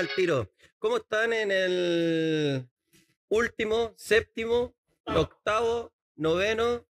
al 0.00 0.08
tiro. 0.16 0.50
¿Cómo 0.78 0.96
están 0.96 1.34
en 1.34 1.50
el 1.50 2.66
último, 3.28 3.92
séptimo, 3.98 4.74
octavo, 5.04 5.92
noveno, 6.16 6.86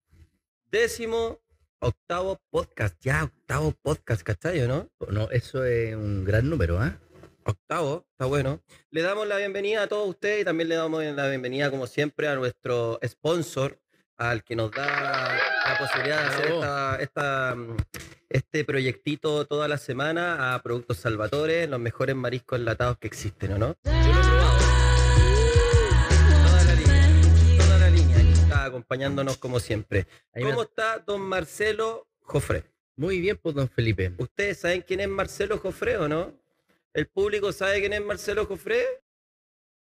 décimo, 0.72 1.40
octavo 1.78 2.40
podcast? 2.50 2.96
Ya, 3.00 3.22
octavo 3.22 3.72
podcast, 3.80 4.22
¿cachai, 4.22 4.66
no? 4.66 4.90
No, 5.08 5.30
eso 5.30 5.64
es 5.64 5.94
un 5.94 6.24
gran 6.24 6.50
número, 6.50 6.80
¿ah? 6.80 6.98
Octavo, 7.44 8.08
está 8.10 8.26
bueno. 8.26 8.60
Le 8.90 9.02
damos 9.02 9.28
la 9.28 9.36
bienvenida 9.36 9.84
a 9.84 9.86
todos 9.86 10.08
ustedes 10.08 10.40
y 10.40 10.44
también 10.44 10.68
le 10.68 10.74
damos 10.74 11.04
la 11.04 11.28
bienvenida, 11.28 11.70
como 11.70 11.86
siempre, 11.86 12.26
a 12.26 12.34
nuestro 12.34 12.98
sponsor, 13.06 13.80
al 14.16 14.42
que 14.42 14.56
nos 14.56 14.72
da 14.72 15.55
la 15.68 15.78
posibilidad 15.78 16.22
de 16.22 16.28
hacer 16.28 16.52
esta, 16.52 16.96
esta, 16.96 17.54
mm, 17.54 17.76
este 18.28 18.64
proyectito 18.64 19.44
toda 19.46 19.68
la 19.68 19.78
semana 19.78 20.54
a 20.54 20.62
Productos 20.62 20.98
Salvatore, 20.98 21.66
los 21.66 21.80
mejores 21.80 22.14
mariscos 22.14 22.58
enlatados 22.58 22.98
que 22.98 23.06
existen, 23.06 23.52
¿o 23.54 23.58
no? 23.58 23.76
Yo 23.84 23.92
lo 23.92 24.20
he 24.20 24.24
probado. 24.24 24.58
Toda 26.46 26.64
la 26.64 26.74
línea, 26.74 27.58
toda 27.58 27.78
la 27.78 27.90
línea, 27.90 28.18
aquí 28.18 28.32
está 28.32 28.64
acompañándonos 28.64 29.38
como 29.38 29.60
siempre. 29.60 30.06
¿Cómo 30.32 30.62
está 30.62 30.98
don 30.98 31.20
Marcelo 31.22 32.08
Jofre? 32.20 32.64
Muy 32.96 33.20
bien, 33.20 33.36
pues, 33.36 33.54
don 33.54 33.68
Felipe. 33.68 34.12
¿Ustedes 34.16 34.58
saben 34.58 34.82
quién 34.82 35.00
es 35.00 35.08
Marcelo 35.08 35.58
Jofre 35.58 35.98
o 35.98 36.08
no? 36.08 36.32
¿El 36.94 37.08
público 37.08 37.52
sabe 37.52 37.80
quién 37.80 37.92
es 37.92 38.02
Marcelo 38.02 38.46
Jofre? 38.46 38.84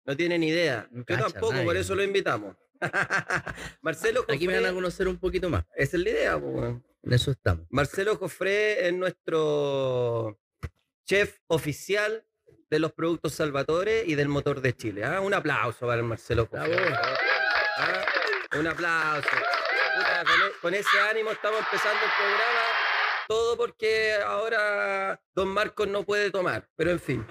No 0.05 0.15
tienen 0.15 0.41
ni 0.41 0.49
idea. 0.49 0.87
Yo 0.91 1.17
tampoco, 1.17 1.63
por 1.63 1.75
eso 1.75 1.95
lo 1.95 2.03
invitamos. 2.03 2.55
Marcelo 3.81 4.25
Aquí 4.27 4.47
me 4.47 4.59
van 4.59 4.65
a 4.65 4.73
conocer 4.73 5.07
un 5.07 5.17
poquito 5.17 5.49
más. 5.49 5.65
Esa 5.75 5.97
es 5.97 6.03
la 6.03 6.09
idea, 6.09 6.39
pues. 6.39 6.75
En 7.03 7.13
eso 7.13 7.31
estamos. 7.31 7.65
Marcelo 7.69 8.15
Jofre 8.15 8.87
es 8.87 8.93
nuestro 8.93 10.39
chef 11.05 11.37
oficial 11.47 12.25
de 12.69 12.79
los 12.79 12.91
productos 12.93 13.33
Salvatore 13.33 14.03
y 14.05 14.15
del 14.15 14.27
motor 14.27 14.61
de 14.61 14.75
Chile. 14.75 15.03
¿ah? 15.03 15.21
Un 15.21 15.33
aplauso 15.33 15.87
para 15.87 16.03
Marcelo 16.03 16.47
Jofre. 16.47 16.93
¿Ah? 17.77 18.05
Un 18.57 18.67
aplauso. 18.67 19.29
E, 19.29 20.59
con 20.61 20.73
ese 20.73 20.99
ánimo 21.09 21.31
estamos 21.31 21.59
empezando 21.59 21.99
el 22.03 22.11
programa 22.17 22.88
todo 23.29 23.55
porque 23.55 24.13
ahora 24.25 25.21
don 25.35 25.49
Marcos 25.49 25.87
no 25.87 26.03
puede 26.03 26.31
tomar. 26.31 26.67
Pero 26.75 26.89
en 26.89 26.99
fin, 26.99 27.25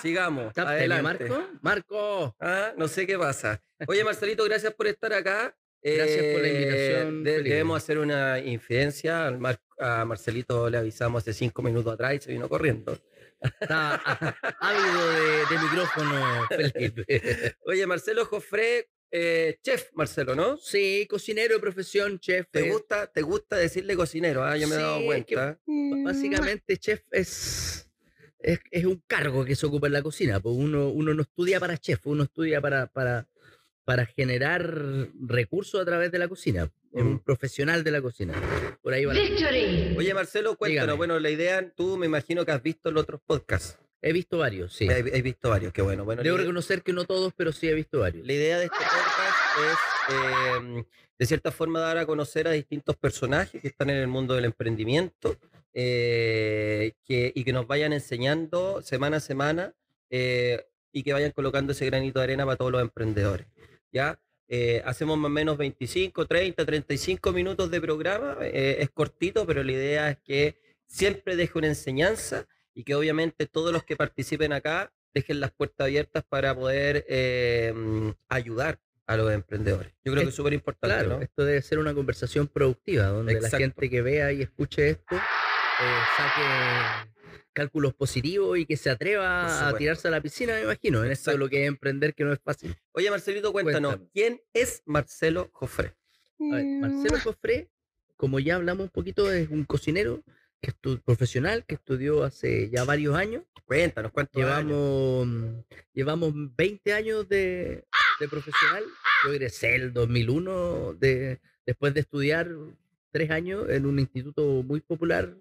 sigamos. 0.00 0.56
Adelante. 0.56 1.28
Marco? 1.28 1.48
Marco. 1.60 2.36
Ah, 2.40 2.72
no 2.78 2.88
sé 2.88 3.06
qué 3.06 3.18
pasa. 3.18 3.62
Oye, 3.86 4.02
Marcelito, 4.02 4.44
gracias 4.44 4.72
por 4.72 4.86
estar 4.86 5.12
acá. 5.12 5.54
Gracias 5.82 6.24
por 6.32 6.40
la 6.40 6.48
eh, 6.48 6.54
invitación. 6.54 7.24
debemos 7.24 7.76
hacer 7.76 7.98
una 7.98 8.38
infidencia. 8.38 9.26
a 9.78 10.04
Marcelito 10.06 10.70
le 10.70 10.78
avisamos 10.78 11.22
hace 11.22 11.34
cinco 11.34 11.60
minutos 11.60 11.92
atrás 11.92 12.14
y 12.14 12.20
se 12.20 12.32
vino 12.32 12.48
corriendo. 12.48 12.98
Está 13.38 13.94
ávido 14.60 15.10
de, 15.10 15.54
de 15.54 15.62
micrófono, 15.62 16.46
Felipe. 16.48 17.56
Oye, 17.66 17.86
Marcelo 17.86 18.24
Jofre, 18.24 18.88
eh, 19.14 19.58
chef, 19.62 19.90
Marcelo, 19.92 20.34
¿no? 20.34 20.56
Sí, 20.56 21.06
cocinero 21.08 21.54
de 21.54 21.60
profesión, 21.60 22.18
chef. 22.18 22.46
¿Te, 22.50 22.70
gusta, 22.70 23.06
te 23.08 23.20
gusta 23.20 23.56
decirle 23.56 23.94
cocinero? 23.94 24.42
Ah, 24.42 24.56
yo 24.56 24.66
me 24.66 24.74
he 24.74 24.78
dado 24.78 25.04
cuenta. 25.04 25.60
básicamente, 26.02 26.78
chef 26.78 27.02
es, 27.10 27.90
es, 28.38 28.84
un 28.86 29.02
cargo 29.06 29.44
que 29.44 29.54
se 29.54 29.66
ocupa 29.66 29.86
en 29.86 29.92
la 29.92 30.02
cocina. 30.02 30.40
Pues 30.40 30.56
uno, 30.56 30.88
uno 30.88 31.12
no 31.12 31.22
estudia 31.22 31.60
para 31.60 31.76
chef, 31.76 32.06
uno 32.06 32.24
estudia 32.24 32.62
para, 32.62 32.86
para, 32.86 33.28
para 33.84 34.06
generar 34.06 35.10
recursos 35.20 35.78
a 35.82 35.84
través 35.84 36.10
de 36.10 36.18
la 36.18 36.28
cocina. 36.28 36.72
Es 36.90 37.02
un 37.02 37.14
mm. 37.14 37.18
profesional 37.20 37.84
de 37.84 37.90
la 37.90 38.00
cocina. 38.00 38.32
Por 38.80 38.94
ahí 38.94 39.04
va. 39.04 39.12
Oye, 39.12 40.14
Marcelo, 40.14 40.56
cuéntanos. 40.56 40.96
Bueno, 40.96 41.20
la 41.20 41.28
idea, 41.28 41.70
tú 41.76 41.98
me 41.98 42.06
imagino 42.06 42.46
que 42.46 42.52
has 42.52 42.62
visto 42.62 42.90
los 42.90 43.02
otros 43.02 43.20
podcasts. 43.26 43.78
He 44.04 44.12
visto 44.12 44.38
varios, 44.38 44.72
sí. 44.72 44.88
He, 44.90 45.22
visto 45.22 45.48
varios, 45.48 45.72
qué 45.72 45.80
bueno. 45.80 46.04
bueno 46.04 46.24
Debo 46.24 46.36
reconocer 46.36 46.82
que 46.82 46.92
no 46.92 47.04
todos, 47.04 47.32
pero 47.36 47.52
sí 47.52 47.68
he 47.68 47.74
visto 47.74 48.00
varios. 48.00 48.26
La 48.26 48.32
idea 48.32 48.58
de 48.58 48.64
este 48.64 48.76
podcast 48.76 49.78
es, 50.08 50.16
em, 50.56 50.84
de 51.16 51.26
cierta 51.26 51.52
forma, 51.52 51.78
dar 51.78 51.98
a 51.98 52.04
conocer 52.04 52.48
a 52.48 52.50
distintos 52.50 52.96
personajes 52.96 53.62
que 53.62 53.68
están 53.68 53.90
en 53.90 53.98
el 53.98 54.08
mundo 54.08 54.34
del 54.34 54.46
emprendimiento 54.46 55.36
eh, 55.72 56.94
que, 57.04 57.32
y 57.32 57.44
que 57.44 57.52
nos 57.52 57.68
vayan 57.68 57.92
enseñando 57.92 58.82
semana 58.82 59.18
a 59.18 59.20
semana 59.20 59.72
eh, 60.10 60.66
y 60.90 61.04
que 61.04 61.12
vayan 61.12 61.30
colocando 61.30 61.70
ese 61.70 61.86
granito 61.86 62.18
de 62.18 62.24
arena 62.24 62.44
para 62.44 62.56
todos 62.56 62.72
los 62.72 62.82
emprendedores. 62.82 63.46
¿ya? 63.92 64.18
Eh, 64.48 64.82
hacemos 64.84 65.16
más 65.16 65.28
o 65.28 65.32
menos 65.32 65.56
25, 65.56 66.26
30, 66.26 66.66
35 66.66 67.30
minutos 67.30 67.70
de 67.70 67.80
programa. 67.80 68.36
es 68.42 68.90
cortito, 68.90 69.46
pero 69.46 69.62
la 69.62 69.70
idea 69.70 70.10
es 70.10 70.18
que 70.18 70.56
siempre 70.88 71.36
deje 71.36 71.56
una 71.56 71.68
enseñanza 71.68 72.48
y 72.74 72.84
que 72.84 72.94
obviamente 72.94 73.46
todos 73.46 73.72
los 73.72 73.84
que 73.84 73.96
participen 73.96 74.52
acá 74.52 74.92
dejen 75.14 75.40
las 75.40 75.50
puertas 75.50 75.86
abiertas 75.86 76.24
para 76.28 76.54
poder 76.54 77.04
em, 77.08 78.14
ayudar 78.28 78.80
a 79.06 79.16
los 79.16 79.32
emprendedores. 79.32 79.92
Yo 80.04 80.12
creo 80.12 80.24
que 80.24 80.30
es 80.30 80.34
súper 80.34 80.54
importante. 80.54 80.96
Claro, 80.96 81.20
esto 81.20 81.44
debe 81.44 81.60
ser 81.60 81.78
una 81.78 81.92
conversación 81.92 82.46
productiva, 82.48 83.06
donde 83.06 83.40
la 83.40 83.50
gente 83.50 83.90
que 83.90 84.00
vea 84.00 84.32
y 84.32 84.42
escuche 84.42 84.90
esto 84.90 85.16
eh, 85.16 86.00
saque 86.16 87.10
cálculos 87.52 87.94
positivos 87.94 88.58
y 88.58 88.64
que 88.64 88.76
se 88.76 88.88
atreva 88.88 89.68
a 89.68 89.76
tirarse 89.76 90.08
a 90.08 90.10
la 90.10 90.20
piscina, 90.20 90.54
me 90.54 90.62
imagino. 90.62 91.04
En 91.04 91.12
esto 91.12 91.36
lo 91.36 91.48
que 91.48 91.62
es 91.62 91.68
emprender, 91.68 92.14
que 92.14 92.24
no 92.24 92.32
es 92.32 92.40
fácil. 92.40 92.74
Oye, 92.92 93.10
Marcelito, 93.10 93.52
cuéntanos, 93.52 93.98
¿quién 94.12 94.40
es 94.54 94.82
Marcelo 94.86 95.50
Jofre? 95.52 95.94
Marcelo 96.38 97.18
Jofre, 97.22 97.68
como 98.16 98.40
ya 98.40 98.56
hablamos 98.56 98.84
un 98.84 98.90
poquito, 98.90 99.30
es 99.30 99.48
un 99.50 99.64
cocinero 99.64 100.22
que 100.62 100.72
profesional 101.04 101.64
que 101.66 101.74
estudió 101.74 102.22
hace 102.22 102.70
ya 102.70 102.84
varios 102.84 103.16
años. 103.16 103.42
Cuéntanos, 103.66 104.12
¿cuántos 104.12 104.40
llevamos, 104.40 105.26
años? 105.26 105.64
Llevamos 105.92 106.32
20 106.56 106.92
años 106.92 107.28
de, 107.28 107.84
de, 108.20 108.28
profesional. 108.28 108.84
Yo 109.24 109.32
egresé 109.32 109.74
el 109.74 109.92
2001 109.92 110.94
de, 110.94 111.40
después 111.66 111.92
de 111.94 112.00
estudiar 112.00 112.48
tres 113.10 113.30
años 113.30 113.68
en 113.70 113.86
un 113.86 113.98
instituto 113.98 114.62
muy 114.62 114.80
popular 114.80 115.34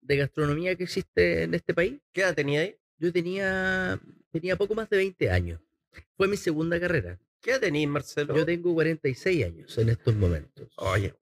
de 0.00 0.16
gastronomía 0.16 0.74
que 0.74 0.84
existe 0.84 1.44
en 1.44 1.54
este 1.54 1.72
país. 1.72 2.00
¿Qué 2.12 2.22
edad 2.22 2.34
tenía 2.34 2.60
ahí? 2.62 2.76
Yo 2.98 3.12
tenía, 3.12 4.00
tenía 4.32 4.56
poco 4.56 4.74
más 4.74 4.90
de 4.90 4.96
20 4.96 5.30
años. 5.30 5.60
Fue 6.16 6.26
mi 6.26 6.36
segunda 6.36 6.80
carrera. 6.80 7.18
¿Qué 7.44 7.50
edad 7.50 7.60
tenés, 7.60 7.86
Marcelo? 7.86 8.34
Yo 8.34 8.46
tengo 8.46 8.72
46 8.72 9.44
años 9.44 9.76
en 9.76 9.90
estos 9.90 10.14
momentos. 10.14 10.66
Oye, 10.78 11.14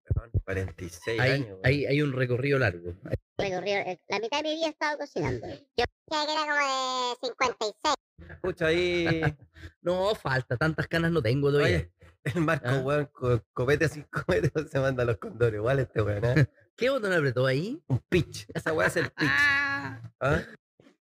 46 0.45 1.19
años. 1.19 1.59
Hay, 1.65 1.85
hay, 1.85 2.01
un 2.01 2.13
recorrido 2.13 2.61
largo. 2.61 2.95
Recorrido, 3.39 3.79
eh, 3.79 4.01
la 4.07 4.21
mitad 4.21 4.37
de 4.41 4.43
mi 4.45 4.55
vida 4.55 4.67
he 4.67 4.71
estado 4.71 4.99
cocinando. 4.99 5.49
Yo 5.49 5.85
pensé 6.07 6.27
que 6.27 6.33
era 6.33 6.43
como 6.43 6.55
de 6.55 7.27
56. 7.27 7.95
Escucha 8.31 8.67
ahí. 8.67 9.21
no, 9.83 10.15
falta, 10.15 10.57
tantas 10.57 10.87
canas 10.87 11.11
no 11.11 11.21
tengo 11.21 11.51
todavía. 11.51 11.79
Oye, 11.79 11.93
el 12.23 12.41
Marco, 12.41 12.69
¿Ah? 12.69 12.79
weón, 12.79 13.11
copete 13.53 13.87
así, 13.87 14.05
copete, 14.05 14.53
se 14.71 14.79
manda 14.79 15.05
los 15.05 15.17
condores. 15.17 15.59
Igual 15.59 15.81
este 15.81 16.03
weón, 16.03 16.25
¿eh? 16.25 16.47
¿Qué 16.77 16.89
botón 16.89 17.13
apretó 17.13 17.47
ahí? 17.47 17.83
Un 17.89 17.99
pitch. 18.09 18.47
Esa 18.55 18.73
weá 18.73 18.87
es 18.87 18.97
el 18.97 19.11
pitch. 19.11 19.29
¿Ah? 19.29 20.01
Hola. 20.21 20.47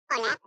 Hola, 0.10 0.40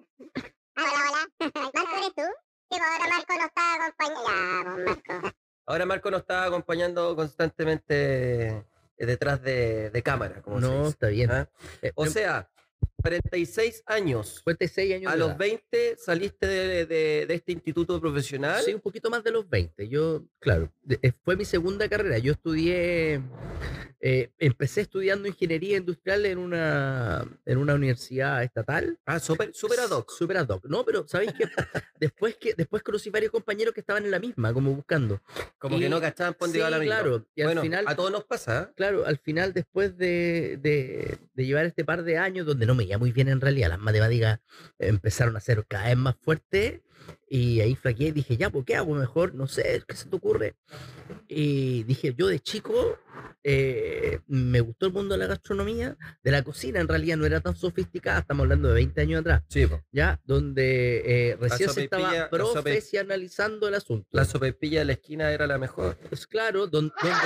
hola. 0.75 1.51
¿Marco 1.73 1.97
eres 1.99 2.15
tú? 2.17 2.46
Sí, 2.71 2.79
ahora 2.81 3.09
Marco 3.09 3.35
nos 3.35 3.47
está 3.47 3.75
acompañando. 3.75 4.85
Marco. 4.85 5.37
Ahora 5.67 5.87
Marco 5.87 6.11
nos 6.11 6.21
está 6.21 6.45
acompañando 6.45 7.17
constantemente 7.17 8.49
eh, 8.49 8.65
detrás 9.07 9.43
de, 9.43 9.91
de 9.91 10.03
cámara. 10.03 10.43
Como 10.43 10.61
no, 10.61 10.89
está 10.89 11.09
bien. 11.09 11.31
¿ah? 11.31 11.49
Eh, 11.83 11.93
o 11.95 12.05
em 12.05 12.11
sea, 12.11 12.49
46 13.07 13.85
años. 13.87 14.41
46 14.43 14.95
años. 14.95 15.13
A 15.13 15.17
los 15.17 15.37
20 15.37 15.97
saliste 15.97 16.47
de, 16.47 16.87
de, 16.87 17.35
este 17.35 17.53
instituto 17.53 18.01
profesional. 18.01 18.63
Sí, 18.65 18.75
un 18.75 18.81
poquito 18.81 19.11
más 19.11 19.23
de 19.23 19.31
los 19.31 19.49
20. 19.49 19.89
Yo, 19.89 20.25
claro, 20.41 20.73
eh, 20.89 21.13
fue 21.23 21.37
mi 21.37 21.45
segunda 21.45 21.89
carrera. 21.89 22.19
Yo 22.19 22.33
estudié 22.33 23.23
eh, 24.09 24.31
empecé 24.39 24.83
estudiando 24.83 25.27
ingeniería 25.27 25.79
industrial 25.79 26.27
en 26.27 26.39
una, 26.39 27.27
en 27.45 27.59
una 27.59 27.75
universidad 27.75 28.43
estatal. 28.43 28.99
Ah, 29.07 29.19
super, 29.19 29.53
super 29.55 29.81
ad 29.81 29.91
hoc. 29.91 30.11
Super 30.11 30.37
ad 30.37 30.49
hoc. 30.49 30.65
No, 30.67 30.85
pero 30.85 31.09
¿sabéis 31.09 31.33
qué? 31.33 31.45
después, 31.99 32.37
que, 32.37 32.55
después 32.55 32.83
conocí 32.83 33.11
varios 33.11 33.33
compañeros 33.33 33.75
que 33.75 33.81
estaban 33.81 34.05
en 34.05 34.11
la 34.11 34.19
misma, 34.19 34.53
como 34.53 34.75
buscando. 34.75 35.21
Como 35.59 35.79
que 35.79 35.89
no 35.89 36.01
cachaban 36.01 36.35
por 36.35 36.51
sí, 36.51 36.59
la 36.59 36.79
misma. 36.79 36.85
claro. 36.85 37.27
Y 37.35 37.43
al 37.43 37.59
final, 37.59 37.85
a 37.89 37.97
todos 37.97 38.13
nos 38.13 38.25
pasa. 38.25 38.63
¿eh? 38.71 38.75
Claro, 38.77 39.07
al 39.07 39.19
final, 39.19 39.53
después 39.55 39.97
de, 39.97 40.59
de, 40.61 41.19
de, 41.35 41.47
llevar 41.47 41.65
este 41.65 41.85
par 41.85 42.05
de 42.05 42.19
años, 42.19 42.47
donde 42.47 42.67
no 42.67 42.75
me 42.75 42.85
iba 42.85 42.96
muy 42.99 43.13
bien 43.13 43.29
en 43.29 43.41
realidad, 43.41 43.69
las 43.69 43.79
matemáticas 43.79 44.41
empezaron 44.79 45.37
a 45.37 45.41
ser 45.41 45.65
cada 45.67 45.87
vez 45.87 45.97
más 45.97 46.17
fuertes, 46.17 46.81
Y 47.29 47.61
ahí 47.61 47.75
flaqueé 47.75 48.09
y 48.09 48.13
dije, 48.13 48.37
ya, 48.37 48.51
pues, 48.51 48.65
¿qué 48.65 48.77
hago 48.77 48.95
mejor? 48.95 49.35
No 49.35 49.49
sé, 49.49 49.83
¿qué 49.89 49.97
se 49.97 50.09
te 50.09 50.15
ocurre? 50.17 50.55
Y 51.29 51.83
dije, 51.85 52.15
yo 52.17 52.29
de 52.29 52.39
chico 52.39 52.99
eh, 53.43 54.21
me 54.27 54.61
gustó 54.61 54.87
el 54.87 54.93
mundo 54.93 55.15
de 55.15 55.19
la 55.19 55.27
gastronomía, 55.27 55.97
de 56.23 56.31
la 56.31 56.43
cocina, 56.43 56.81
en 56.81 56.89
realidad 56.89 57.17
no 57.17 57.27
era 57.27 57.41
tan 57.41 57.57
sofisticada, 57.57 58.21
estamos 58.21 58.45
hablando 58.45 58.69
de 58.69 58.75
20 58.75 59.01
años 59.01 59.21
atrás, 59.21 59.43
Sí, 59.49 59.67
po. 59.67 59.83
ya, 59.93 60.21
donde 60.25 61.31
eh, 61.31 61.37
recién 61.41 61.71
se 61.71 61.85
estaba 61.85 62.29
profesionalizando 62.31 63.69
el 63.69 63.75
asunto. 63.75 64.07
La 64.13 64.25
sopaipilla 64.25 64.81
de 64.81 64.85
la 64.87 64.93
esquina 64.93 65.31
era 65.33 65.47
la 65.47 65.59
mejor. 65.59 65.97
Pues 66.09 66.27
claro, 66.27 66.67
don- 66.67 66.93
donde, 67.03 67.17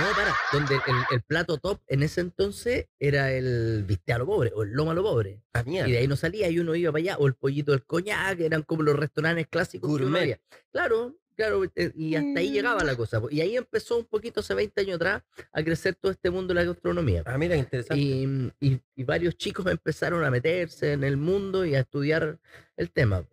no, 0.00 0.16
para, 0.16 0.34
donde 0.52 0.74
el, 0.74 1.16
el 1.16 1.22
plato 1.22 1.58
top 1.58 1.80
en 1.88 2.02
ese 2.02 2.20
entonces 2.20 2.86
era 2.98 3.32
el 3.32 3.84
bistec 3.86 4.14
a 4.14 4.18
lo 4.18 4.26
pobre 4.26 4.52
o 4.54 4.62
el 4.62 4.70
lomo 4.70 4.90
a 4.92 4.94
lo 4.94 5.02
pobre. 5.02 5.42
A 5.54 5.62
Y 5.66 5.90
de 5.92 5.98
ahí 5.98 6.06
no 6.06 6.16
salía 6.16 6.48
y 6.48 6.58
uno 6.60 6.74
iba 6.74 6.92
para 6.92 7.00
allá, 7.00 7.16
o 7.18 7.26
el 7.26 7.34
pollito 7.34 7.72
del 7.72 7.84
coñac, 7.84 8.38
eran 8.40 8.62
como 8.62 8.82
los 8.82 8.96
restaurantes 8.96 9.47
clásicos. 9.48 9.88
Gourmet. 9.90 10.40
Claro, 10.72 11.16
claro, 11.36 11.64
eh, 11.74 11.92
y 11.94 12.14
hasta 12.14 12.40
ahí 12.40 12.50
llegaba 12.52 12.82
la 12.84 12.96
cosa. 12.96 13.20
Y 13.30 13.40
ahí 13.40 13.56
empezó 13.56 13.96
un 13.98 14.04
poquito 14.06 14.40
hace 14.40 14.54
20 14.54 14.80
años 14.80 14.96
atrás 14.96 15.22
a 15.52 15.62
crecer 15.62 15.94
todo 15.94 16.12
este 16.12 16.30
mundo 16.30 16.54
de 16.54 16.60
la 16.60 16.64
gastronomía. 16.66 17.22
Ah, 17.26 17.38
mira, 17.38 17.56
interesante. 17.56 18.02
Y, 18.02 18.52
y- 18.60 18.80
y 18.96 19.04
varios 19.04 19.36
chicos 19.36 19.66
empezaron 19.66 20.24
a 20.24 20.30
meterse 20.30 20.92
en 20.92 21.04
el 21.04 21.16
mundo 21.16 21.64
y 21.64 21.74
a 21.74 21.80
estudiar 21.80 22.38
el 22.76 22.90
tema. 22.90 23.24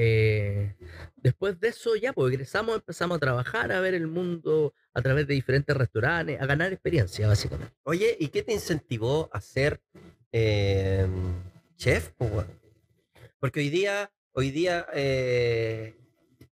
Eh, 0.00 0.76
después 1.16 1.58
de 1.58 1.68
eso, 1.68 1.96
ya, 1.96 2.12
pues 2.12 2.32
egresamos, 2.32 2.76
empezamos 2.76 3.16
a 3.16 3.20
trabajar, 3.20 3.72
a 3.72 3.80
ver 3.80 3.94
el 3.94 4.06
mundo 4.06 4.72
a 4.94 5.02
través 5.02 5.26
de 5.26 5.34
diferentes 5.34 5.76
restaurantes, 5.76 6.40
a 6.40 6.46
ganar 6.46 6.72
experiencia, 6.72 7.26
básicamente. 7.26 7.74
Oye, 7.82 8.16
¿y 8.20 8.28
qué 8.28 8.42
te 8.42 8.52
incentivó 8.52 9.28
a 9.32 9.40
ser 9.40 9.80
eh, 10.30 11.06
chef? 11.76 12.12
Porque 13.40 13.60
hoy 13.60 13.70
día, 13.70 14.12
hoy 14.32 14.50
día 14.50 14.86
eh, 14.94 15.96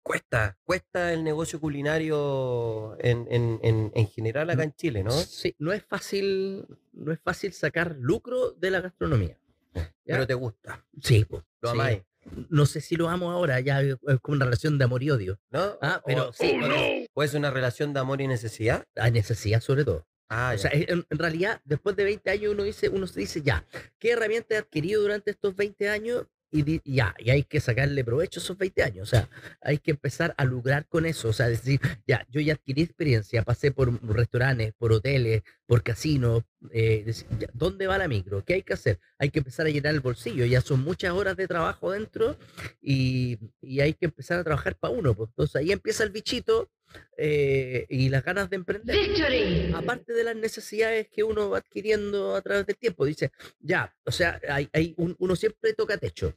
cuesta, 0.02 0.56
cuesta 0.64 1.12
el 1.12 1.24
negocio 1.24 1.60
culinario 1.60 2.96
en, 3.00 3.26
en- 3.30 3.60
en- 3.62 3.92
en 3.94 4.08
general 4.08 4.50
acá 4.50 4.64
en 4.64 4.72
Chile, 4.74 5.02
¿no? 5.02 5.10
Sí, 5.10 5.54
no 5.58 5.72
es 5.72 5.84
fácil, 5.84 6.66
no 6.92 7.12
es 7.12 7.20
fácil 7.20 7.52
sacar 7.52 7.96
lucro 7.98 8.52
de 8.52 8.70
la 8.70 8.80
gastronomía. 8.80 9.38
¿ya? 9.74 9.90
Pero 10.04 10.26
te 10.26 10.34
gusta, 10.34 10.84
Sí, 11.02 11.24
pues, 11.24 11.42
lo 11.60 11.70
sí. 11.70 11.74
amáis, 11.74 12.02
No 12.50 12.66
sé 12.66 12.80
si 12.80 12.96
lo 12.96 13.08
amo 13.08 13.30
ahora, 13.30 13.60
ya 13.60 13.80
es 13.82 13.96
como 14.20 14.34
una 14.36 14.46
relación 14.46 14.78
de 14.78 14.84
amor 14.84 15.00
y 15.02 15.10
odio. 15.10 15.38
¿no? 15.50 15.78
Ah, 15.80 16.02
pero 16.04 16.30
o- 16.30 16.32
sí, 16.32 16.52
o 16.60 16.66
es- 16.66 17.08
o 17.14 17.22
es 17.22 17.34
una 17.34 17.50
relación 17.52 17.92
de 17.92 18.00
amor 18.00 18.20
y 18.20 18.26
necesidad. 18.26 18.84
A 18.96 19.10
necesidad 19.10 19.60
sobre 19.60 19.84
todo. 19.84 20.06
Ah, 20.28 20.52
O 20.56 20.58
sea, 20.58 20.72
en, 20.72 21.06
en 21.08 21.18
realidad, 21.18 21.60
después 21.64 21.94
de 21.94 22.02
20 22.02 22.28
años, 22.30 22.52
uno 22.52 22.64
dice, 22.64 22.88
uno 22.88 23.06
se 23.06 23.20
dice, 23.20 23.42
ya, 23.42 23.64
¿qué 24.00 24.10
herramienta 24.10 24.56
he 24.56 24.58
adquirido 24.58 25.02
durante 25.02 25.30
estos 25.30 25.54
20 25.54 25.88
años? 25.88 26.26
Y 26.50 26.80
ya, 26.84 27.14
y 27.18 27.30
hay 27.30 27.42
que 27.42 27.60
sacarle 27.60 28.04
provecho 28.04 28.40
a 28.40 28.42
esos 28.42 28.56
20 28.56 28.82
años. 28.82 29.08
O 29.08 29.10
sea, 29.10 29.28
hay 29.60 29.78
que 29.78 29.90
empezar 29.90 30.34
a 30.38 30.44
lucrar 30.44 30.86
con 30.86 31.04
eso. 31.04 31.28
O 31.28 31.32
sea, 31.32 31.48
decir, 31.48 31.80
ya, 32.06 32.24
yo 32.30 32.40
ya 32.40 32.54
adquirí 32.54 32.82
experiencia, 32.82 33.42
pasé 33.42 33.72
por 33.72 33.92
restaurantes, 34.14 34.72
por 34.78 34.92
hoteles, 34.92 35.42
por 35.66 35.82
casinos. 35.82 36.44
eh, 36.72 37.02
decir, 37.04 37.26
¿Dónde 37.52 37.86
va 37.86 37.98
la 37.98 38.08
micro? 38.08 38.44
¿Qué 38.44 38.54
hay 38.54 38.62
que 38.62 38.74
hacer? 38.74 39.00
Hay 39.18 39.30
que 39.30 39.40
empezar 39.40 39.66
a 39.66 39.70
llenar 39.70 39.94
el 39.94 40.00
bolsillo. 40.00 40.44
Ya 40.46 40.60
son 40.60 40.80
muchas 40.82 41.12
horas 41.12 41.36
de 41.36 41.46
trabajo 41.48 41.90
dentro 41.90 42.38
y, 42.80 43.38
y 43.60 43.80
hay 43.80 43.94
que 43.94 44.06
empezar 44.06 44.38
a 44.38 44.44
trabajar 44.44 44.76
para 44.76 44.94
uno. 44.94 45.14
pues. 45.14 45.28
Entonces 45.30 45.56
ahí 45.56 45.72
empieza 45.72 46.04
el 46.04 46.10
bichito 46.10 46.70
eh, 47.16 47.86
y 47.88 48.08
las 48.08 48.24
ganas 48.24 48.48
de 48.50 48.56
emprender 48.56 48.96
Victory! 48.96 49.72
aparte 49.74 50.12
de 50.12 50.24
las 50.24 50.36
necesidades 50.36 51.08
que 51.08 51.22
uno 51.22 51.50
va 51.50 51.58
adquiriendo 51.58 52.34
a 52.34 52.42
través 52.42 52.66
del 52.66 52.76
tiempo, 52.76 53.04
dice, 53.04 53.30
ya, 53.60 53.94
o 54.04 54.12
sea, 54.12 54.40
hay, 54.48 54.68
hay 54.72 54.94
un- 54.96 55.16
uno 55.18 55.34
siempre 55.36 55.72
toca 55.74 55.96
techo. 55.98 56.34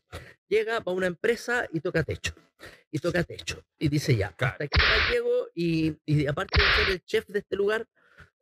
Llega 0.47 0.81
para 0.81 0.95
una 0.97 1.07
empresa 1.07 1.67
y 1.71 1.79
toca 1.79 2.03
techo. 2.03 2.33
Y 2.91 2.99
toca 2.99 3.23
techo. 3.23 3.63
Y 3.77 3.87
dice, 3.89 4.15
ya, 4.15 4.31
Claro. 4.35 4.53
hasta 4.53 4.63
aquí 4.65 4.79
ya 4.79 5.11
llego 5.13 5.47
y, 5.53 5.95
y 6.05 6.27
aparte 6.27 6.59
de 6.61 6.83
ser 6.83 6.93
el 6.93 7.03
chef 7.05 7.27
de 7.27 7.39
este 7.39 7.55
lugar, 7.55 7.87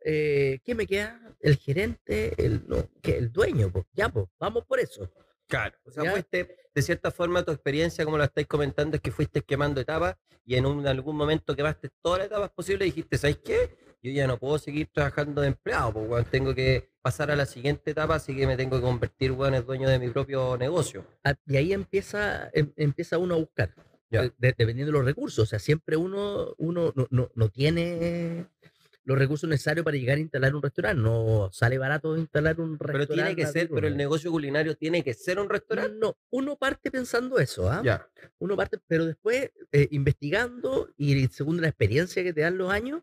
eh, 0.06 0.60
¿qué 0.64 0.74
me 0.76 0.88
queda? 0.88 1.20
El 1.42 1.58
gerente, 1.58 2.34
el, 2.44 2.64
no, 2.68 2.90
¿qué? 3.02 3.18
el 3.18 3.32
dueño, 3.32 3.72
pues, 3.72 3.86
ya, 3.94 4.10
pues, 4.10 4.26
vamos 4.40 4.64
por 4.66 4.80
eso. 4.80 5.12
Claro. 5.48 5.76
O 5.86 5.92
sea, 5.92 6.04
¿Ya? 6.04 6.12
fuiste, 6.12 6.56
de 6.76 6.82
cierta 6.82 7.12
forma, 7.12 7.44
tu 7.44 7.52
experiencia, 7.52 8.04
como 8.06 8.18
lo 8.18 8.24
estáis 8.24 8.48
comentando, 8.48 8.96
es 8.98 9.02
que 9.02 9.12
fuiste 9.12 9.42
quemando 9.42 9.80
etapas 9.82 10.16
y 10.46 10.56
en 10.56 10.66
un- 10.66 10.86
algún 10.88 11.16
momento 11.16 11.56
quemaste 11.56 11.90
todas 12.02 12.20
las 12.20 12.28
etapas 12.28 12.52
posibles 12.52 12.88
y 12.88 12.92
dijiste, 12.92 13.18
¿sabes 13.18 13.38
qué? 13.38 13.78
Yo 14.04 14.12
ya 14.12 14.28
no 14.28 14.38
puedo 14.38 14.58
seguir 14.60 14.88
trabajando 14.94 15.42
de 15.42 15.48
empleado, 15.48 15.90
weón, 16.00 16.24
tengo 16.26 16.54
que 16.54 16.92
pasar 17.02 17.32
a 17.32 17.36
la 17.36 17.46
siguiente 17.46 17.92
etapa, 17.92 18.16
así 18.16 18.36
que 18.36 18.46
me 18.46 18.56
tengo 18.56 18.78
que 18.78 18.84
convertir, 18.84 19.32
weón, 19.32 19.56
en 19.56 19.66
dueño 19.66 19.90
de 19.90 19.98
mi 20.00 20.10
propio 20.10 20.56
negocio. 20.58 21.06
Ah, 21.24 21.34
Y 21.48 21.58
ahí 21.58 21.74
empieza, 21.74 22.50
em- 22.54 22.72
empieza 22.76 23.18
uno 23.18 23.36
a 23.36 23.38
buscar, 23.40 23.74
eh, 24.12 24.32
de- 24.38 24.54
dependiendo 24.58 24.86
de 24.92 24.98
los 25.00 25.06
recursos. 25.06 25.40
O 25.40 25.46
sea, 25.48 25.60
siempre 25.60 25.98
uno, 25.98 26.54
uno 26.58 26.94
no, 26.96 27.08
no, 27.10 27.30
no 27.34 27.50
tiene 27.50 28.46
los 29.08 29.18
recursos 29.18 29.50
necesarios 29.50 29.86
para 29.86 29.96
llegar 29.96 30.18
a 30.18 30.20
instalar 30.20 30.54
un 30.54 30.62
restaurante. 30.62 31.02
No 31.02 31.50
sale 31.54 31.78
barato 31.78 32.18
instalar 32.18 32.60
un 32.60 32.78
restaurante. 32.78 33.08
Pero 33.08 33.24
tiene 33.24 33.36
que 33.38 33.46
ser, 33.48 33.70
pero 33.70 33.88
el 33.88 33.96
negocio 33.96 34.30
culinario 34.30 34.76
tiene 34.76 35.02
que 35.02 35.14
ser 35.14 35.40
un 35.40 35.50
restaurante. 35.50 35.96
No, 35.98 36.18
uno 36.30 36.58
parte 36.58 36.92
pensando 36.92 37.40
eso, 37.40 37.72
¿ah? 37.72 37.82
Ya. 37.86 38.06
Uno 38.40 38.58
parte, 38.58 38.78
pero 38.86 39.06
después 39.06 39.50
eh, 39.72 39.88
investigando 39.92 40.90
y 40.98 41.26
según 41.30 41.62
la 41.62 41.70
experiencia 41.70 42.22
que 42.22 42.34
te 42.34 42.42
dan 42.42 42.58
los 42.58 42.70
años, 42.70 43.02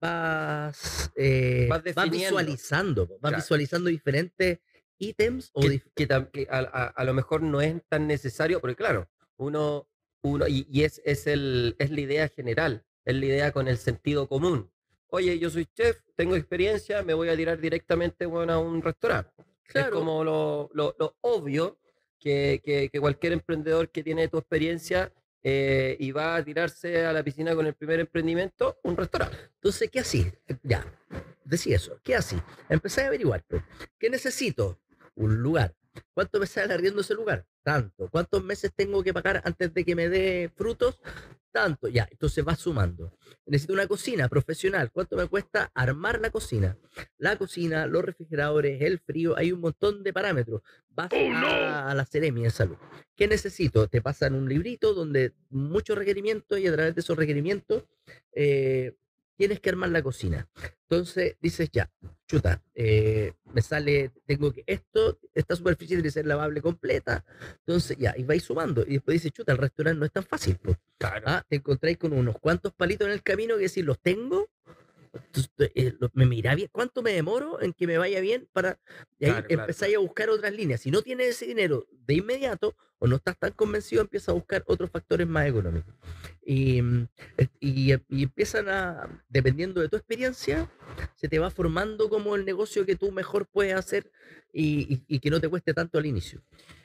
vas, 0.00 1.12
eh, 1.14 1.66
Vas 1.70 1.82
vas 1.94 2.10
visualizando, 2.10 3.06
vas 3.06 3.18
Claro. 3.20 3.36
visualizando 3.36 3.90
diferentes 3.90 4.58
ítems 4.98 5.50
o 5.52 5.60
que, 5.62 5.82
que 5.94 6.08
que 6.32 6.48
a, 6.50 6.58
a- 6.58 6.86
a 6.88 7.04
lo 7.04 7.14
mejor 7.14 7.42
no 7.42 7.60
es 7.60 7.80
tan 7.88 8.06
necesario, 8.08 8.60
porque 8.60 8.74
claro, 8.74 9.08
uno, 9.36 9.88
uno 10.22 10.48
y, 10.48 10.66
y 10.68 10.82
es, 10.82 11.00
es, 11.04 11.28
el, 11.28 11.76
es 11.78 11.90
la 11.92 12.00
idea 12.00 12.28
general, 12.28 12.84
es 13.04 13.14
la 13.14 13.24
idea 13.26 13.52
con 13.52 13.68
el 13.68 13.78
sentido 13.78 14.28
común. 14.28 14.70
Oye, 15.10 15.38
yo 15.38 15.48
soy 15.50 15.66
chef, 15.74 16.00
tengo 16.16 16.36
experiencia, 16.36 17.02
me 17.02 17.14
voy 17.14 17.28
a 17.28 17.36
tirar 17.36 17.58
directamente 17.58 18.26
bueno, 18.26 18.52
a 18.52 18.58
un 18.58 18.82
restaurante. 18.82 19.30
Es 19.64 19.72
Claro. 19.72 19.96
como 19.96 20.22
lo, 20.24 20.70
lo- 20.74 20.94
lo 20.98 21.16
obvio 21.22 21.78
que, 22.18 22.60
que- 22.64 22.88
que 22.90 23.00
cualquier 23.00 23.32
emprendedor 23.32 23.90
que 23.90 24.02
tiene 24.02 24.28
tu 24.28 24.38
experiencia 24.38 25.12
eh, 25.42 25.96
y 26.00 26.10
va 26.10 26.36
a 26.36 26.44
tirarse 26.44 27.06
a 27.06 27.12
la 27.12 27.22
piscina 27.22 27.54
con 27.54 27.66
el 27.66 27.74
primer 27.74 28.00
emprendimiento, 28.00 28.78
un 28.82 28.96
restaurante. 28.96 29.36
Entonces, 29.54 29.88
¿qué 29.90 30.00
así? 30.00 30.30
Ya, 30.62 30.84
decía 31.44 31.76
eso. 31.76 31.98
¿Qué 32.02 32.14
así? 32.16 32.36
Empecé 32.68 33.02
a 33.02 33.06
averiguar. 33.06 33.44
pues, 33.46 33.62
¿Qué 33.98 34.10
necesito? 34.10 34.78
Un 35.14 35.36
lugar. 35.40 35.74
¿Cuánto 36.12 36.38
me 36.40 36.46
sale 36.46 36.74
arriendo 36.74 37.00
ese 37.00 37.14
lugar? 37.14 37.46
Tanto. 37.68 38.08
¿Cuántos 38.08 38.42
meses 38.42 38.72
tengo 38.74 39.02
que 39.02 39.12
pagar 39.12 39.42
antes 39.44 39.74
de 39.74 39.84
que 39.84 39.94
me 39.94 40.08
dé 40.08 40.50
frutos? 40.56 40.98
Tanto. 41.52 41.88
Ya, 41.88 42.08
entonces 42.10 42.42
va 42.42 42.56
sumando. 42.56 43.12
Necesito 43.44 43.74
una 43.74 43.86
cocina 43.86 44.26
profesional. 44.26 44.90
¿Cuánto 44.90 45.18
me 45.18 45.26
cuesta 45.26 45.70
armar 45.74 46.18
la 46.18 46.30
cocina? 46.30 46.78
La 47.18 47.36
cocina, 47.36 47.86
los 47.86 48.02
refrigeradores, 48.02 48.80
el 48.80 49.00
frío, 49.00 49.36
hay 49.36 49.52
un 49.52 49.60
montón 49.60 50.02
de 50.02 50.14
parámetros. 50.14 50.62
Vas 50.88 51.10
a, 51.12 51.90
a 51.90 51.94
la 51.94 52.06
Seremi 52.06 52.44
de 52.44 52.48
salud. 52.48 52.78
¿Qué 53.14 53.28
necesito? 53.28 53.86
Te 53.86 54.00
pasan 54.00 54.34
un 54.34 54.48
librito 54.48 54.94
donde 54.94 55.34
muchos 55.50 55.98
requerimientos 55.98 56.58
y 56.58 56.68
a 56.68 56.72
través 56.72 56.94
de 56.94 57.02
esos 57.02 57.18
requerimientos 57.18 57.84
eh, 58.32 58.94
tienes 59.38 59.60
que 59.60 59.70
armar 59.70 59.88
la 59.90 60.02
cocina. 60.02 60.48
Entonces 60.82 61.36
dices, 61.40 61.70
ya, 61.72 61.90
chuta, 62.26 62.62
eh, 62.74 63.32
me 63.54 63.62
sale, 63.62 64.10
tengo 64.26 64.52
que, 64.52 64.64
esto, 64.66 65.18
esta 65.32 65.54
superficie 65.54 65.96
tiene 65.96 66.02
que 66.02 66.10
ser 66.10 66.26
lavable 66.26 66.60
completa. 66.60 67.24
Entonces 67.60 67.96
ya, 67.98 68.14
y 68.16 68.24
vais 68.24 68.42
sumando. 68.42 68.84
Y 68.86 68.94
después 68.94 69.14
dices, 69.14 69.32
chuta, 69.32 69.52
el 69.52 69.58
restaurante 69.58 70.00
no 70.00 70.06
es 70.06 70.12
tan 70.12 70.24
fácil. 70.24 70.58
Claro. 70.98 71.22
Ah, 71.28 71.44
te 71.48 71.56
encontráis 71.56 71.96
con 71.98 72.12
unos 72.12 72.36
cuantos 72.40 72.72
palitos 72.74 73.06
en 73.06 73.12
el 73.12 73.22
camino 73.22 73.54
que 73.54 73.62
decir, 73.62 73.84
los 73.84 74.00
tengo. 74.00 74.50
Entonces, 75.12 75.70
eh, 75.74 75.94
lo- 75.98 76.10
me 76.14 76.26
mira 76.26 76.54
bien, 76.54 76.68
¿cuánto 76.72 77.02
me 77.02 77.12
demoro 77.12 77.60
en 77.60 77.72
que 77.72 77.86
me 77.86 77.98
vaya 77.98 78.20
bien 78.20 78.48
para 78.52 78.78
y 79.18 79.24
ahí 79.26 79.30
Claro, 79.32 79.46
claro, 79.48 79.62
empezáis 79.62 79.96
a 79.96 79.98
buscar 80.00 80.30
otras 80.30 80.52
líneas? 80.52 80.80
Si 80.80 80.90
no 80.90 81.02
tienes 81.02 81.28
ese 81.28 81.46
dinero 81.46 81.86
de 81.90 82.14
inmediato 82.14 82.74
o 82.98 83.06
no 83.06 83.16
estás 83.16 83.38
tan 83.38 83.52
convencido, 83.52 84.02
empiezas 84.02 84.30
a 84.30 84.32
buscar 84.32 84.64
otros 84.66 84.90
factores 84.90 85.26
más 85.26 85.46
económicos. 85.46 85.94
Y, 86.44 86.82
mm, 86.82 87.08
y, 87.60 87.92
y 88.08 88.22
empiezan 88.22 88.68
a, 88.68 89.22
dependiendo 89.28 89.80
de 89.80 89.88
tu 89.88 89.96
experiencia, 89.96 90.68
se 91.14 91.28
te 91.28 91.38
va 91.38 91.50
formando 91.50 92.08
como 92.08 92.34
el 92.36 92.44
negocio 92.44 92.84
que 92.86 92.96
tú 92.96 93.12
mejor 93.12 93.46
puedes 93.46 93.74
hacer 93.74 94.10
y, 94.52 94.94
y- 94.94 95.04
y 95.06 95.18
que 95.20 95.30
no 95.30 95.40
te 95.40 95.48
cueste 95.48 95.74
tanto 95.74 95.98
al 95.98 96.06
inicio. 96.06 96.42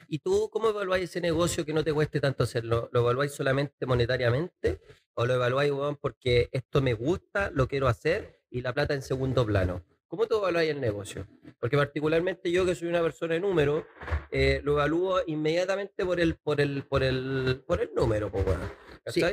¿Y 0.07 0.19
tú 0.19 0.49
cómo 0.51 0.69
evaluáis 0.69 1.05
ese 1.05 1.21
negocio 1.21 1.65
que 1.65 1.73
no 1.73 1.83
te 1.83 1.93
cueste 1.93 2.19
tanto 2.19 2.43
hacerlo? 2.43 2.89
¿Lo 2.91 2.99
evaluáis 2.99 3.31
solamente 3.31 3.85
monetariamente? 3.85 4.79
¿O 5.15 5.25
lo 5.25 5.35
evaluáis, 5.35 5.71
weón, 5.71 5.95
porque 5.97 6.49
esto 6.51 6.81
me 6.81 6.93
gusta, 6.93 7.51
lo 7.51 7.67
quiero 7.67 7.87
hacer 7.87 8.39
y 8.49 8.61
la 8.61 8.73
plata 8.73 8.93
en 8.93 9.01
segundo 9.01 9.45
plano? 9.45 9.83
¿Cómo 10.07 10.27
tú 10.27 10.37
evaluáis 10.37 10.69
el 10.69 10.81
negocio? 10.81 11.27
Porque 11.59 11.77
particularmente 11.77 12.51
yo 12.51 12.65
que 12.65 12.75
soy 12.75 12.87
una 12.87 13.01
persona 13.01 13.33
de 13.33 13.39
número, 13.39 13.85
eh, 14.31 14.61
lo 14.63 14.73
evalúo 14.73 15.21
inmediatamente 15.25 16.05
por 16.05 16.19
el, 16.19 16.35
por 16.35 16.61
el, 16.61 16.83
por 16.83 17.03
el, 17.03 17.63
por 17.65 17.81
el 17.81 17.89
número, 17.95 18.31
po, 18.31 18.39
weón. 18.39 18.59
Sí. 19.07 19.23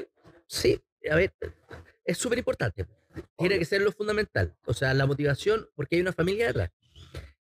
Sí, 0.47 0.83
a 1.09 1.15
ver, 1.15 1.33
es 2.05 2.19
súper 2.19 2.39
importante. 2.39 2.87
Tiene 3.37 3.59
que 3.59 3.65
ser 3.65 3.83
lo 3.83 3.93
fundamental. 3.93 4.57
O 4.65 4.75
sea, 4.75 4.93
la 4.95 5.07
motivación, 5.07 5.69
porque 5.77 5.97
hay 5.97 6.03
una 6.03 6.13
familia 6.13 6.49
detrás. 6.49 6.71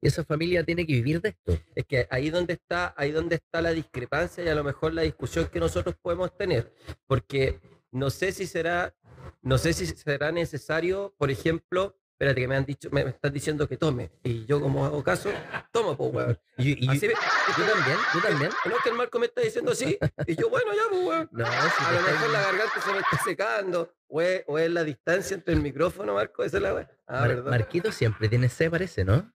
y 0.01 0.09
esa 0.09 0.25
familia 0.25 0.63
tiene 0.63 0.87
que 0.87 0.93
vivir 0.93 1.21
de 1.23 1.31
esto. 1.31 1.59
Es 1.75 1.87
que 1.87 2.07
ahí 2.11 2.31
donde 2.31 2.53
está, 2.55 2.93
ahí 2.97 3.11
donde 3.11 3.37
está 3.37 3.63
la 3.63 3.71
discrepancia 3.71 4.45
y 4.45 4.49
a 4.49 4.55
lo 4.55 4.63
mejor 4.63 4.95
la 4.95 5.03
discusión 5.03 5.49
que 5.49 5.59
nosotros 5.59 5.97
podemos 6.01 6.37
tener, 6.37 6.73
porque 7.07 7.61
no 7.91 8.11
sé 8.11 8.33
si 8.33 8.47
será, 8.47 8.95
no 9.43 9.59
sé 9.59 9.73
si 9.73 9.87
será 9.87 10.33
necesario, 10.33 11.15
por 11.19 11.31
ejemplo, 11.31 11.97
espérate 12.13 12.41
que 12.41 12.49
me 12.49 12.57
han 12.57 12.65
dicho, 12.65 12.89
me, 12.91 13.05
me 13.05 13.11
están 13.11 13.33
diciendo 13.33 13.69
que 13.69 13.77
tome 13.77 14.11
y 14.25 14.45
yo 14.47 14.61
como 14.61 14.85
hago 14.85 15.03
caso, 15.05 15.31
tomo 15.73 15.97
pues 15.97 16.13
weón. 16.13 16.39
Y, 16.57 16.85
y- 16.85 16.89
Así 16.89 17.07
me- 17.07 17.15
yo 17.15 17.65
también, 17.73 17.99
yo 18.15 18.21
también. 18.21 18.51
no 18.65 18.77
es 18.77 18.83
que 18.83 18.89
el 18.91 18.97
Marco 18.97 19.19
me 19.19 19.27
está 19.27 19.41
diciendo 19.41 19.71
así 19.73 19.97
y 20.27 20.35
yo 20.37 20.51
bueno 20.51 20.73
ya 20.75 20.83
pues 20.91 21.05
weón. 21.07 21.29
No, 21.33 21.45
si 21.47 21.85
A 21.85 21.93
lo 21.93 22.03
mejor 22.03 22.31
la 22.31 22.41
garganta 22.43 22.81
se 22.81 22.93
me 22.93 22.99
está 22.99 23.19
secando, 23.25 23.95
o 24.09 24.21
es, 24.21 24.43
o 24.47 24.59
es 24.59 24.71
la 24.71 24.83
distancia 24.85 25.35
entre 25.35 25.55
el 25.55 25.61
micrófono, 25.61 26.15
Marco, 26.15 26.43
esa 26.43 26.57
es 26.57 26.63
la 26.63 26.75
weá. 26.75 26.91
Ah, 27.07 27.21
Mar- 27.21 27.29
¿verdad? 27.29 27.51
Marquito 27.51 27.93
siempre 27.93 28.29
tiene 28.29 28.49
C, 28.49 28.69
parece, 28.71 29.05
¿no? 29.05 29.33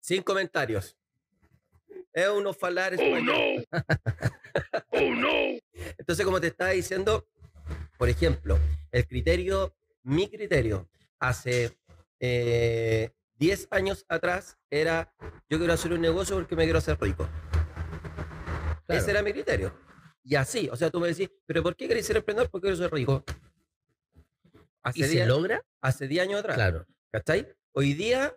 Sin 0.00 0.22
comentarios. 0.22 0.96
Es 2.12 2.28
un 2.28 2.46
ofalar 2.46 2.94
español. 2.94 3.66
Oh 3.70 3.78
no! 3.78 4.28
Entonces, 5.98 6.24
como 6.24 6.40
te 6.40 6.48
estaba 6.48 6.70
diciendo, 6.70 7.26
por 7.98 8.08
ejemplo, 8.08 8.58
el 8.92 9.06
criterio, 9.06 9.74
mi 10.02 10.28
criterio, 10.28 10.88
hace 11.18 11.76
eh, 12.20 13.10
10 13.38 13.68
años 13.70 14.04
atrás 14.08 14.58
era 14.70 15.12
yo 15.48 15.58
quiero 15.58 15.72
hacer 15.72 15.92
un 15.92 16.00
negocio 16.00 16.36
porque 16.36 16.56
me 16.56 16.64
quiero 16.64 16.78
hacer 16.78 16.98
rico. 17.00 17.28
Claro. 18.86 19.00
Ese 19.00 19.10
era 19.10 19.22
mi 19.22 19.32
criterio. 19.32 19.72
Y 20.22 20.34
así, 20.34 20.68
o 20.70 20.76
sea, 20.76 20.90
tú 20.90 21.00
me 21.00 21.08
decís, 21.08 21.30
¿pero 21.46 21.62
por 21.62 21.76
qué 21.76 21.88
querés 21.88 22.06
ser 22.06 22.16
emprendedor? 22.16 22.50
Porque 22.50 22.66
quiero 22.66 22.76
ser 22.76 22.92
rico. 22.92 23.24
Hace 24.82 25.00
¿Y 25.00 25.02
se 25.02 25.08
10 25.10 25.28
logra? 25.28 25.62
hace 25.80 26.08
10 26.08 26.22
años 26.22 26.40
atrás. 26.40 26.56
Claro. 26.56 26.86
¿Cachai? 27.12 27.48
Hoy 27.72 27.94
día 27.94 28.34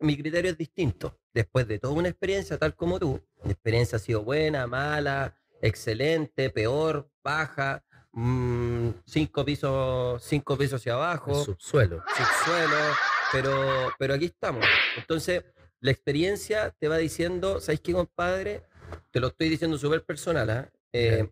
mi 0.00 0.16
criterio 0.16 0.50
es 0.50 0.58
distinto. 0.58 1.18
Después 1.32 1.68
de 1.68 1.78
toda 1.78 1.94
una 1.94 2.08
experiencia 2.08 2.58
tal 2.58 2.74
como 2.74 2.98
tú, 2.98 3.22
mi 3.44 3.52
experiencia 3.52 3.96
ha 3.96 3.98
sido 4.00 4.24
buena, 4.24 4.66
mala, 4.66 5.36
excelente, 5.60 6.50
peor, 6.50 7.10
baja, 7.22 7.82
mm, 8.12 8.90
cinco 9.06 9.44
pisos, 9.44 10.22
cinco 10.22 10.56
pisos 10.56 10.80
hacia 10.80 10.92
El 10.92 10.98
abajo, 10.98 11.44
subsuelo. 11.44 12.02
subsuelo, 12.16 12.76
pero, 13.32 13.92
pero 13.98 14.14
aquí 14.14 14.26
estamos. 14.26 14.64
Entonces, 14.96 15.44
la 15.80 15.90
experiencia 15.90 16.74
te 16.78 16.88
va 16.88 16.98
diciendo, 16.98 17.60
¿sabes 17.60 17.80
qué, 17.80 17.92
compadre? 17.92 18.64
Te 19.10 19.20
lo 19.20 19.28
estoy 19.28 19.48
diciendo 19.48 19.78
súper 19.78 20.04
personal, 20.04 20.50
¿ah? 20.50 20.70
Eh, 20.92 21.30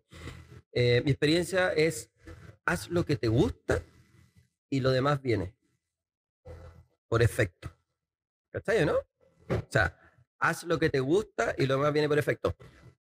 eh, 0.73 1.03
mi 1.05 1.11
experiencia 1.11 1.73
es, 1.73 2.11
haz 2.65 2.89
lo 2.89 3.05
que 3.05 3.17
te 3.17 3.29
gusta 3.29 3.83
y 4.71 4.81
lo 4.81 4.91
demás 4.91 5.21
viene. 5.21 5.55
Por 7.09 7.23
efecto. 7.23 7.71
¿Cachai, 8.51 8.87
no? 8.87 8.95
O 8.95 9.67
sea, 9.69 9.99
haz 10.39 10.65
lo 10.65 10.79
que 10.79 10.89
te 10.91 11.01
gusta 11.01 11.55
y 11.59 11.67
lo 11.67 11.75
demás 11.75 11.93
viene 11.93 12.09
por 12.09 12.19
efecto. 12.19 12.55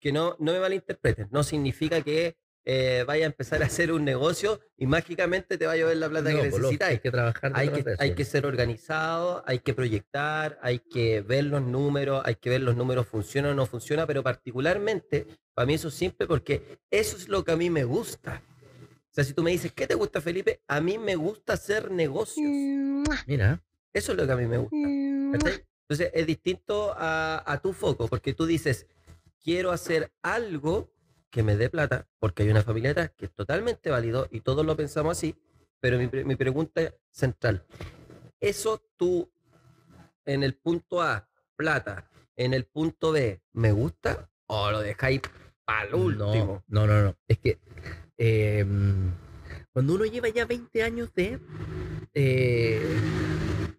Que 0.02 0.10
no, 0.10 0.36
no 0.40 0.52
me 0.52 0.58
malinterpretes, 0.58 1.30
no 1.30 1.44
significa 1.44 2.02
que 2.02 2.36
eh, 2.64 3.04
vaya 3.06 3.24
a 3.24 3.26
empezar 3.26 3.62
a 3.62 3.66
hacer 3.66 3.92
un 3.92 4.04
negocio 4.04 4.60
y 4.76 4.86
mágicamente 4.86 5.58
te 5.58 5.66
va 5.66 5.72
a 5.72 5.76
llover 5.76 5.96
la 5.96 6.08
plata 6.08 6.30
No, 6.30 6.42
que 6.42 6.50
pues, 6.50 6.62
lógico, 6.62 6.84
necesitáis 6.84 6.90
hay 6.90 6.98
que 6.98 7.10
trabajar 7.10 7.52
hay 7.54 7.68
que, 7.68 7.84
hay 7.98 8.14
que 8.14 8.24
ser 8.24 8.46
organizado, 8.46 9.44
hay 9.46 9.60
que 9.60 9.74
proyectar, 9.74 10.58
hay 10.60 10.80
que 10.80 11.22
ver 11.22 11.44
los 11.44 11.62
números, 11.62 12.20
hay 12.24 12.34
que 12.34 12.50
ver 12.50 12.62
los 12.62 12.76
números 12.76 13.06
funcionan 13.06 13.52
o 13.52 13.54
no 13.54 13.66
funcionan, 13.66 14.06
pero 14.08 14.24
particularmente 14.24 15.26
para 15.54 15.66
mí 15.66 15.74
eso 15.74 15.88
es 15.88 15.94
simple 15.94 16.26
porque 16.26 16.78
eso 16.90 17.16
es 17.16 17.28
lo 17.28 17.44
que 17.44 17.52
a 17.52 17.56
mí 17.56 17.70
me 17.70 17.84
gusta. 17.84 18.42
O 19.10 19.14
sea, 19.14 19.22
si 19.22 19.34
tú 19.34 19.42
me 19.42 19.52
dices, 19.52 19.72
¿qué 19.72 19.86
te 19.86 19.94
gusta, 19.94 20.20
Felipe? 20.20 20.62
A 20.66 20.80
mí 20.80 20.98
me 20.98 21.14
gusta 21.16 21.52
hacer 21.52 21.90
negocios. 21.90 22.50
Mira, 23.26 23.62
Eso 23.92 24.12
es 24.12 24.18
lo 24.18 24.26
que 24.26 24.32
a 24.32 24.36
mí 24.36 24.46
me 24.46 24.58
gusta. 24.58 24.76
Entonces 24.76 26.10
es 26.14 26.26
distinto 26.26 26.92
a, 26.96 27.42
a 27.46 27.60
tu 27.60 27.72
foco, 27.72 28.08
porque 28.08 28.32
tú 28.34 28.46
dices, 28.46 28.86
quiero 29.42 29.70
hacer 29.70 30.12
algo 30.22 30.90
que 31.30 31.42
me 31.42 31.56
dé 31.56 31.70
plata, 31.70 32.06
porque 32.18 32.42
hay 32.42 32.50
una 32.50 32.62
familia 32.62 32.90
detrás 32.90 33.10
que 33.16 33.26
es 33.26 33.32
totalmente 33.32 33.90
válido 33.90 34.28
y 34.30 34.40
todos 34.40 34.64
lo 34.64 34.76
pensamos 34.76 35.16
así, 35.16 35.34
pero 35.80 35.98
mi, 35.98 36.08
mi 36.24 36.36
pregunta 36.36 36.94
central, 37.10 37.64
¿eso 38.38 38.82
tú 38.96 39.30
en 40.24 40.42
el 40.42 40.54
punto 40.54 41.00
A, 41.02 41.28
plata, 41.56 42.10
en 42.36 42.54
el 42.54 42.64
punto 42.64 43.12
B, 43.12 43.42
me 43.52 43.72
gusta 43.72 44.30
o 44.46 44.70
lo 44.70 44.80
dejáis 44.80 45.22
para 45.64 45.88
el 45.88 45.94
último? 45.94 46.62
No, 46.68 46.86
no, 46.86 46.94
no, 46.94 47.02
no. 47.02 47.16
Es 47.26 47.38
que 47.38 47.58
eh, 48.18 48.64
cuando 49.72 49.94
uno 49.94 50.04
lleva 50.04 50.28
ya 50.28 50.44
20 50.44 50.82
años 50.82 51.12
de... 51.14 51.40
eh, 52.14 53.00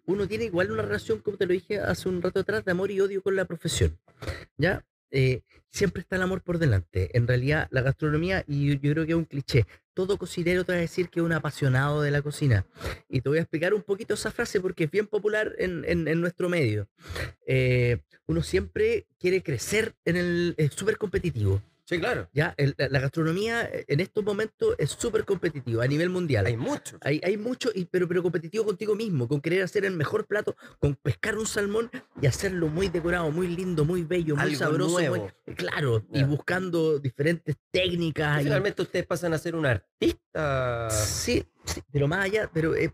uno 0.06 0.28
tiene 0.28 0.44
igual 0.44 0.70
una 0.70 0.82
relación, 0.82 1.20
como 1.20 1.36
te 1.36 1.46
lo 1.46 1.52
dije 1.52 1.78
hace 1.80 2.08
un 2.08 2.20
rato 2.20 2.40
atrás, 2.40 2.64
de 2.64 2.72
amor 2.72 2.90
y 2.90 3.00
odio 3.00 3.22
con 3.22 3.36
la 3.36 3.44
profesión. 3.46 3.98
¿Ya? 4.58 4.84
Eh, 5.16 5.42
siempre 5.70 6.00
está 6.02 6.16
el 6.16 6.22
amor 6.22 6.42
por 6.42 6.58
delante. 6.58 7.16
En 7.16 7.28
realidad, 7.28 7.68
la 7.70 7.82
gastronomía, 7.82 8.44
y 8.48 8.74
yo, 8.74 8.80
creo 8.92 9.06
que 9.06 9.12
es 9.12 9.16
un 9.16 9.24
cliché, 9.24 9.64
todo 9.94 10.18
cocinero 10.18 10.64
te 10.64 10.72
va 10.72 10.78
a 10.78 10.80
decir 10.80 11.08
que 11.08 11.20
es 11.20 11.24
un 11.26 11.32
apasionado 11.32 12.02
de 12.02 12.10
la 12.10 12.20
cocina. 12.20 12.66
Y 13.08 13.20
te 13.20 13.28
voy 13.28 13.38
a 13.38 13.42
explicar 13.42 13.74
un 13.74 13.82
poquito 13.82 14.14
esa 14.14 14.32
frase 14.32 14.60
porque 14.60 14.84
es 14.84 14.90
bien 14.90 15.06
popular 15.06 15.52
en, 15.58 15.84
en- 15.86 16.08
en 16.08 16.20
nuestro 16.20 16.48
medio. 16.48 16.88
Eh, 17.46 17.98
uno 18.26 18.42
siempre 18.42 19.06
quiere 19.20 19.42
crecer 19.42 19.94
en 20.04 20.16
el... 20.16 20.54
es 20.56 20.72
súper 20.74 20.96
competitivo. 20.98 21.62
Sí, 21.86 21.98
claro. 21.98 22.28
Ya, 22.32 22.54
el- 22.56 22.74
la, 22.78 22.88
la 22.88 22.98
gastronomía 23.00 23.64
eh, 23.64 23.84
en 23.88 24.00
estos 24.00 24.24
momentos 24.24 24.74
es 24.78 24.90
súper 24.90 25.24
competitiva 25.26 25.84
a 25.84 25.86
nivel 25.86 26.08
mundial. 26.08 26.46
Hay 26.46 26.56
muchos. 26.56 26.98
Hay, 27.02 27.20
hay 27.22 27.36
mucho, 27.36 27.70
y, 27.74 27.84
pero, 27.84 28.08
pero 28.08 28.22
competitivo 28.22 28.64
contigo 28.64 28.94
mismo, 28.94 29.28
con 29.28 29.40
querer 29.40 29.62
hacer 29.62 29.84
el 29.84 29.94
mejor 29.94 30.26
plato, 30.26 30.56
con 30.78 30.94
pescar 30.96 31.36
un 31.36 31.46
salmón 31.46 31.90
y 32.22 32.26
hacerlo 32.26 32.68
muy 32.68 32.88
decorado, 32.88 33.30
muy 33.30 33.48
lindo, 33.48 33.84
muy 33.84 34.02
bello, 34.02 34.34
muy 34.34 34.44
Algo 34.44 34.56
sabroso. 34.58 34.98
muy- 35.10 35.54
claro, 35.54 36.04
y 36.12 36.22
buscando 36.24 36.98
diferentes 36.98 37.56
técnicas. 37.70 38.40
y- 38.40 38.44
Finalmente 38.44 38.80
ustedes 38.82 39.06
pasan 39.06 39.34
a 39.34 39.38
ser 39.38 39.54
un 39.54 39.66
artista. 39.66 40.88
Sí, 40.90 41.44
sí, 41.64 41.82
pero 41.92 42.08
más 42.08 42.24
allá, 42.24 42.50
pero 42.52 42.74
eh, 42.74 42.92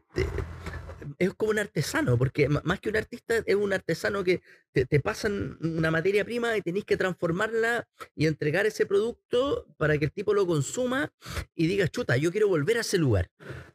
es 1.18 1.34
como 1.34 1.50
un 1.52 1.58
artesano, 1.58 2.16
porque 2.18 2.48
más 2.48 2.80
que 2.80 2.88
un 2.88 2.96
artista 2.96 3.36
es 3.46 3.54
un 3.54 3.72
artesano 3.72 4.22
que 4.24 4.40
te, 4.72 5.00
pasan 5.00 5.58
una 5.60 5.90
materia 5.90 6.24
prima 6.24 6.56
y 6.56 6.62
tenés 6.62 6.84
que 6.84 6.96
transformarla 6.96 7.86
y 8.14 8.26
entregar 8.26 8.66
ese 8.66 8.86
producto 8.86 9.66
para 9.76 9.98
que 9.98 10.06
el 10.06 10.12
tipo 10.12 10.34
lo 10.34 10.46
consuma 10.46 11.12
y 11.54 11.66
diga, 11.66 11.88
chuta, 11.88 12.16
yo 12.16 12.30
quiero 12.30 12.48
volver 12.48 12.76
a 12.76 12.80
ese 12.80 12.98
lugar, 12.98 13.30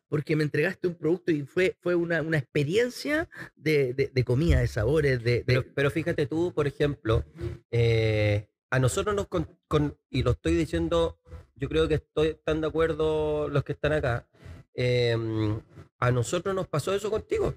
porque 0.08 0.36
me 0.36 0.44
entregaste 0.44 0.88
un 0.88 0.96
producto 0.96 1.32
y 1.32 1.44
fue, 1.44 1.76
fue 1.82 1.96
una, 1.96 2.22
una 2.22 2.38
experiencia 2.38 3.28
de, 3.56 3.94
de- 3.94 4.12
de 4.14 4.24
comida, 4.24 4.60
de 4.60 4.68
sabores, 4.68 5.24
de... 5.24 5.44
Pero, 5.76 5.92
fíjate 5.92 6.26
tú, 6.28 6.54
por 6.54 6.68
ejemplo, 6.68 7.26
eh, 7.72 8.48
a 8.70 8.80
nosotros 8.80 9.16
nos 9.16 9.28
con, 9.28 9.48
con- 9.68 9.98
y 10.10 10.24
lo 10.24 10.32
estoy 10.32 10.56
diciendo, 10.56 11.18
yo 11.56 11.70
creo 11.70 11.88
que 11.88 11.96
estoy, 11.96 12.28
están 12.30 12.62
de 12.62 12.68
acuerdo 12.68 13.48
los 13.50 13.64
que 13.64 13.74
están 13.74 13.94
acá, 13.94 14.28
eh, 14.76 15.16
a 16.00 16.12
nosotros 16.12 16.54
nos 16.54 16.68
pasó 16.68 16.94
eso 16.94 17.10
contigo. 17.10 17.54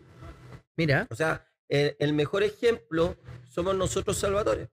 mira, 0.76 1.06
O 1.10 1.14
sea, 1.14 1.46
el, 1.68 1.96
el 1.98 2.12
mejor 2.12 2.42
ejemplo 2.42 3.16
somos 3.44 3.74
nosotros 3.76 4.16
salvadores, 4.16 4.68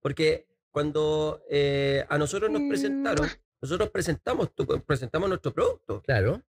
porque 0.00 0.46
cuando 0.70 1.42
eh, 1.50 2.04
a 2.08 2.16
nosotros 2.18 2.50
nos 2.50 2.62
presentaron, 2.68 3.28
nosotros 3.60 3.90
presentamos, 3.90 4.54
tu- 4.54 4.66
presentamos 4.84 5.28
nuestro 5.28 5.52
producto. 5.52 6.00
claro, 6.02 6.42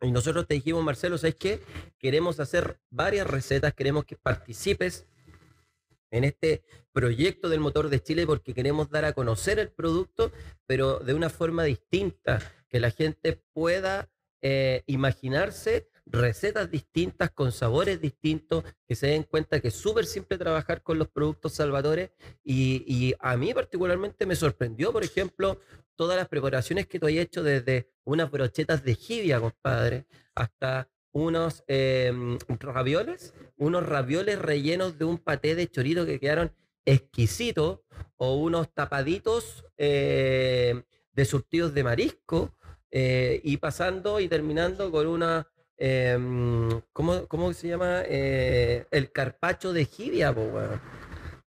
Y 0.00 0.10
nosotros 0.12 0.46
te 0.46 0.54
dijimos, 0.54 0.82
Marcelo, 0.84 1.18
¿sabes 1.18 1.36
qué? 1.36 1.60
Queremos 1.98 2.38
hacer 2.40 2.78
varias 2.90 3.26
recetas, 3.26 3.72
queremos 3.74 4.04
que 4.04 4.16
participes 4.16 5.06
en 6.10 6.24
este 6.24 6.62
proyecto 6.92 7.48
del 7.48 7.60
motor 7.60 7.88
de 7.88 8.00
Chile 8.00 8.26
porque 8.26 8.52
queremos 8.52 8.90
dar 8.90 9.04
a 9.06 9.14
conocer 9.14 9.58
el 9.58 9.70
producto, 9.70 10.30
pero 10.66 10.98
de 11.00 11.14
una 11.14 11.30
forma 11.30 11.64
distinta, 11.64 12.40
que 12.68 12.80
la 12.80 12.90
gente 12.90 13.42
pueda 13.54 14.10
eh, 14.42 14.82
imaginarse 14.86 15.88
recetas 16.04 16.70
distintas, 16.70 17.30
con 17.30 17.52
sabores 17.52 18.00
distintos, 18.00 18.64
que 18.86 18.94
se 18.94 19.06
den 19.08 19.22
cuenta 19.22 19.60
que 19.60 19.68
es 19.68 19.74
súper 19.74 20.04
simple 20.04 20.36
trabajar 20.36 20.82
con 20.82 20.98
los 20.98 21.08
productos 21.08 21.54
salvadores. 21.54 22.10
Y, 22.44 23.14
a 23.20 23.36
mí 23.36 23.54
particularmente 23.54 24.26
me 24.26 24.36
sorprendió, 24.36 24.92
por 24.92 25.04
ejemplo, 25.04 25.60
todas 25.96 26.16
las 26.16 26.28
preparaciones 26.28 26.86
que 26.86 26.98
tú 26.98 27.06
has 27.06 27.12
hecho 27.12 27.42
desde 27.42 27.90
unas 28.04 28.30
brochetas 28.30 28.84
de 28.84 28.94
jibia, 28.94 29.40
compadre, 29.40 30.06
hasta 30.34 30.88
unos 31.12 31.62
eh, 31.68 32.12
ravioles, 32.58 33.34
unos 33.56 33.86
ravioles 33.86 34.38
rellenos 34.38 34.98
de 34.98 35.04
un 35.04 35.18
paté 35.18 35.54
de 35.54 35.70
chorito 35.70 36.04
que 36.04 36.18
quedaron 36.18 36.52
exquisitos, 36.84 37.80
o 38.16 38.36
unos 38.36 38.72
tapaditos 38.72 39.64
eh, 39.76 40.82
de 41.12 41.24
surtidos 41.24 41.74
de 41.74 41.84
marisco, 41.84 42.54
eh, 42.92 43.40
y 43.42 43.56
pasando 43.56 44.20
y 44.20 44.28
terminando 44.28 44.90
con 44.92 45.06
una, 45.08 45.48
eh, 45.78 46.16
¿cómo, 46.92 47.26
cómo 47.26 47.52
se 47.52 47.68
llama? 47.68 48.02
Eh, 48.06 48.84
el 48.90 49.10
carpacho 49.10 49.72
de 49.72 49.84
jibia, 49.86 50.32
po, 50.32 50.42
weón. 50.42 50.80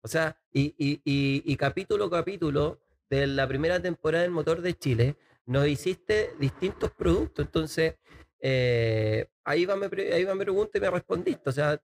O 0.00 0.08
sea, 0.08 0.36
y, 0.52 0.74
y, 0.78 1.00
y, 1.04 1.42
y 1.44 1.56
capítulo 1.56 2.06
a 2.06 2.10
capítulo 2.10 2.80
de 3.08 3.26
la 3.26 3.46
primera 3.46 3.80
temporada 3.80 4.22
del 4.22 4.32
Motor 4.32 4.60
de 4.62 4.74
Chile, 4.74 5.16
nos 5.46 5.66
hiciste 5.68 6.32
distintos 6.40 6.90
productos. 6.90 7.44
Entonces, 7.46 7.94
eh, 8.40 9.26
ahí, 9.44 9.64
va 9.66 9.76
mi, 9.76 9.86
ahí 10.12 10.24
va 10.24 10.34
mi 10.34 10.40
pregunta 10.44 10.78
y 10.78 10.80
me 10.80 10.90
respondiste. 10.90 11.48
O 11.48 11.52
sea, 11.52 11.80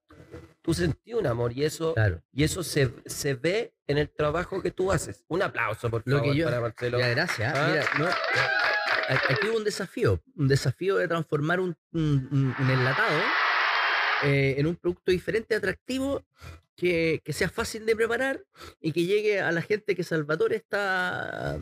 tú 0.61 0.73
sentí 0.73 1.13
un 1.13 1.25
amor 1.25 1.51
y 1.53 1.63
eso, 1.63 1.93
Claro. 1.93 2.21
y 2.31 2.43
eso 2.43 2.63
se, 2.63 2.91
se 3.05 3.33
ve 3.35 3.73
en 3.87 3.97
el 3.97 4.09
trabajo 4.09 4.61
que 4.61 4.71
tú 4.71 4.91
haces. 4.91 5.23
Un 5.27 5.41
aplauso, 5.41 5.89
por 5.89 6.01
Lo 6.05 6.17
favor, 6.17 6.31
que 6.33 6.37
yo- 6.39 6.45
para 6.45 6.59
Marcelo. 6.61 6.99
Ya, 6.99 7.07
gracias. 7.09 7.53
Ah. 7.55 7.67
Mira, 7.69 7.85
no, 7.99 8.05
a- 8.05 8.17
aquí 9.15 9.47
hubo 9.49 9.57
un 9.57 9.63
desafío, 9.63 10.21
un 10.35 10.47
desafío 10.47 10.97
de 10.97 11.07
transformar 11.07 11.59
un, 11.59 11.75
un- 11.93 12.27
un- 12.31 12.55
un 12.57 12.69
enlatado 12.69 13.19
eh, 14.23 14.55
en 14.57 14.67
un 14.67 14.75
producto 14.75 15.11
diferente, 15.11 15.55
atractivo, 15.55 16.23
que, 16.75 17.21
que 17.23 17.33
sea 17.33 17.49
fácil 17.49 17.85
de 17.85 17.95
preparar 17.95 18.43
y 18.79 18.91
que 18.91 19.05
llegue 19.05 19.39
a 19.41 19.51
la 19.51 19.61
gente 19.61 19.95
que 19.95 20.03
Salvatore 20.03 20.55
está, 20.55 21.59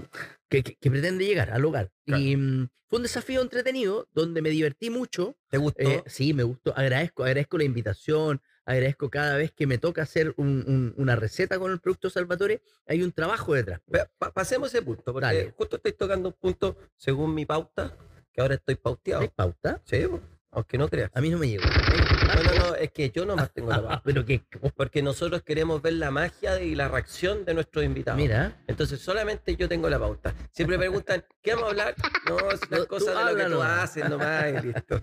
que, 0.49 0.63
que- 0.63 0.75
que 0.75 0.91
pretende 0.91 1.25
llegar 1.25 1.51
al 1.51 1.65
hogar. 1.65 1.91
Y 2.05 2.35
mm, 2.35 2.69
fue 2.87 2.97
un 2.97 3.03
desafío 3.03 3.41
entretenido, 3.41 4.07
donde 4.13 4.41
me 4.41 4.49
divertí 4.49 4.89
mucho. 4.89 5.35
¿Te 5.49 5.57
gustó? 5.57 5.81
Eh, 5.81 6.03
sí, 6.07 6.33
me 6.33 6.43
gustó. 6.43 6.73
Agradezco, 6.77 7.23
agradezco 7.23 7.57
la 7.57 7.63
invitación. 7.65 8.41
Agradezco 8.65 9.09
cada 9.09 9.35
vez 9.37 9.51
que 9.51 9.65
me 9.67 9.77
toca 9.77 10.03
hacer 10.03 10.33
un- 10.37 10.63
un- 10.67 10.93
una 10.97 11.15
receta 11.15 11.57
con 11.57 11.71
el 11.71 11.79
producto 11.79 12.09
Salvatore. 12.09 12.61
Hay 12.87 13.01
un 13.01 13.11
trabajo 13.11 13.53
detrás. 13.53 13.81
Pa- 14.17 14.31
pasemos 14.31 14.69
ese 14.73 14.81
punto, 14.83 15.03
porque 15.11 15.25
Dale. 15.25 15.53
justo 15.57 15.77
estoy 15.77 15.93
tocando 15.93 16.29
un 16.29 16.35
punto 16.35 16.77
según 16.95 17.33
mi 17.33 17.45
pauta, 17.45 17.95
que 18.31 18.41
ahora 18.41 18.55
estoy 18.55 18.75
pauteado. 18.75 19.21
¿Hay 19.23 19.29
pauta? 19.29 19.81
Sí, 19.85 20.05
aunque 20.51 20.77
no 20.77 20.87
creas. 20.87 21.09
A 21.13 21.21
mí 21.21 21.29
no 21.29 21.37
me 21.37 21.47
llegó. 21.47 21.63
No, 21.65 22.43
no, 22.43 22.69
no, 22.69 22.75
es 22.75 22.91
que 22.91 23.09
yo 23.09 23.25
nomás 23.25 23.51
tengo 23.51 23.69
la 23.69 23.77
pauta. 23.81 24.01
pero 24.03 24.23
que, 24.25 24.43
Porque 24.75 25.01
nosotros 25.01 25.41
queremos 25.43 25.81
ver 25.81 25.93
la 25.93 26.11
magia 26.11 26.61
y 26.61 26.75
la 26.75 26.87
reacción 26.87 27.45
de 27.45 27.53
nuestros 27.55 27.83
invitados. 27.85 28.19
mira, 28.21 28.55
Entonces 28.67 28.99
solamente 28.99 29.55
yo 29.55 29.67
tengo 29.67 29.89
la 29.89 29.97
pauta. 29.99 30.33
Siempre 30.51 30.77
preguntan, 30.77 31.23
¿qué 31.41 31.51
vamos 31.55 31.67
a 31.67 31.69
hablar? 31.71 31.95
No, 32.27 32.51
es 32.51 32.61
una 32.69 32.85
cosa 32.85 33.25
de 33.25 33.31
lo 33.33 33.37
que 33.37 33.45
tú 33.55 33.61
haces 33.63 34.09
nomás 34.09 34.45
y 34.63 34.67
listo. 34.67 35.01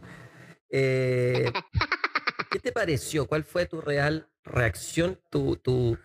Eh, 0.70 1.52
¿Qué 2.50 2.58
te 2.60 2.72
pareció? 2.72 3.26
¿Cuál 3.26 3.44
fue 3.44 3.66
tu 3.66 3.80
real 3.80 4.28
reacción, 4.44 5.18
tu, 5.30 5.56
tu, 5.56 5.98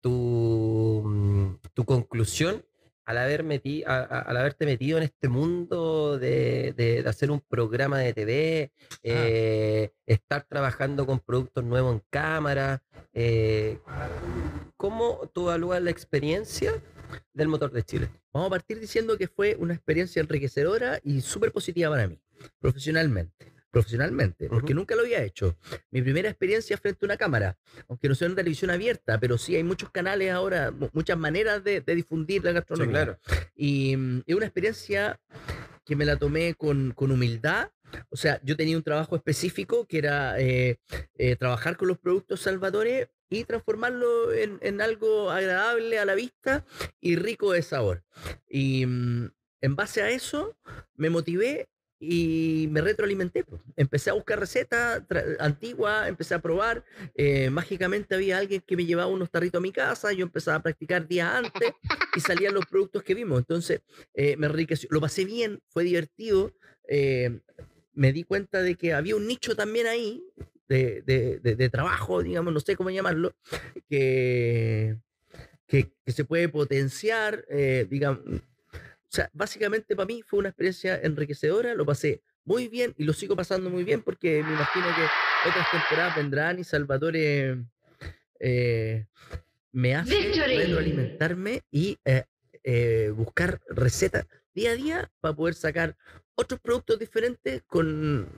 tu, 0.00 1.02
mm, 1.04 1.56
tu 1.74 1.84
conclusión 1.84 2.64
al, 3.04 3.18
haber 3.18 3.42
meti- 3.42 3.84
a- 3.86 3.98
a- 4.00 4.20
al 4.20 4.36
haberte 4.36 4.66
metido 4.66 4.98
en 4.98 5.04
este 5.04 5.28
mundo 5.28 6.18
de, 6.18 6.74
de- 6.76 7.02
de 7.02 7.08
hacer 7.08 7.30
un 7.30 7.40
programa 7.40 7.98
de 7.98 8.12
TV, 8.12 8.72
eh, 9.02 9.90
estar 10.06 10.44
trabajando 10.44 11.06
con 11.06 11.18
productos 11.20 11.64
nuevos 11.64 11.94
en 11.94 12.02
cámara? 12.10 12.82
eh, 13.14 13.78
¿Cómo 14.76 15.28
tú 15.34 15.48
evalúas 15.48 15.82
la 15.82 15.90
experiencia 15.90 16.72
del 17.32 17.48
motor 17.48 17.72
de 17.72 17.82
Chile? 17.82 18.08
vamos 18.32 18.48
a 18.48 18.50
partir 18.50 18.78
diciendo 18.78 19.16
que 19.18 19.26
fue 19.26 19.56
una 19.58 19.74
experiencia 19.74 20.20
enriquecedora 20.20 21.00
y 21.02 21.20
súper 21.22 21.50
positiva 21.50 21.90
para 21.90 22.06
mí, 22.06 22.20
profesionalmente. 22.60 23.52
Profesionalmente, 23.70 24.48
porque 24.48 24.72
nunca 24.74 24.94
lo 24.96 25.02
había 25.02 25.22
hecho. 25.22 25.56
Mi 25.90 26.00
primera 26.02 26.28
experiencia 26.28 26.76
frente 26.78 27.04
a 27.04 27.06
una 27.06 27.16
cámara, 27.18 27.58
aunque 27.88 28.08
no 28.08 28.14
sea 28.14 28.26
una 28.26 28.36
televisión 28.36 28.70
abierta, 28.70 29.20
pero 29.20 29.36
sí 29.36 29.56
hay 29.56 29.62
muchos 29.62 29.90
canales 29.90 30.30
ahora, 30.32 30.70
mu- 30.70 30.88
muchas 30.92 31.18
maneras 31.18 31.62
de, 31.62 31.80
de 31.82 31.94
difundir 31.94 32.42
la 32.44 32.52
gastronomía. 32.52 32.94
Y 33.54 33.94
mm, 33.96 34.22
es 34.26 34.34
una 34.34 34.46
experiencia 34.46 35.20
que 35.84 35.96
me 35.96 36.04
la 36.06 36.16
tomé 36.16 36.54
con, 36.54 36.92
con 36.92 37.10
humildad. 37.10 37.70
O 38.10 38.16
sea, 38.16 38.40
yo 38.42 38.56
tenía 38.56 38.76
un 38.76 38.82
trabajo 38.82 39.16
específico 39.16 39.86
que 39.86 39.98
era 39.98 40.38
eh, 40.40 40.78
eh, 41.16 41.36
trabajar 41.36 41.76
con 41.76 41.88
los 41.88 41.98
productos 41.98 42.40
Salvatore 42.40 43.10
y 43.30 43.44
transformarlo 43.44 44.32
en, 44.32 44.58
en 44.62 44.80
algo 44.80 45.30
agradable 45.30 45.98
a 45.98 46.04
la 46.04 46.14
vista 46.14 46.64
y 47.00 47.16
rico 47.16 47.52
de 47.52 47.62
sabor. 47.62 48.02
Y 48.48 48.84
mm, 48.86 49.30
en 49.60 49.76
base 49.76 50.02
a 50.02 50.10
eso 50.10 50.56
me 50.94 51.10
motivé 51.10 51.68
y 52.00 52.68
me 52.70 52.80
retroalimenté. 52.80 53.44
pues. 53.44 53.60
Empecé 53.76 54.10
a 54.10 54.14
buscar 54.14 54.38
recetas 54.40 55.02
antiguas, 55.40 56.08
empecé 56.08 56.34
a 56.34 56.40
probar. 56.42 56.84
eh, 57.14 57.50
mágicamente 57.50 58.14
había 58.14 58.38
alguien 58.38 58.62
que 58.66 58.76
me 58.76 58.84
llevaba 58.84 59.10
unos 59.10 59.30
tarritos 59.30 59.58
a 59.58 59.62
mi 59.62 59.72
casa, 59.72 60.12
yo 60.12 60.24
empezaba 60.24 60.58
a 60.58 60.62
practicar 60.62 61.06
días 61.08 61.28
antes 61.34 61.72
y 62.16 62.20
salían 62.20 62.54
los 62.54 62.66
productos 62.66 63.02
que 63.02 63.14
vimos. 63.14 63.38
Entonces, 63.38 63.80
eh, 64.14 64.36
me 64.36 64.46
enriqueció. 64.46 64.88
Lo 64.92 65.00
pasé 65.00 65.24
bien, 65.24 65.60
fue 65.68 65.84
divertido. 65.84 66.52
eh, 66.88 67.40
me 67.92 68.12
di 68.12 68.22
cuenta 68.22 68.62
de 68.62 68.76
que 68.76 68.94
había 68.94 69.16
un 69.16 69.26
nicho 69.26 69.56
también 69.56 69.86
ahí 69.88 70.22
de, 70.68 71.02
de- 71.02 71.40
de- 71.40 71.56
de 71.56 71.68
trabajo, 71.68 72.22
digamos, 72.22 72.54
no 72.54 72.60
sé 72.60 72.76
cómo 72.76 72.90
llamarlo, 72.90 73.34
que, 73.88 74.96
que, 75.66 75.92
que 76.04 76.12
se 76.12 76.24
puede 76.24 76.48
potenciar, 76.48 77.44
eh, 77.50 77.86
digamos. 77.90 78.20
O 79.10 79.14
sea, 79.16 79.30
básicamente 79.32 79.96
para 79.96 80.06
mí 80.06 80.22
fue 80.22 80.40
una 80.40 80.50
experiencia 80.50 81.00
enriquecedora, 81.02 81.74
lo 81.74 81.86
pasé 81.86 82.22
muy 82.44 82.68
bien 82.68 82.94
y 82.98 83.04
lo 83.04 83.12
sigo 83.14 83.34
pasando 83.36 83.70
muy 83.70 83.84
bien 83.84 84.02
porque 84.02 84.42
me 84.42 84.52
imagino 84.52 84.86
que 84.94 85.48
otras 85.48 85.70
temporadas 85.70 86.16
vendrán 86.16 86.58
y 86.58 86.64
Salvatore 86.64 87.64
eh, 88.40 89.06
me 89.72 89.94
hace 89.96 90.32
retroalimentarme 90.32 91.62
y 91.70 91.98
eh, 92.04 92.24
eh, 92.62 93.12
buscar 93.14 93.60
recetas 93.68 94.26
día 94.54 94.72
a 94.72 94.74
día 94.74 95.10
para 95.20 95.34
poder 95.34 95.54
sacar 95.54 95.96
otros 96.34 96.60
productos 96.60 96.98
diferentes 96.98 97.62
con, 97.66 98.28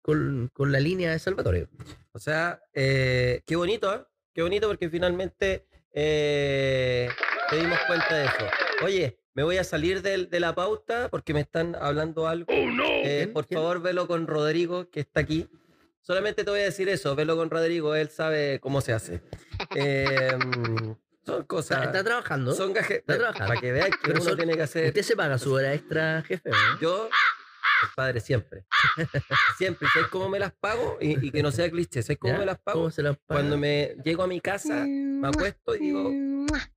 con, 0.00 0.48
con 0.52 0.72
la 0.72 0.78
línea 0.80 1.10
de 1.10 1.18
Salvatore. 1.18 1.68
O 2.12 2.18
sea, 2.18 2.60
eh, 2.72 3.42
qué 3.46 3.56
bonito, 3.56 3.92
¿eh? 3.94 4.04
Qué 4.34 4.42
bonito 4.42 4.68
porque 4.68 4.88
finalmente 4.88 5.66
eh, 5.92 7.08
te 7.50 7.56
dimos 7.56 7.78
cuenta 7.86 8.16
de 8.16 8.24
eso. 8.24 8.46
Oye, 8.84 9.18
me 9.34 9.42
voy 9.42 9.56
a 9.58 9.64
salir 9.64 10.02
del- 10.02 10.28
de, 10.30 10.40
la 10.40 10.54
pauta 10.54 11.08
porque 11.10 11.32
me 11.34 11.40
están 11.40 11.74
hablando 11.74 12.26
algo. 12.28 12.52
Oh 12.52 12.70
no! 12.70 12.84
Eh, 12.86 13.28
por 13.32 13.46
¿Quién? 13.46 13.60
favor, 13.60 13.80
velo 13.82 14.06
con 14.06 14.26
Rodrigo, 14.26 14.90
que 14.90 15.00
está 15.00 15.20
aquí. 15.20 15.48
Solamente 16.00 16.42
te 16.44 16.50
voy 16.50 16.60
a 16.60 16.64
decir 16.64 16.88
eso, 16.88 17.14
velo 17.14 17.36
con 17.36 17.48
Rodrigo, 17.48 17.94
él 17.94 18.08
sabe 18.10 18.58
cómo 18.60 18.80
se 18.80 18.92
hace. 18.92 19.20
Eh, 19.76 20.36
son 21.24 21.42
Está, 21.42 21.46
cosas... 21.46 21.84
está 21.86 22.02
trabajando. 22.02 22.52
Son 22.52 22.72
gajes... 22.72 22.98
Está 22.98 23.16
trabajando. 23.16 23.46
Para 23.46 23.60
que 23.60 23.70
vean 23.70 23.90
que 23.92 23.98
Pero 24.02 24.14
uno 24.20 24.24
son- 24.30 24.36
tiene 24.36 24.56
que 24.56 24.62
hacer... 24.62 24.88
Usted 24.88 25.02
se 25.02 25.14
paga 25.14 25.38
su 25.38 25.52
hora 25.52 25.72
extra, 25.72 26.20
jefe. 26.26 26.50
¿no? 26.50 26.80
Yo, 26.80 27.08
el 27.82 27.88
padre, 27.94 28.20
siempre. 28.20 28.64
Siempre. 29.58 29.88
¿Sabes 29.92 30.08
cómo 30.08 30.28
me 30.28 30.38
las 30.38 30.52
pago? 30.52 30.98
Y, 31.00 31.26
y 31.26 31.30
que 31.30 31.42
no 31.42 31.50
sea 31.52 31.70
cliché. 31.70 32.02
¿Sabes 32.02 32.18
cómo 32.18 32.32
¿Ya? 32.34 32.38
me 32.40 32.46
las 32.46 32.58
pago? 32.58 32.78
¿Cómo 32.80 32.90
se 32.90 33.02
las 33.02 33.16
paga? 33.16 33.40
Cuando 33.40 33.56
me 33.58 33.96
llego 34.04 34.22
a 34.22 34.26
mi 34.26 34.40
casa, 34.40 34.84
me 34.86 35.28
acuesto 35.28 35.74
y 35.76 35.78
digo... 35.78 36.10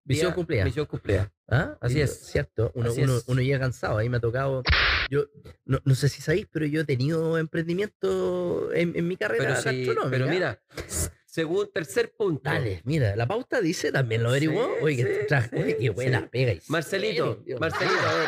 Visión 0.04 0.34
cumplida. 0.34 0.63
Misión 0.65 0.86
cumplida. 0.86 1.32
¿Ah? 1.50 1.78
Así 1.82 2.00
es. 2.00 2.28
Cierto, 2.28 2.72
uno, 2.76 2.89
Así 2.91 3.02
uno, 3.02 3.18
es. 3.18 3.24
uno 3.28 3.41
llega 3.41 3.60
cansado, 3.60 3.98
ahí 3.98 4.08
me 4.10 4.18
ha 4.18 4.20
tocado. 4.20 4.63
Yo 5.10 5.26
no, 5.65 5.80
no 5.84 5.96
sé 5.96 6.10
si 6.10 6.22
sabéis, 6.22 6.48
pero 6.52 6.65
yo 6.65 6.82
he 6.82 6.86
tenido 6.86 7.38
emprendimiento 7.38 8.72
en, 8.74 8.94
en 8.96 9.08
mi 9.08 9.18
carrera 9.18 9.44
Pero, 9.44 9.56
sí, 9.62 9.86
gastronómica. 9.86 10.10
pero 10.10 10.28
mira, 10.28 10.62
según 11.26 11.72
tercer 11.74 12.13
punto. 12.18 12.41
Dale, 12.50 12.82
mira, 12.86 13.15
la 13.15 13.28
pauta 13.28 13.60
dice, 13.62 13.91
también 13.91 14.24
lo 14.24 14.30
Sí, 14.30 14.38
averiguó. 14.38 14.70
Oye, 14.82 15.04
sí, 15.04 15.28
tra- 15.28 15.50
sí, 15.50 15.56
oye, 15.62 15.78
qué 15.78 15.89
buena 15.89 16.28
pega. 16.30 16.54
Marcelito, 16.68 17.44
Marcelito, 17.60 18.00
a 18.00 18.13
ver, 18.15 18.28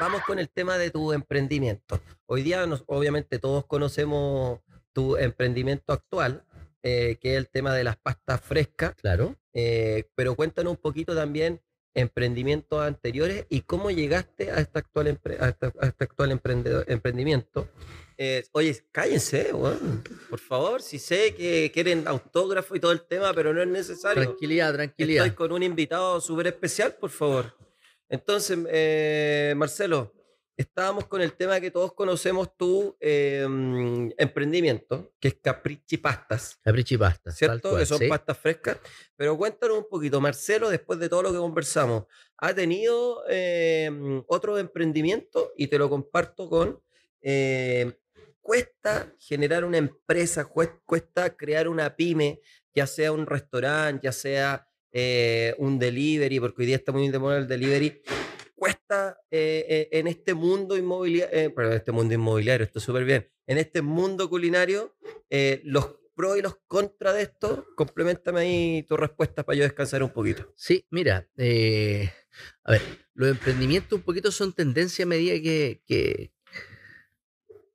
vamos 0.00 0.22
con 0.24 0.38
el 0.38 0.48
tema 0.48 0.78
de 0.78 0.90
tu 0.90 1.12
emprendimiento. 1.12 2.00
Hoy 2.26 2.42
día, 2.42 2.66
nos- 2.66 2.84
obviamente, 2.86 3.38
todos 3.38 3.66
conocemos 3.66 4.60
tu 4.92 5.16
emprendimiento 5.16 5.92
actual, 5.92 6.44
eh, 6.82 7.18
que 7.20 7.32
es 7.32 7.38
el 7.38 7.48
tema 7.48 7.74
de 7.74 7.84
las 7.84 7.96
pastas 7.96 8.40
frescas, 8.40 8.94
Claro. 8.96 9.36
eh, 9.52 10.08
pero 10.14 10.34
cuéntanos 10.34 10.72
un 10.72 10.76
poquito 10.76 11.14
también 11.14 11.60
emprendimientos 11.94 12.80
anteriores 12.80 13.46
y 13.48 13.62
cómo 13.62 13.90
llegaste 13.90 14.52
a 14.52 14.60
este 14.60 14.78
actual, 14.78 15.08
empre- 15.08 15.40
a 15.40 15.48
esta- 15.48 15.72
a 15.80 15.86
este 15.86 16.04
actual 16.04 16.30
emprendimiento. 16.86 17.68
Eh, 18.16 18.44
oye, 18.52 18.76
cállense, 18.92 19.52
por 20.30 20.38
favor, 20.38 20.82
si 20.82 20.98
sé 20.98 21.34
que 21.34 21.70
quieren 21.72 22.06
autógrafo 22.06 22.74
y 22.76 22.80
todo 22.80 22.92
el 22.92 23.02
tema, 23.02 23.32
pero 23.32 23.52
no 23.54 23.62
es 23.62 23.68
necesario. 23.68 24.22
Tranquilidad, 24.22 24.74
tranquilidad. 24.74 25.26
Estoy 25.26 25.36
con 25.36 25.52
un 25.52 25.62
invitado 25.62 26.20
súper 26.20 26.48
especial, 26.48 26.94
por 27.00 27.10
favor. 27.10 27.54
Entonces, 28.08 28.58
eh, 28.70 29.54
Marcelo, 29.56 30.14
estábamos 30.56 31.06
con 31.06 31.20
el 31.20 31.34
tema 31.34 31.60
que 31.60 31.70
todos 31.70 31.92
conocemos 31.92 32.56
tu 32.56 32.96
eh, 33.00 33.46
mm, 33.48 34.10
emprendimiento, 34.18 35.12
que 35.20 35.28
es 35.28 35.34
Caprichi 35.42 35.98
Pastas, 35.98 36.58
Caprichi 36.62 36.96
pasta. 36.96 37.24
tal 37.24 37.32
¿cierto? 37.34 37.70
cual, 37.70 37.80
que 37.82 37.86
son 37.86 37.98
sí. 37.98 38.08
pastas 38.08 38.38
frescas. 38.38 38.78
Pero 39.16 39.36
cuéntanos 39.36 39.78
un 39.78 39.88
poquito, 39.88 40.20
Marcelo, 40.20 40.68
después 40.70 40.98
de 40.98 41.08
todo 41.08 41.22
lo 41.22 41.32
que 41.32 41.38
conversamos, 41.38 42.04
¿ha 42.38 42.54
tenido 42.54 43.22
eh, 43.28 43.90
mm, 43.92 44.20
otro 44.26 44.58
emprendimiento? 44.58 45.52
Y 45.56 45.66
te 45.68 45.78
lo 45.78 45.88
comparto 45.88 46.48
con... 46.48 46.80
eh, 47.20 47.98
cuesta 48.40 49.12
generar 49.18 49.62
una 49.64 49.76
empresa, 49.76 50.48
cues- 50.48 50.80
cuesta 50.86 51.36
crear 51.36 51.68
una 51.68 51.94
pyme, 51.94 52.40
ya 52.74 52.86
sea 52.86 53.12
un 53.12 53.26
restaurante, 53.26 54.06
ya 54.06 54.12
sea 54.12 54.67
eh, 54.92 55.54
un 55.58 55.78
delivery, 55.78 56.40
porque 56.40 56.62
hoy 56.62 56.66
día 56.66 56.76
está 56.76 56.92
muy 56.92 57.08
de 57.08 57.18
moda 57.18 57.38
el 57.38 57.48
delivery. 57.48 58.02
Cuesta 58.54 59.20
eh, 59.30 59.66
eh, 59.68 59.88
en 59.92 60.08
este 60.08 60.34
mundo 60.34 60.76
inmobiliario, 60.76 61.54
pero 61.54 61.68
en 61.68 61.74
este 61.74 61.92
mundo 61.92 62.14
inmobiliario, 62.14 62.64
esto 62.64 62.80
súper 62.80 63.04
bien, 63.04 63.30
en 63.46 63.58
este 63.58 63.82
mundo 63.82 64.28
culinario, 64.28 64.96
los 65.64 65.96
pros 66.14 66.36
y 66.36 66.42
los 66.42 66.56
contras 66.66 67.14
de 67.14 67.22
esto, 67.22 67.66
complementame 67.76 68.40
ahí 68.40 68.82
tu 68.82 68.96
respuesta 68.96 69.44
para 69.44 69.56
yo 69.56 69.62
descansar 69.62 70.02
un 70.02 70.10
poquito. 70.10 70.52
Sí, 70.56 70.84
mira, 70.90 71.28
eh, 71.36 72.10
a 72.64 72.72
ver, 72.72 72.82
los 73.14 73.30
emprendimientos 73.30 73.92
un 73.92 74.02
poquito 74.02 74.32
son 74.32 74.52
tendencia 74.52 75.04
a 75.04 75.06
medida 75.06 75.34
que, 75.40 75.82
que, 75.86 76.32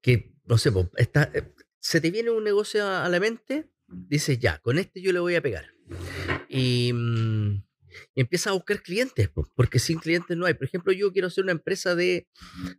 que, 0.01 0.33
no 0.43 0.57
sé, 0.57 0.71
está, 0.97 1.31
se 1.79 2.01
te 2.01 2.11
viene 2.11 2.31
un 2.31 2.43
negocio 2.43 2.85
a 2.85 3.07
la 3.07 3.21
mente 3.21 3.69
dices, 3.87 4.39
ya, 4.39 4.59
con 4.59 4.77
este 4.77 5.01
yo 5.01 5.11
le 5.11 5.19
voy 5.19 5.35
a 5.35 5.41
pegar. 5.41 5.65
Y, 6.53 6.91
mm, 6.93 7.63
y 8.15 8.21
empiezas 8.21 8.47
a 8.47 8.51
buscar 8.53 8.81
clientes, 8.81 9.29
po, 9.29 9.47
porque 9.55 9.79
sin 9.79 9.99
clientes 9.99 10.35
no 10.35 10.45
hay. 10.45 10.53
Por 10.55 10.65
ejemplo, 10.65 10.91
yo 10.93 11.11
quiero 11.11 11.27
hacer 11.27 11.43
una 11.43 11.51
empresa 11.51 11.95
de, 11.95 12.27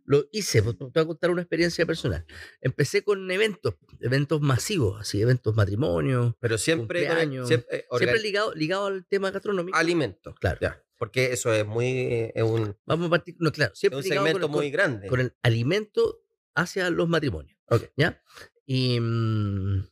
lo 0.03 0.25
hice, 0.31 0.61
te 0.61 0.71
voy 0.73 0.91
a 0.93 1.05
contar 1.05 1.31
una 1.31 1.41
experiencia 1.41 1.85
personal. 1.85 2.25
Empecé 2.61 3.03
con 3.03 3.29
eventos, 3.31 3.75
eventos 4.01 4.41
masivos, 4.41 4.99
así, 5.01 5.21
eventos 5.21 5.55
matrimonios, 5.55 6.33
Pero 6.39 6.57
siempre, 6.57 7.05
Cumpleaños. 7.05 7.47
siempre, 7.47 7.77
eh, 7.77 7.85
siempre 7.97 8.19
ligado, 8.19 8.53
ligado 8.53 8.87
al 8.87 9.05
tema 9.07 9.31
gastronómico. 9.31 9.77
alimentos. 9.77 10.35
Claro. 10.39 10.59
Ya, 10.61 10.83
porque 10.97 11.31
eso 11.31 11.53
es 11.53 11.65
muy 11.65 12.31
es 12.33 12.43
un, 12.43 12.75
Vamos 12.85 13.07
a 13.07 13.09
partir, 13.09 13.35
no, 13.39 13.51
claro, 13.51 13.73
es 13.73 13.83
un 13.85 13.89
con 13.91 14.03
segmento 14.03 14.49
muy 14.49 14.69
grande. 14.69 15.07
con 15.07 15.19
el 15.21 15.33
alimento 15.43 16.21
hacia 16.55 16.89
los 16.89 17.07
matrimonios. 17.07 17.57
Ok. 17.69 17.83
¿Ya? 17.97 18.21
Y, 18.65 18.99
mm, 18.99 19.87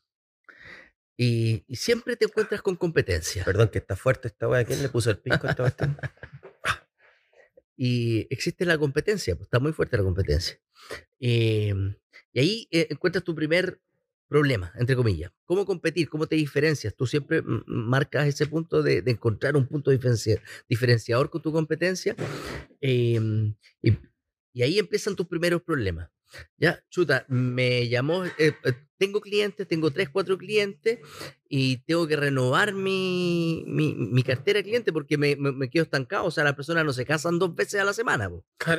y, 1.17 1.63
y 1.67 1.75
siempre 1.75 2.15
te 2.15 2.25
encuentras 2.25 2.61
con 2.61 2.75
competencia. 2.75 3.43
Perdón 3.45 3.69
que 3.69 3.79
está 3.79 3.95
fuerte 3.95 4.27
esta 4.29 4.47
weá. 4.47 4.63
¿Quién 4.65 4.81
le 4.81 4.89
puso 4.89 5.09
el 5.11 5.19
pisco 5.19 5.47
a 5.47 5.51
esta 5.51 5.63
cuestión? 5.63 5.97
Y 7.75 8.27
existe 8.29 8.65
la 8.65 8.77
competencia, 8.77 9.35
pues, 9.35 9.47
está 9.47 9.59
muy 9.59 9.73
fuerte 9.73 9.97
la 9.97 10.03
competencia. 10.03 10.59
Y, 11.19 11.69
y 12.31 12.39
ahí 12.39 12.67
eh, 12.71 12.87
encuentras 12.91 13.23
tu 13.23 13.33
primer 13.33 13.81
problema, 14.27 14.71
entre 14.77 14.95
comillas. 14.95 15.31
¿Cómo 15.45 15.65
competir? 15.65 16.07
¿Cómo 16.07 16.27
te 16.27 16.35
diferencias? 16.35 16.95
Tú 16.95 17.07
siempre 17.07 17.41
marcas 17.65 18.27
ese 18.27 18.45
punto 18.45 18.83
de, 18.83 19.01
de 19.01 19.11
encontrar 19.11 19.55
un 19.55 19.67
punto 19.67 19.91
diferencia- 19.91 20.41
diferenciador 20.69 21.29
con 21.29 21.41
tu 21.41 21.51
competencia. 21.51 22.15
em, 22.79 23.55
y, 23.81 23.93
y 24.53 24.61
ahí 24.61 24.77
empiezan 24.79 25.15
tus 25.15 25.27
primeros 25.27 25.61
problemas. 25.63 26.09
Ya, 26.57 26.83
chuta, 26.89 27.25
me 27.29 27.87
llamó, 27.89 28.25
eh, 28.25 28.31
eh, 28.63 28.73
tengo 28.97 29.19
clientes, 29.21 29.67
tengo 29.67 29.91
tres, 29.91 30.09
cuatro 30.09 30.37
clientes 30.37 30.99
y 31.49 31.77
tengo 31.85 32.07
que 32.07 32.15
renovar 32.15 32.73
mi, 32.73 33.63
mi, 33.67 33.93
mi 33.93 34.23
cartera 34.23 34.59
de 34.59 34.63
clientes 34.63 34.93
porque 34.93 35.17
me, 35.17 35.35
me- 35.35 35.51
me 35.51 35.69
quedo 35.69 35.83
estancado. 35.83 36.25
O 36.25 36.31
sea, 36.31 36.43
las 36.45 36.55
personas 36.55 36.85
no 36.85 36.93
se 36.93 37.05
casan 37.05 37.37
dos 37.37 37.53
veces 37.53 37.81
a 37.81 37.83
la 37.83 37.93
semana. 37.93 38.31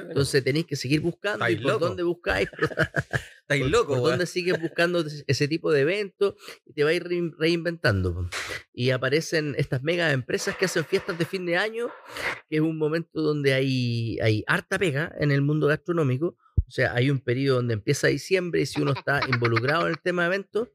Entonces 0.08 0.42
tenéis 0.42 0.66
que 0.66 0.76
seguir 0.76 1.00
buscando. 1.00 1.44
¿Y 1.48 1.56
por 1.56 1.72
loco. 1.72 1.86
dónde 1.88 2.02
buscáis? 2.04 2.48
Estáis 3.42 3.70
dónde 4.10 4.26
sigues 4.26 4.58
buscando 4.60 5.04
ese- 5.26 5.48
tipo 5.48 5.70
de 5.70 5.80
eventos 5.82 6.34
y 6.64 6.72
te 6.72 6.84
vas 6.84 6.92
a 6.92 6.94
ir 6.94 7.04
rein- 7.04 7.34
reinventando. 7.38 8.14
po. 8.14 8.28
Y 8.72 8.90
aparecen 8.90 9.54
estas 9.58 9.82
mega 9.82 10.10
empresas 10.12 10.56
que 10.56 10.64
hacen 10.64 10.84
fiestas 10.86 11.18
de 11.18 11.26
fin 11.26 11.44
de 11.44 11.58
año, 11.58 11.88
que 12.48 12.56
es 12.56 12.62
un 12.62 12.78
momento 12.78 13.20
donde 13.20 13.52
hay, 13.52 14.18
hay 14.20 14.42
harta 14.46 14.78
pega 14.78 15.14
en 15.20 15.30
el 15.30 15.42
mundo 15.42 15.66
gastronómico. 15.66 16.36
O 16.66 16.70
sea, 16.70 16.94
hay 16.94 17.10
un 17.10 17.20
periodo 17.20 17.56
donde 17.56 17.74
empieza 17.74 18.08
diciembre 18.08 18.60
y 18.62 18.66
si 18.66 18.80
uno 18.80 18.92
está 18.92 19.20
involucrado 19.28 19.82
en 19.86 19.92
el 19.92 20.00
tema 20.00 20.22
de 20.22 20.28
eventos, 20.28 20.68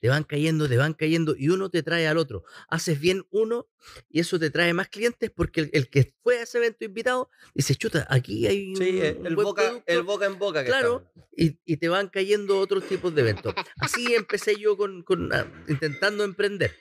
te 0.00 0.08
van 0.08 0.22
cayendo, 0.24 0.68
te 0.68 0.76
van 0.76 0.94
cayendo 0.94 1.34
y 1.36 1.48
uno 1.48 1.68
te 1.68 1.82
trae 1.82 2.06
al 2.06 2.16
otro. 2.16 2.44
Haces 2.68 3.00
bien 3.00 3.26
uno 3.30 3.68
y 4.08 4.20
eso 4.20 4.38
te 4.38 4.50
trae 4.50 4.72
más 4.72 4.88
clientes 4.88 5.30
porque 5.34 5.62
el, 5.62 5.70
el 5.72 5.90
que 5.90 6.14
fue 6.22 6.38
a 6.38 6.42
ese 6.42 6.58
evento 6.58 6.84
invitado 6.84 7.28
dice, 7.54 7.74
chuta, 7.74 8.06
aquí 8.08 8.46
hay 8.46 8.70
un, 8.70 8.76
Sí, 8.76 8.90
un 9.00 9.26
el 9.26 9.34
buen 9.34 9.44
boca, 9.46 9.62
producto", 9.62 9.84
el 9.92 10.02
boca 10.02 10.26
en 10.26 10.38
boca 10.38 10.62
que 10.62 10.68
Claro, 10.70 11.10
y, 11.36 11.58
y 11.64 11.76
te 11.78 11.88
van 11.88 12.08
cayendo 12.08 12.58
otros 12.60 12.84
tipos 12.86 13.12
de 13.14 13.22
eventos. 13.22 13.52
Así 13.80 14.14
empecé 14.14 14.56
yo 14.56 14.76
con, 14.76 15.02
con, 15.02 15.32
ah, 15.32 15.46
intentando 15.68 16.22
emprender. 16.24 16.74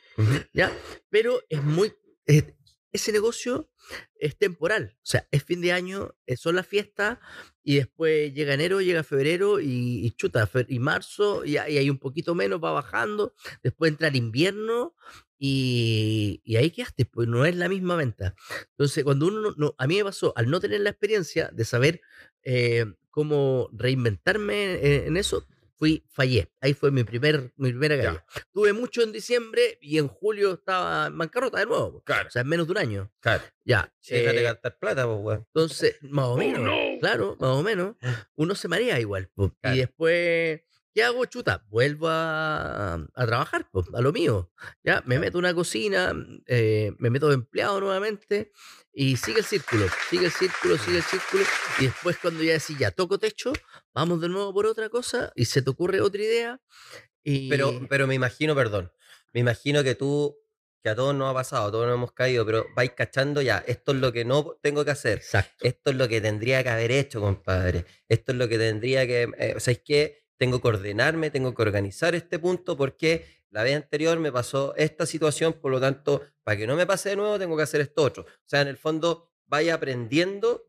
¿ya? 0.53 0.71
Pero 1.09 1.41
es 1.49 1.63
muy... 1.63 1.93
es- 2.25 2.45
ese 2.91 3.11
negocio 3.11 3.71
es 4.19 4.37
temporal, 4.37 4.93
o 4.97 5.01
sea, 5.01 5.27
es 5.31 5.43
fin 5.43 5.61
de 5.61 5.71
año, 5.71 6.13
eh, 6.27 6.37
son 6.37 6.55
las 6.55 6.67
fiestas 6.67 7.17
y 7.63 7.75
después 7.77 8.33
llega 8.33 8.53
enero, 8.53 8.81
llega 8.81 9.03
febrero 9.03 9.59
y, 9.59 10.11
chuta, 10.17 10.49
y 10.67 10.79
marzo 10.79 11.45
y, 11.45 11.57
hay- 11.57 11.89
un 11.89 11.97
poquito 11.99 12.35
menos, 12.35 12.61
va 12.63 12.71
bajando, 12.71 13.33
después 13.63 13.91
entra 13.91 14.07
el 14.09 14.15
invierno 14.15 14.95
y, 15.39 16.41
y 16.43 16.55
ahí 16.57 16.71
quedaste, 16.71 17.05
pues 17.05 17.27
no 17.27 17.45
es 17.45 17.55
la 17.55 17.69
misma 17.69 17.95
venta. 17.95 18.35
Entonces, 18.71 19.03
cuando 19.03 19.27
uno, 19.27 19.53
no, 19.57 19.75
a 19.77 19.87
mí 19.87 19.97
me 19.97 20.03
pasó, 20.05 20.33
al 20.37 20.49
no 20.49 20.59
tener 20.59 20.81
la 20.81 20.89
experiencia 20.91 21.49
de 21.53 21.65
saber 21.65 22.01
eh, 22.43 22.85
cómo 23.09 23.69
reinventarme 23.73 24.73
en, 24.75 25.07
en 25.07 25.17
eso, 25.17 25.45
fui, 25.83 26.01
fallé. 26.11 26.49
Ahí 26.61 26.73
fue 26.73 26.91
mi, 26.91 27.03
primer, 27.03 27.51
mi 27.57 27.69
primera 27.71 27.97
Ya. 27.97 28.03
caída. 28.03 28.25
Tuve 28.53 28.71
mucho 28.71 29.01
en 29.01 29.11
diciembre 29.11 29.77
y 29.81 29.97
en 29.97 30.07
julio 30.07 30.53
estaba 30.53 31.07
en 31.07 31.17
bancarrota 31.17 31.59
de 31.59 31.65
nuevo. 31.65 32.01
Claro, 32.05 32.29
O 32.29 32.31
sea, 32.31 32.41
en 32.43 32.47
menos 32.47 32.67
de 32.67 32.71
un 32.71 32.77
año. 32.77 33.11
claro. 33.19 33.43
Ya. 33.65 33.93
Sí, 33.99 34.15
eh, 34.15 34.43
gastar 34.43 34.77
plata, 34.79 35.05
pues, 35.05 35.19
weón. 35.21 35.45
entonces, 35.53 35.97
más 36.01 36.25
o 36.25 36.33
Oh, 36.33 36.37
menos, 36.37 36.61
no. 36.61 36.71
claro, 37.01 37.35
más 37.37 37.49
o 37.49 37.63
menos, 37.63 37.95
uno 38.35 38.55
se 38.55 38.67
marea 38.69 38.97
igual. 39.01 39.29
Claro. 39.35 39.75
Y 39.75 39.79
después, 39.79 40.61
¿qué 40.93 41.03
hago? 41.03 41.25
Chuta, 41.25 41.65
vuelvo 41.69 42.07
a, 42.09 42.95
a 42.95 43.25
trabajar, 43.25 43.69
po, 43.71 43.83
a 43.93 44.01
lo 44.01 44.11
mío. 44.11 44.51
Ya, 44.83 45.01
me 45.05 45.19
meto 45.19 45.39
en 45.39 45.45
una 45.45 45.53
cocina, 45.53 46.13
eh, 46.45 46.91
me 46.99 47.09
meto 47.09 47.27
de 47.27 47.35
empleado 47.35 47.79
nuevamente 47.79 48.51
y 48.93 49.17
sigue 49.17 49.39
el 49.39 49.45
círculo, 49.45 49.87
sigue 50.09 50.25
el 50.25 50.31
círculo, 50.31 50.77
sigue 50.77 50.97
el 50.97 51.03
círculo. 51.03 51.43
Y 51.79 51.85
después, 51.85 52.17
cuando 52.17 52.43
ya 52.43 52.53
decís, 52.53 52.77
ya 52.77 52.91
toco 52.91 53.17
techo, 53.17 53.53
vamos 53.93 54.21
de 54.21 54.29
nuevo 54.29 54.53
por 54.53 54.65
otra 54.67 54.89
cosa 54.89 55.31
y 55.35 55.45
se 55.45 55.61
te 55.61 55.69
ocurre 55.69 55.99
otra 56.01 56.21
idea. 56.21 56.61
Y... 57.23 57.49
Pero, 57.49 57.87
pero 57.89 58.05
me 58.05 58.15
imagino, 58.15 58.53
perdón, 58.53 58.91
me 59.33 59.39
imagino 59.39 59.83
que 59.83 59.95
tú, 59.95 60.37
que 60.83 60.89
a 60.89 60.95
todos 60.95 61.15
nos 61.15 61.31
ha 61.31 61.33
pasado, 61.33 61.71
todos 61.71 61.87
nos 61.87 61.95
hemos 61.95 62.11
caído, 62.11 62.45
pero 62.45 62.65
vais 62.75 62.91
cachando 62.91 63.41
ya, 63.41 63.63
esto 63.65 63.93
es 63.93 63.97
lo 63.97 64.11
que 64.11 64.25
no 64.25 64.59
tengo 64.61 64.85
que 64.85 64.91
hacer, 64.91 65.19
Exacto. 65.19 65.65
esto 65.65 65.89
es 65.91 65.95
lo 65.95 66.07
que 66.07 66.21
tendría 66.21 66.61
que 66.61 66.69
haber 66.69 66.91
hecho, 66.91 67.21
compadre, 67.21 67.85
esto 68.09 68.33
es 68.33 68.37
lo 68.37 68.47
que 68.47 68.57
tendría 68.57 69.07
que, 69.07 69.29
eh, 69.37 69.53
o 69.55 69.59
sea, 69.59 69.71
es 69.71 69.79
que 69.79 70.22
tengo 70.37 70.61
que 70.61 70.67
ordenarme, 70.67 71.29
tengo 71.31 71.53
que 71.53 71.61
organizar 71.61 72.15
este 72.15 72.39
punto 72.39 72.75
porque 72.77 73.25
la 73.49 73.63
vez 73.63 73.75
anterior 73.75 74.17
me 74.19 74.31
pasó 74.31 74.73
esta 74.77 75.05
situación, 75.05 75.53
por 75.53 75.71
lo 75.71 75.79
tanto, 75.79 76.21
para 76.43 76.57
que 76.57 76.65
no 76.67 76.75
me 76.75 76.85
pase 76.87 77.09
de 77.09 77.15
nuevo, 77.17 77.37
tengo 77.37 77.55
que 77.55 77.63
hacer 77.63 77.81
esto 77.81 78.01
otro. 78.03 78.23
O 78.23 78.45
sea, 78.47 78.61
en 78.61 78.67
el 78.67 78.77
fondo, 78.77 79.31
vaya 79.45 79.75
aprendiendo. 79.75 80.65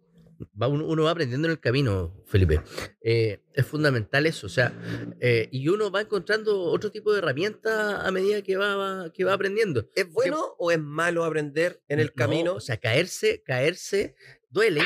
va 0.60 0.68
uno, 0.68 1.02
va 1.04 1.12
aprendiendo 1.12 1.46
en 1.48 1.52
el 1.52 1.60
camino, 1.60 2.22
Felipe. 2.26 2.60
Eh, 3.00 3.40
es 3.54 3.64
fundamental 3.66 4.26
eso, 4.26 4.46
o 4.46 4.50
sea, 4.50 4.74
eh, 5.20 5.48
y 5.50 5.66
uno 5.68 5.90
va 5.90 6.02
encontrando 6.02 6.60
otro 6.60 6.90
tipo 6.90 7.12
de 7.12 7.20
herramientas 7.20 8.04
a 8.04 8.10
medida 8.10 8.42
que 8.42 8.56
va, 8.56 9.10
que 9.14 9.24
va 9.24 9.32
aprendiendo. 9.32 9.88
¿Es 9.94 10.10
bueno 10.12 10.54
o 10.58 10.70
es 10.70 10.78
malo 10.78 11.24
aprender 11.24 11.80
en 11.88 12.00
el 12.00 12.08
No, 12.08 12.12
camino? 12.14 12.54
o 12.54 12.60
sea, 12.60 12.76
caerse, 12.76 13.42
caerse, 13.44 14.14
duele, 14.50 14.82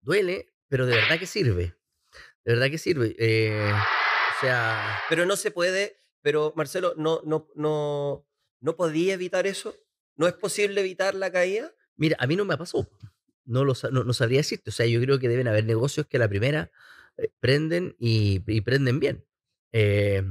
duele, 0.00 0.46
pero 0.68 0.86
de 0.86 0.94
verdad 0.94 1.18
que 1.18 1.26
sirve. 1.26 1.74
De 2.44 2.52
verdad 2.54 2.70
que 2.70 2.78
sirve. 2.78 3.16
Eh, 3.18 3.72
sea, 4.42 4.98
Pero 5.08 5.26
no 5.26 5.36
se 5.36 5.50
puede, 5.50 5.96
pero 6.20 6.52
Marcelo, 6.56 6.94
no, 6.96 7.22
no, 7.24 7.48
no, 7.54 8.26
no 8.60 8.76
podía 8.76 9.14
evitar 9.14 9.46
eso. 9.46 9.74
¿No 10.16 10.26
es 10.26 10.34
posible 10.34 10.80
evitar 10.80 11.14
la 11.14 11.32
caída? 11.32 11.72
mira, 11.96 12.16
a 12.18 12.26
mí 12.26 12.36
no 12.36 12.44
me 12.44 12.56
pasó. 12.56 12.88
No, 13.44 13.64
lo, 13.64 13.74
no, 13.90 14.04
no 14.04 14.12
sabría 14.12 14.38
decirte. 14.38 14.70
O 14.70 14.72
sea, 14.72 14.86
yo 14.86 15.00
creo 15.00 15.18
que 15.18 15.28
deben 15.28 15.48
haber 15.48 15.64
negocios 15.64 16.06
que 16.06 16.16
a 16.16 16.20
la 16.20 16.28
primera 16.28 16.70
eh, 17.16 17.30
prenden 17.40 17.96
y, 17.98 18.42
y 18.46 18.60
prenden 18.60 19.00
bien. 19.00 19.24
Eh, 19.72 20.22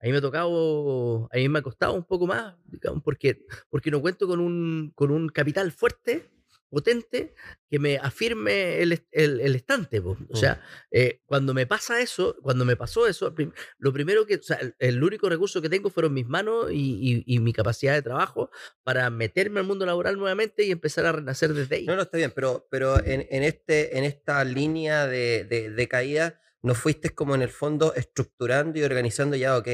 a 0.00 0.04
mí 0.04 0.12
me 0.12 0.18
ha 0.18 0.20
tocado, 0.20 1.28
a 1.32 1.36
mí 1.36 1.48
me 1.48 1.58
ha 1.58 1.62
costado 1.62 1.94
un 1.94 2.04
poco 2.04 2.26
más, 2.26 2.54
digamos, 2.66 3.02
porque, 3.02 3.46
porque 3.70 3.90
no 3.90 4.00
cuento 4.00 4.26
con 4.26 4.40
un, 4.40 4.92
con 4.94 5.10
un 5.10 5.28
capital 5.28 5.72
fuerte, 5.72 6.30
potente, 6.68 7.34
que 7.68 7.78
me 7.78 7.96
afirme 7.98 8.82
el, 8.82 9.06
el, 9.12 9.40
el 9.40 9.54
estante. 9.54 10.00
po. 10.02 10.16
O 10.30 10.36
sea, 10.36 10.62
eh, 10.90 11.20
cuando 11.26 11.54
me 11.54 11.66
pasa 11.66 12.00
eso, 12.00 12.36
cuando 12.42 12.64
me 12.64 12.76
pasó 12.76 13.06
eso, 13.06 13.34
lo 13.78 13.92
primero 13.92 14.26
que, 14.26 14.36
o 14.36 14.42
sea, 14.42 14.56
el, 14.56 14.74
el 14.78 15.02
único 15.02 15.28
recurso 15.28 15.62
que 15.62 15.68
tengo 15.68 15.90
fueron 15.90 16.12
mis 16.14 16.26
manos 16.26 16.70
y, 16.72 17.24
y- 17.26 17.34
y 17.36 17.40
mi 17.40 17.52
capacidad 17.52 17.94
de 17.94 18.02
trabajo 18.02 18.50
para 18.82 19.08
meterme 19.10 19.60
al 19.60 19.66
mundo 19.66 19.86
laboral 19.86 20.16
nuevamente 20.18 20.64
y 20.64 20.70
empezar 20.70 21.06
a 21.06 21.12
renacer 21.12 21.52
desde 21.54 21.76
ahí. 21.76 21.86
No, 21.86 21.96
no, 21.96 22.02
está 22.02 22.16
bien, 22.18 22.32
pero, 22.34 22.66
pero 22.70 22.98
en, 23.04 23.26
en 23.30 23.42
este, 23.42 23.96
en 23.98 24.04
esta 24.04 24.42
línea 24.44 25.06
de, 25.06 25.44
de, 25.44 25.70
de 25.70 25.88
caída, 25.88 26.40
no 26.62 26.74
fuiste 26.74 27.10
como 27.10 27.34
en 27.34 27.42
el 27.42 27.48
fondo 27.50 27.94
estructurando 27.94 28.78
y 28.78 28.82
organizando 28.82 29.36
ya, 29.36 29.56
ok, 29.56 29.68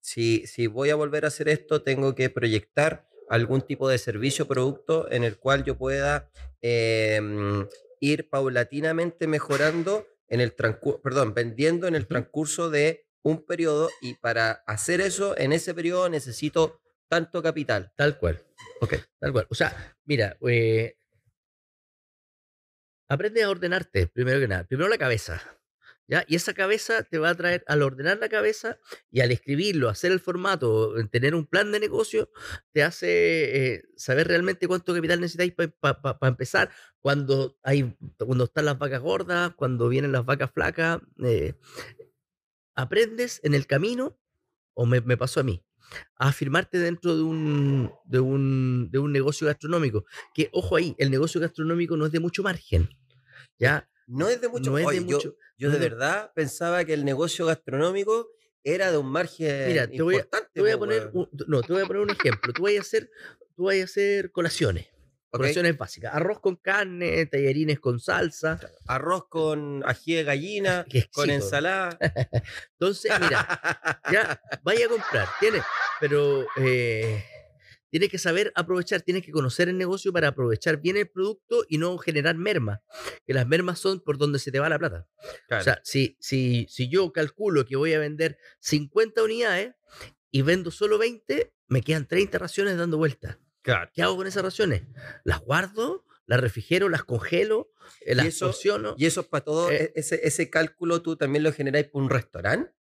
si, 0.00 0.46
si 0.46 0.66
voy 0.66 0.90
a 0.90 0.96
volver 0.96 1.24
a 1.24 1.28
hacer 1.28 1.48
esto, 1.48 1.82
tengo 1.82 2.14
que 2.16 2.30
proyectar 2.30 3.06
algún 3.32 3.62
tipo 3.62 3.88
de 3.88 3.96
servicio 3.96 4.44
o 4.44 4.48
producto 4.48 5.10
en 5.10 5.24
el 5.24 5.38
cual 5.38 5.64
yo 5.64 5.78
pueda 5.78 6.30
em, 6.60 7.66
ir 7.98 8.28
paulatinamente 8.28 9.26
mejorando 9.26 10.06
en 10.28 10.42
el 10.42 10.54
transcurso, 10.54 11.00
perdón, 11.00 11.32
vendiendo 11.32 11.88
en 11.88 11.94
el 11.94 12.06
transcurso 12.06 12.68
de 12.68 13.06
un 13.22 13.46
periodo 13.46 13.88
y 14.02 14.14
para 14.14 14.62
hacer 14.66 15.00
eso, 15.00 15.34
en 15.38 15.54
ese 15.54 15.72
periodo 15.72 16.10
necesito 16.10 16.82
tanto 17.08 17.42
capital. 17.42 17.90
Tal 17.96 18.18
cual. 18.18 18.38
Ok. 18.82 18.96
Tal 19.18 19.32
cual. 19.32 19.46
O 19.48 19.54
sea, 19.54 19.96
mira, 20.04 20.36
eh, 20.46 20.96
aprende 23.08 23.42
a 23.44 23.48
ordenarte, 23.48 24.08
primero 24.08 24.40
que 24.40 24.48
nada. 24.48 24.64
Primero 24.64 24.90
la 24.90 24.98
cabeza. 24.98 25.40
¿Ya? 26.08 26.24
Y 26.28 26.34
esa 26.34 26.52
cabeza 26.52 27.04
te 27.04 27.18
va 27.18 27.30
a 27.30 27.34
traer, 27.34 27.64
al 27.68 27.82
ordenar 27.82 28.18
la 28.18 28.28
cabeza 28.28 28.78
y 29.10 29.20
al 29.20 29.30
escribirlo, 29.30 29.88
hacer 29.88 30.12
el 30.12 30.20
formato, 30.20 30.98
en 30.98 31.08
tener 31.08 31.34
un 31.34 31.46
plan 31.46 31.72
de 31.72 31.80
negocio, 31.80 32.30
te 32.72 32.82
hace 32.82 33.74
eh, 33.76 33.82
saber 33.96 34.28
realmente 34.28 34.68
cuánto 34.68 34.94
capital 34.94 35.20
necesitáis 35.20 35.54
para 35.80 36.18
empezar, 36.28 36.70
cuando, 37.00 37.56
hay, 37.62 37.96
cuando 38.18 38.44
están 38.44 38.66
las 38.66 38.78
vacas 38.78 39.00
gordas, 39.00 39.52
cuando 39.56 39.88
vienen 39.88 40.12
las 40.12 40.24
vacas 40.26 40.50
flacas. 40.52 41.00
eh, 41.24 41.54
aprendes 42.74 43.40
en 43.44 43.54
el 43.54 43.66
camino, 43.66 44.18
o 44.74 44.86
me, 44.86 45.00
me 45.00 45.16
pasó 45.16 45.40
a 45.40 45.42
mí, 45.42 45.64
a 46.16 46.28
afirmarte 46.28 46.78
dentro 46.78 47.16
de 47.16 47.22
un, 47.22 47.92
de 48.04 48.20
un, 48.20 48.90
de 48.90 48.98
un 48.98 49.12
negocio 49.12 49.46
gastronómico. 49.46 50.04
Que, 50.34 50.48
ojo 50.52 50.76
ahí, 50.76 50.94
el 50.98 51.10
negocio 51.10 51.40
gastronómico 51.40 51.96
no 51.96 52.06
es 52.06 52.12
de 52.12 52.20
mucho 52.20 52.42
margen. 52.42 52.88
¿Ya? 53.58 53.88
No 54.06 54.28
es 54.28 54.40
de 54.40 54.48
mucho. 54.48 54.70
No 54.70 54.78
es 54.78 54.86
de 54.88 54.96
yo- 54.96 55.02
mucho- 55.04 55.36
Yo, 55.56 55.70
de 55.70 55.78
verdad 55.78 56.32
pensaba 56.34 56.84
que 56.84 56.92
el 56.94 57.04
negocio 57.04 57.46
gastronómico 57.46 58.28
era 58.64 58.90
de 58.90 58.98
un 58.98 59.06
margen 59.10 59.68
Mira, 59.68 59.86
te 59.88 60.02
voy 60.02 60.14
a- 60.14 60.18
importante. 60.18 60.48
Te 60.52 60.60
voy 60.60 60.70
a 60.70 60.74
po, 60.74 60.80
poner 60.80 61.10
un, 61.12 61.28
no, 61.48 61.62
te 61.62 61.72
voy 61.72 61.82
a 61.82 61.86
poner 61.86 62.02
un 62.02 62.10
ejemplo. 62.10 62.52
Tú 62.52 62.62
vas 62.64 62.76
a 62.76 62.80
hacer, 62.80 63.10
tú 63.54 63.64
vas 63.64 63.76
a 63.80 63.84
hacer 63.84 64.30
colaciones. 64.32 64.88
Colaciones 65.30 65.78
básicas. 65.78 66.14
Arroz 66.14 66.40
con 66.40 66.56
carne, 66.56 67.24
tallarines 67.24 67.80
con 67.80 67.98
salsa. 68.00 68.60
Arroz 68.86 69.28
con 69.28 69.82
ají 69.86 70.14
de 70.14 70.24
gallina, 70.24 70.84
con 71.14 71.30
ensalada. 71.30 71.96
Entonces, 72.78 73.12
mira, 73.18 74.00
ya 74.12 74.40
vaya 74.62 74.86
a 74.86 74.88
comprar. 74.90 75.28
Tiene, 75.40 75.62
pero 76.00 76.46
eh, 76.56 77.24
tienes 77.92 78.08
que 78.08 78.16
saber 78.18 78.50
aprovechar, 78.56 79.02
tienes 79.02 79.22
que 79.22 79.30
conocer 79.30 79.68
el 79.68 79.76
negocio 79.76 80.12
para 80.14 80.28
aprovechar 80.28 80.78
bien 80.80 80.96
el 80.96 81.08
producto 81.10 81.64
y 81.68 81.76
no 81.76 81.98
generar 81.98 82.36
mermas. 82.36 82.80
Que 83.26 83.34
las 83.34 83.46
mermas 83.46 83.78
son 83.78 84.00
por 84.00 84.16
donde 84.16 84.38
se 84.38 84.50
te 84.50 84.58
va 84.60 84.68
la 84.70 84.78
plata. 84.78 85.06
Claro. 85.46 85.60
O 85.60 85.64
sea, 85.64 85.80
si, 85.84 86.16
si, 86.18 86.66
si 86.70 86.88
yo 86.88 87.12
calculo 87.12 87.66
que 87.66 87.76
voy 87.76 87.92
a 87.92 87.98
vender 87.98 88.38
50 88.60 89.22
unidades 89.22 89.74
y 90.30 90.40
vendo 90.40 90.70
solo 90.70 90.96
20, 90.96 91.52
me 91.68 91.82
quedan 91.82 92.08
30 92.08 92.38
raciones 92.38 92.78
dando 92.78 92.96
vueltas. 92.96 93.36
claro. 93.60 93.90
¿Qué 93.92 94.02
hago 94.02 94.16
con 94.16 94.26
esas 94.26 94.42
raciones? 94.42 94.82
¿Las 95.24 95.40
guardo? 95.40 96.06
¿Las 96.24 96.40
refrigero? 96.40 96.88
¿Las 96.88 97.04
congelo? 97.04 97.72
eh, 98.06 98.14
¿Las 98.14 98.26
eso- 98.26 98.46
porciono? 98.46 98.94
Y 98.96 99.04
eso 99.04 99.20
es 99.20 99.26
para 99.26 99.44
todo, 99.44 99.70
Eh, 99.70 99.92
e- 99.94 100.00
ese, 100.00 100.20
ese 100.26 100.48
cálculo 100.48 101.02
tú 101.02 101.16
también 101.16 101.42
lo 101.42 101.52
generáis 101.52 101.88
por 101.88 102.02
un 102.02 102.08
restaurante. 102.08 102.72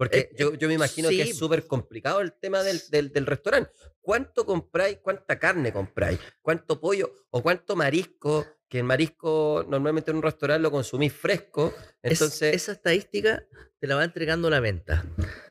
Porque 0.00 0.18
Eh, 0.18 0.30
yo, 0.38 0.54
yo 0.54 0.66
me 0.66 0.72
imagino 0.72 1.10
que 1.10 1.20
es 1.20 1.36
súper 1.36 1.66
complicado 1.66 2.22
el 2.22 2.32
tema 2.32 2.62
del, 2.62 2.80
del, 2.90 3.12
del 3.12 3.26
restaurante. 3.26 3.70
¿Cuánto 4.00 4.46
compráis? 4.46 4.96
¿Cuánta 5.02 5.38
carne 5.38 5.74
compráis? 5.74 6.18
¿Cuánto 6.40 6.80
pollo? 6.80 7.26
¿O 7.28 7.42
cuánto 7.42 7.76
marisco? 7.76 8.46
Que 8.66 8.78
el 8.78 8.84
marisco 8.84 9.62
normalmente 9.68 10.10
en 10.10 10.16
un 10.16 10.22
restaurante 10.22 10.62
lo 10.62 10.70
consumís 10.70 11.12
fresco. 11.12 11.74
Es- 12.02 12.12
Entonces, 12.12 12.54
esa 12.56 12.72
estadística 12.72 13.44
te 13.78 13.86
la 13.86 13.96
va 13.96 14.04
entregando 14.04 14.48
la 14.48 14.60
venta. 14.60 15.04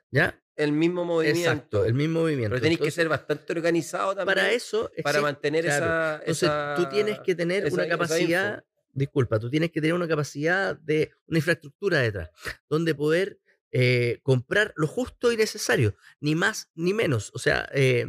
¿Ya? 0.09 0.41
el 0.55 0.71
mismo 0.73 1.05
movimiento. 1.05 1.51
Exacto, 1.51 1.85
el 1.85 1.93
mismo 1.93 2.21
movimiento. 2.21 2.49
Pero 2.55 2.62
tenéis 2.63 2.81
que 2.81 2.91
ser 2.91 3.07
bastante 3.07 3.53
organizado 3.53 4.13
también. 4.15 4.35
para 4.35 4.51
eso 4.51 4.89
para 5.03 5.19
existe- 5.19 5.21
mantener 5.21 5.63
claro. 5.65 5.85
esa, 5.85 6.15
Entonces, 6.15 6.43
esa- 6.49 6.73
tú 6.75 6.89
tienes 6.89 7.19
que 7.19 7.35
tener 7.35 7.65
esa- 7.67 7.75
una 7.75 7.88
capacidad, 7.88 8.63
disculpa, 8.91 9.39
tú 9.39 9.49
tienes 9.49 9.71
que 9.71 9.79
tener 9.79 9.93
una 9.93 10.07
capacidad 10.07 10.75
de 10.75 11.12
una 11.27 11.38
infraestructura 11.38 11.99
detrás, 11.99 12.29
donde 12.67 12.93
poder 12.95 13.39
eh, 13.71 14.19
comprar 14.23 14.73
lo 14.75 14.88
justo 14.88 15.32
y 15.32 15.38
necesario, 15.38 15.95
ni 16.19 16.36
más 16.36 16.69
ni 16.75 16.93
menos. 16.93 17.32
O 17.34 17.39
sea, 17.39 17.69
eh, 17.73 18.05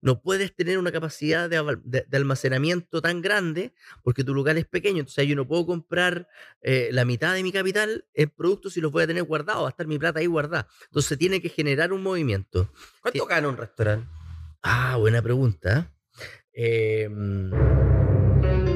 no 0.00 0.22
puedes 0.22 0.54
tener 0.54 0.78
una 0.78 0.90
capacidad 0.92 1.50
de, 1.50 1.58
aval- 1.58 1.82
de- 1.84 2.04
de 2.08 2.16
almacenamiento 2.16 3.02
tan 3.02 3.20
grande 3.22 3.74
porque 4.02 4.24
tu 4.24 4.32
lugar 4.34 4.56
es 4.56 4.66
pequeño. 4.66 5.00
Entonces, 5.00 5.26
yo 5.26 5.36
no 5.36 5.46
puedo 5.46 5.66
comprar 5.66 6.28
eh, 6.62 6.88
la 6.92 7.04
mitad 7.04 7.34
de 7.34 7.42
mi 7.42 7.52
capital 7.52 8.06
en 8.14 8.30
productos 8.30 8.76
y 8.76 8.80
los 8.80 8.90
voy 8.92 9.02
a 9.02 9.06
tener 9.06 9.24
guardados, 9.24 9.64
va 9.64 9.68
a 9.68 9.70
estar 9.70 9.86
mi 9.86 9.98
plata 9.98 10.20
ahí 10.20 10.26
guardada. 10.26 10.66
Entonces, 10.86 11.18
tiene 11.18 11.42
que 11.42 11.48
generar 11.48 11.92
un 11.92 12.02
movimiento. 12.02 12.72
¿Cuánto 13.00 13.26
gana 13.26 13.48
un 13.48 13.56
restaurante? 13.56 14.08
Ah, 14.62 14.96
buena 14.98 15.20
pregunta. 15.20 15.92
Eh, 16.54 17.08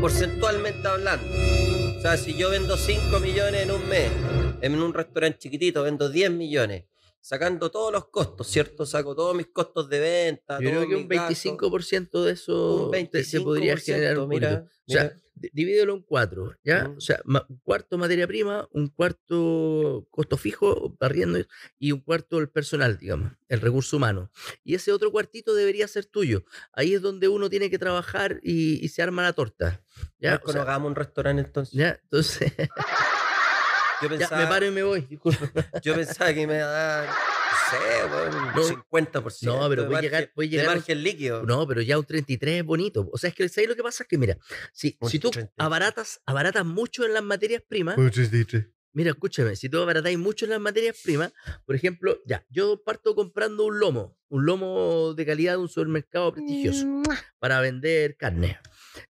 Porcentualmente 0.00 0.86
hablando. 0.86 1.26
O 1.98 2.00
sea, 2.00 2.16
si 2.16 2.36
yo 2.36 2.50
vendo 2.50 2.76
5 2.76 3.18
millones 3.20 3.62
en 3.62 3.70
un 3.70 3.88
mes, 3.88 4.10
en 4.60 4.80
un 4.80 4.92
restaurante 4.94 5.38
chiquitito 5.38 5.82
vendo 5.82 6.08
10 6.08 6.30
millones, 6.30 6.84
sacando 7.20 7.70
todos 7.70 7.92
los 7.92 8.08
costos, 8.08 8.46
¿cierto? 8.48 8.86
Saco 8.86 9.14
todos 9.14 9.34
mis 9.34 9.48
costos 9.48 9.88
de 9.88 10.00
venta. 10.00 10.58
Yo 10.60 10.70
creo 10.70 10.88
que 10.88 10.94
un 10.96 11.08
mis 11.08 11.18
gastos. 11.18 11.44
25% 11.44 12.24
de 12.24 12.32
eso 12.32 12.88
Un 12.90 13.08
te- 13.10 13.24
se 13.24 13.40
podría 13.40 13.74
25%, 13.74 13.84
generar 13.84 14.18
un 14.18 14.28
mira, 14.28 14.50
poquito. 14.60 14.70
O 14.88 14.92
sea, 14.92 15.02
mira. 15.04 15.16
di- 15.34 15.50
divídelo 15.52 15.94
en 15.94 16.02
cuatro, 16.02 16.54
¿ya? 16.62 16.84
Mm. 16.88 16.96
O 16.96 17.00
sea, 17.00 17.20
un 17.26 17.58
cuarto 17.64 17.98
materia 17.98 18.26
prima, 18.28 18.68
un 18.70 18.88
cuarto 18.88 20.06
costo 20.10 20.36
fijo, 20.36 20.96
barriendo, 21.00 21.40
y 21.80 21.90
un 21.92 22.00
cuarto 22.00 22.38
el 22.38 22.48
personal, 22.48 22.96
digamos, 22.96 23.32
el 23.48 23.60
recurso 23.60 23.96
humano. 23.96 24.30
Y 24.62 24.74
ese 24.76 24.92
otro 24.92 25.10
cuartito 25.10 25.54
debería 25.54 25.88
ser 25.88 26.06
tuyo. 26.06 26.44
Ahí 26.72 26.94
es 26.94 27.02
donde 27.02 27.26
uno 27.28 27.50
tiene 27.50 27.70
que 27.70 27.78
trabajar 27.78 28.38
y, 28.44 28.84
y 28.84 28.88
se 28.88 29.02
arma 29.02 29.22
la 29.24 29.32
torta. 29.32 29.82
¿ya? 30.20 30.40
O 30.44 30.52
sea, 30.52 30.62
hagamos 30.62 30.88
un 30.90 30.94
restaurante 30.94 31.42
entonces. 31.42 31.74
¿ya? 31.74 31.98
Entonces, 32.04 32.52
Yo, 34.02 34.08
ya, 34.08 34.18
pensaba, 34.18 34.42
me 34.42 34.46
paro 34.48 34.66
y 34.66 34.70
me 34.70 34.82
voy, 34.82 35.00
disculpa. 35.02 35.38
yo 35.82 35.94
pensaba 35.94 36.32
que 36.34 36.46
me 36.46 36.56
iba 36.56 36.64
a 36.64 36.68
dar, 36.68 37.08
no 37.08 38.62
sé, 38.62 38.68
un 38.68 38.74
No. 38.74 38.84
50%. 38.92 39.42
No, 39.42 39.68
pero 39.68 39.82
de 39.82 39.88
puede 39.88 40.02
llegar- 40.02 40.30
puede 40.34 40.48
de 40.48 40.56
llegar 40.56 40.68
un- 40.68 40.74
margen 40.76 41.02
líquido. 41.02 41.42
No, 41.44 41.66
pero 41.66 41.80
ya 41.82 41.98
un 41.98 42.04
33 42.04 42.60
es 42.60 42.64
bonito. 42.64 43.08
O 43.12 43.18
sea, 43.18 43.28
es 43.28 43.34
que 43.34 43.48
¿sabes 43.48 43.68
lo 43.70 43.76
que 43.76 43.82
pasa? 43.82 44.04
Es 44.04 44.08
que, 44.08 44.18
mira, 44.18 44.36
si, 44.72 44.96
Un 45.00 45.10
si 45.10 45.18
tú 45.18 45.30
33. 45.30 45.54
abaratas, 45.64 46.20
abaratas 46.26 46.64
mucho 46.66 47.04
en 47.04 47.14
las 47.14 47.22
materias 47.22 47.62
primas, 47.66 47.96
Mira, 48.92 49.10
escúchame, 49.10 49.56
si 49.56 49.68
tú 49.68 49.78
abaratáis 49.82 50.16
mucho 50.18 50.46
en 50.46 50.52
las 50.52 50.60
materias 50.60 50.96
primas, 51.04 51.30
por 51.66 51.76
ejemplo, 51.76 52.18
ya, 52.24 52.46
yo 52.48 52.82
parto 52.82 53.14
comprando 53.14 53.66
un 53.66 53.78
lomo, 53.78 54.16
un 54.30 54.46
lomo 54.46 55.12
de 55.14 55.26
calidad 55.26 55.52
de 55.52 55.58
un 55.58 55.68
supermercado 55.68 56.32
prestigioso 56.32 56.86
para 57.38 57.60
vender 57.60 58.16
carne. 58.16 58.58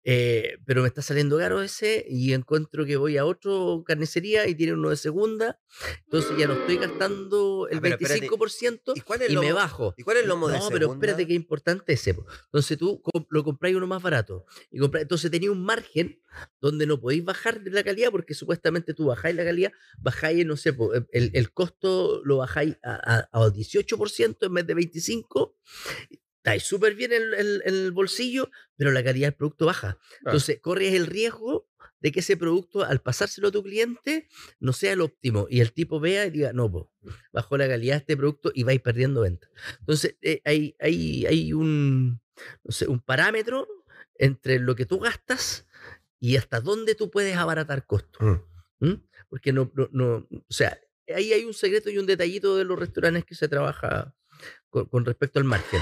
Eh, 0.04 0.58
pero 0.66 0.82
me 0.82 0.88
está 0.88 1.02
saliendo 1.02 1.38
caro 1.38 1.62
ese 1.62 2.04
y 2.08 2.32
encuentro 2.32 2.84
que 2.84 2.96
voy 2.96 3.16
a 3.16 3.24
otro 3.24 3.84
carnicería 3.86 4.48
y 4.48 4.54
tiene 4.54 4.72
uno 4.74 4.90
de 4.90 4.96
segunda, 4.96 5.60
entonces 6.04 6.32
ya 6.36 6.46
no 6.46 6.54
estoy 6.54 6.76
gastando 6.76 7.68
el 7.70 7.78
Ah, 7.78 7.80
pero 7.80 7.94
espérate, 7.94 8.28
25% 8.28 8.92
¿Y 8.96 9.00
cuál 9.00 9.22
es 9.22 9.30
y 9.30 9.34
el 9.34 9.40
me 9.40 9.52
bajo. 9.52 9.94
¿Y 9.96 10.02
cuál 10.02 10.16
es 10.16 10.22
el 10.24 10.28
lomo 10.28 10.48
de 10.48 10.58
No, 10.58 10.68
pero 10.70 10.92
espérate 10.92 11.26
que 11.26 11.34
importante 11.34 11.92
ese. 11.92 12.16
Entonces 12.46 12.78
tú 12.78 13.02
lo 13.30 13.44
compráis 13.44 13.76
uno 13.76 13.86
más 13.86 14.02
barato. 14.02 14.44
Y 14.70 14.82
entonces 14.84 15.30
tenía 15.30 15.50
un 15.50 15.64
margen 15.64 16.20
donde 16.60 16.86
no 16.86 17.00
podéis 17.00 17.24
bajar 17.24 17.62
de 17.62 17.70
la 17.70 17.82
calidad 17.82 18.10
porque 18.10 18.34
supuestamente 18.34 18.94
tú 18.94 19.06
bajáis 19.06 19.36
la 19.36 19.44
calidad, 19.44 19.72
bajáis, 19.98 20.46
no 20.46 20.56
sé, 20.56 20.74
el, 21.12 21.30
el 21.32 21.52
costo 21.52 22.22
lo 22.24 22.38
bajáis 22.38 22.76
a, 22.82 23.28
a, 23.32 23.44
a 23.44 23.48
18% 23.48 24.46
en 24.46 24.54
vez 24.54 24.66
de 24.66 24.76
25%. 24.76 25.52
Estáis 26.44 26.64
súper 26.64 26.94
bien 26.96 27.12
en, 27.12 27.22
en- 27.34 27.62
en 27.64 27.74
el 27.74 27.92
bolsillo, 27.92 28.50
pero 28.76 28.90
la 28.90 29.04
calidad 29.04 29.28
del 29.28 29.36
producto 29.36 29.66
baja. 29.66 29.98
Entonces 30.26 30.58
corres 30.60 30.92
el 30.94 31.06
riesgo 31.06 31.68
de 32.00 32.10
que 32.10 32.18
ese 32.18 32.36
producto, 32.36 32.82
al 32.84 33.00
pasárselo 33.00 33.48
a 33.48 33.52
tu 33.52 33.62
cliente, 33.62 34.26
no 34.58 34.72
sea 34.72 34.92
el 34.94 35.02
óptimo 35.02 35.46
y 35.48 35.60
el 35.60 35.72
tipo 35.72 36.00
vea 36.00 36.26
y 36.26 36.30
diga, 36.30 36.52
no, 36.52 36.68
po, 36.70 36.90
bajó 37.32 37.56
la 37.56 37.68
calidad 37.68 37.94
de 37.94 37.98
este 37.98 38.16
producto 38.16 38.50
y 38.52 38.64
vais 38.64 38.80
perdiendo 38.80 39.20
venta. 39.20 39.48
Entonces, 39.78 40.16
eh, 40.20 40.40
hay, 40.44 40.74
hay, 40.80 41.26
hay 41.26 41.52
un, 41.52 42.20
no 42.64 42.72
sé, 42.72 42.88
un 42.88 42.98
parámetro 42.98 43.68
entre 44.16 44.58
lo 44.58 44.74
que 44.74 44.84
tú 44.84 44.98
gastas 44.98 45.64
y 46.18 46.36
hasta 46.36 46.60
dónde 46.60 46.96
tú 46.96 47.08
puedes 47.08 47.36
abaratar 47.36 47.86
costos. 47.86 48.20
Mm. 48.80 48.94
Porque 49.28 49.52
no, 49.52 49.70
no, 49.76 49.88
no- 49.92 50.26
o 50.30 50.44
sea, 50.52 50.76
ahí 51.14 51.32
hay 51.32 51.44
un 51.44 51.54
secreto 51.54 51.88
y 51.88 51.98
un 51.98 52.06
detallito 52.06 52.56
de 52.56 52.64
los 52.64 52.76
restaurantes 52.80 53.24
que 53.24 53.36
se 53.36 53.46
trabaja 53.48 54.12
con, 54.70 54.86
con 54.86 55.04
respecto 55.04 55.38
al 55.38 55.44
margen. 55.44 55.80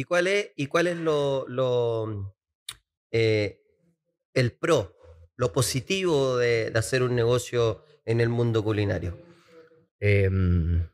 ¿Y 0.00 0.04
cuál 0.04 0.28
es, 0.28 0.52
y 0.56 0.66
cuál 0.66 0.86
es 0.86 0.96
lo, 0.96 1.44
lo, 1.46 2.34
eh, 3.10 3.60
el 4.32 4.52
pro, 4.52 4.96
lo 5.36 5.52
positivo 5.52 6.38
de, 6.38 6.72
hacer 6.74 7.02
un 7.02 7.14
negocio 7.14 7.84
en 8.06 8.22
el 8.22 8.30
mundo 8.30 8.64
culinario? 8.64 9.18
Em, 9.98 10.88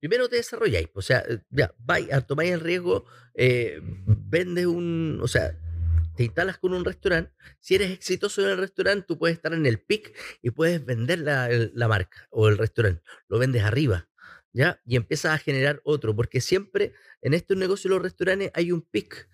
primero 0.00 0.30
te 0.30 0.36
desarrolláis, 0.36 0.88
o 0.94 1.02
sea, 1.02 1.24
eh, 1.28 1.40
ya, 1.50 1.74
vais, 1.76 2.08
tomáis 2.26 2.52
el 2.52 2.60
riesgo, 2.60 3.04
eh, 3.34 3.82
vendes 3.82 4.64
un, 4.64 5.20
o 5.22 5.28
sea, 5.28 5.54
te 6.16 6.24
instalas 6.24 6.56
con 6.56 6.72
un 6.72 6.86
restaurante, 6.86 7.34
si 7.60 7.74
eres 7.74 7.90
exitoso 7.90 8.40
en 8.40 8.48
el 8.48 8.56
restaurante, 8.56 9.04
tú 9.06 9.18
puedes 9.18 9.36
estar 9.36 9.52
en 9.52 9.66
el 9.66 9.78
pic 9.78 10.16
y 10.40 10.52
puedes 10.52 10.82
vender 10.86 11.18
la, 11.18 11.50
la 11.50 11.86
marca 11.86 12.26
o 12.30 12.48
el 12.48 12.56
restaurante, 12.56 13.02
lo 13.28 13.38
vendes 13.38 13.62
arriba, 13.62 14.08
¿ya? 14.52 14.80
Y 14.86 14.96
empiezas 14.96 15.34
a 15.34 15.38
generar 15.38 15.80
otro, 15.84 16.14
porque 16.14 16.40
siempre 16.40 16.92
en 17.22 17.34
estos 17.34 17.56
negocios 17.56 17.90
los 17.90 18.02
restaurantes 18.02 18.50
hay 18.54 18.72
un 18.72 18.82
pic, 18.82 19.28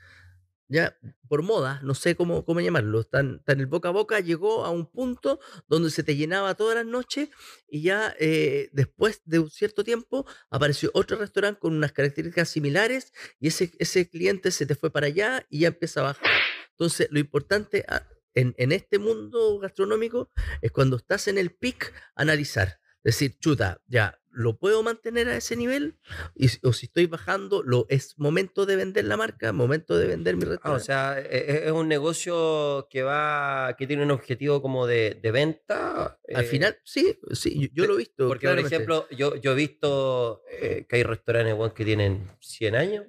ya, 0.72 0.96
por 1.29 1.42
moda, 1.42 1.81
no 1.83 1.94
sé 1.94 2.16
cómo, 2.16 2.46
cómo 2.46 2.61
llamarlo, 2.61 3.05
tan, 3.05 3.44
tan 3.44 3.61
el 3.61 3.66
boca 3.66 3.90
a 3.90 3.92
boca 3.92 4.20
llegó 4.20 4.64
a 4.64 4.70
un 4.70 4.87
punto 4.87 5.38
donde 5.68 5.90
se 5.90 6.03
te 6.03 6.16
llenaba 6.16 6.55
todas 6.55 6.77
las 6.77 6.87
noches 6.87 7.29
y 7.68 7.83
ya 7.83 8.14
eh, 8.18 8.70
después 8.72 9.20
de 9.27 9.40
un 9.40 9.51
cierto 9.51 9.85
tiempo 9.85 10.27
apareció 10.48 10.90
otro 10.94 11.18
restaurante 11.18 11.61
con 11.61 11.75
unas 11.77 11.92
características 11.92 12.48
similares 12.48 13.12
y 13.38 13.48
ese, 13.48 13.70
ese 13.79 14.09
cliente 14.09 14.51
se 14.51 14.64
te 14.64 14.75
fue 14.75 14.90
para 14.90 15.09
allá 15.09 15.46
y 15.51 15.61
ya 15.61 15.68
empieza 15.68 16.01
a 16.01 16.05
bajar. 16.05 16.31
Entonces, 16.70 17.09
lo 17.11 17.18
importante 17.18 17.85
ah, 17.88 18.07
en, 18.35 18.55
en 18.57 18.72
este 18.72 18.98
mundo 18.98 19.59
gastronómico 19.59 20.31
es 20.62 20.72
cuando 20.72 20.96
estás 20.96 21.29
en 21.29 21.37
el 21.37 21.51
pic, 21.51 21.92
analizar 22.14 22.82
Decir, 23.05 23.37
chuta, 23.38 23.81
ya, 23.87 24.19
¿lo 24.31 24.57
puedo 24.59 24.83
mantener 24.83 25.29
a 25.29 25.37
ese 25.37 25.57
nivel? 25.57 25.99
Y, 26.35 26.47
o 26.67 26.73
si 26.73 26.87
estoy 26.87 27.07
bajando, 27.07 27.62
lo, 27.62 27.87
¿es 27.88 28.19
momento 28.19 28.65
de 28.65 28.77
vender 28.77 29.05
la 29.05 29.17
marca? 29.17 29.53
¿Momento 29.53 29.97
de 29.97 30.07
vender 30.07 30.37
mi 30.37 30.45
Ah, 30.45 30.47
o 30.47 30.51
restaurante? 30.51 30.85
sea, 30.85 31.21
e- 31.21 31.27
e- 31.53 31.67
es 31.67 31.73
un 31.73 31.88
negocio 31.88 32.87
que 32.88 33.03
va, 33.03 33.75
que 33.77 33.87
tiene 33.87 34.05
un 34.05 34.11
objetivo 34.12 34.62
como 34.62 34.87
de, 34.87 35.19
de 35.21 35.31
venta. 35.33 36.19
Al 36.33 36.45
eh, 36.45 36.47
final, 36.47 36.79
sí, 36.85 37.19
sí, 37.33 37.71
yo, 37.75 37.87
lo 37.87 37.95
he 37.95 37.99
visto. 37.99 38.29
Porque, 38.29 38.41
claramente. 38.47 38.71
por 38.71 38.95
ejemplo, 38.95 39.17
yo, 39.17 39.37
yo 39.37 39.53
he 39.53 39.57
visto 39.57 40.43
eh, 40.51 40.87
que 40.88 40.97
hay 40.97 41.03
restaurantes 41.03 41.73
que 41.75 41.85
tienen 41.85 42.29
100 42.41 42.77
años, 42.77 43.07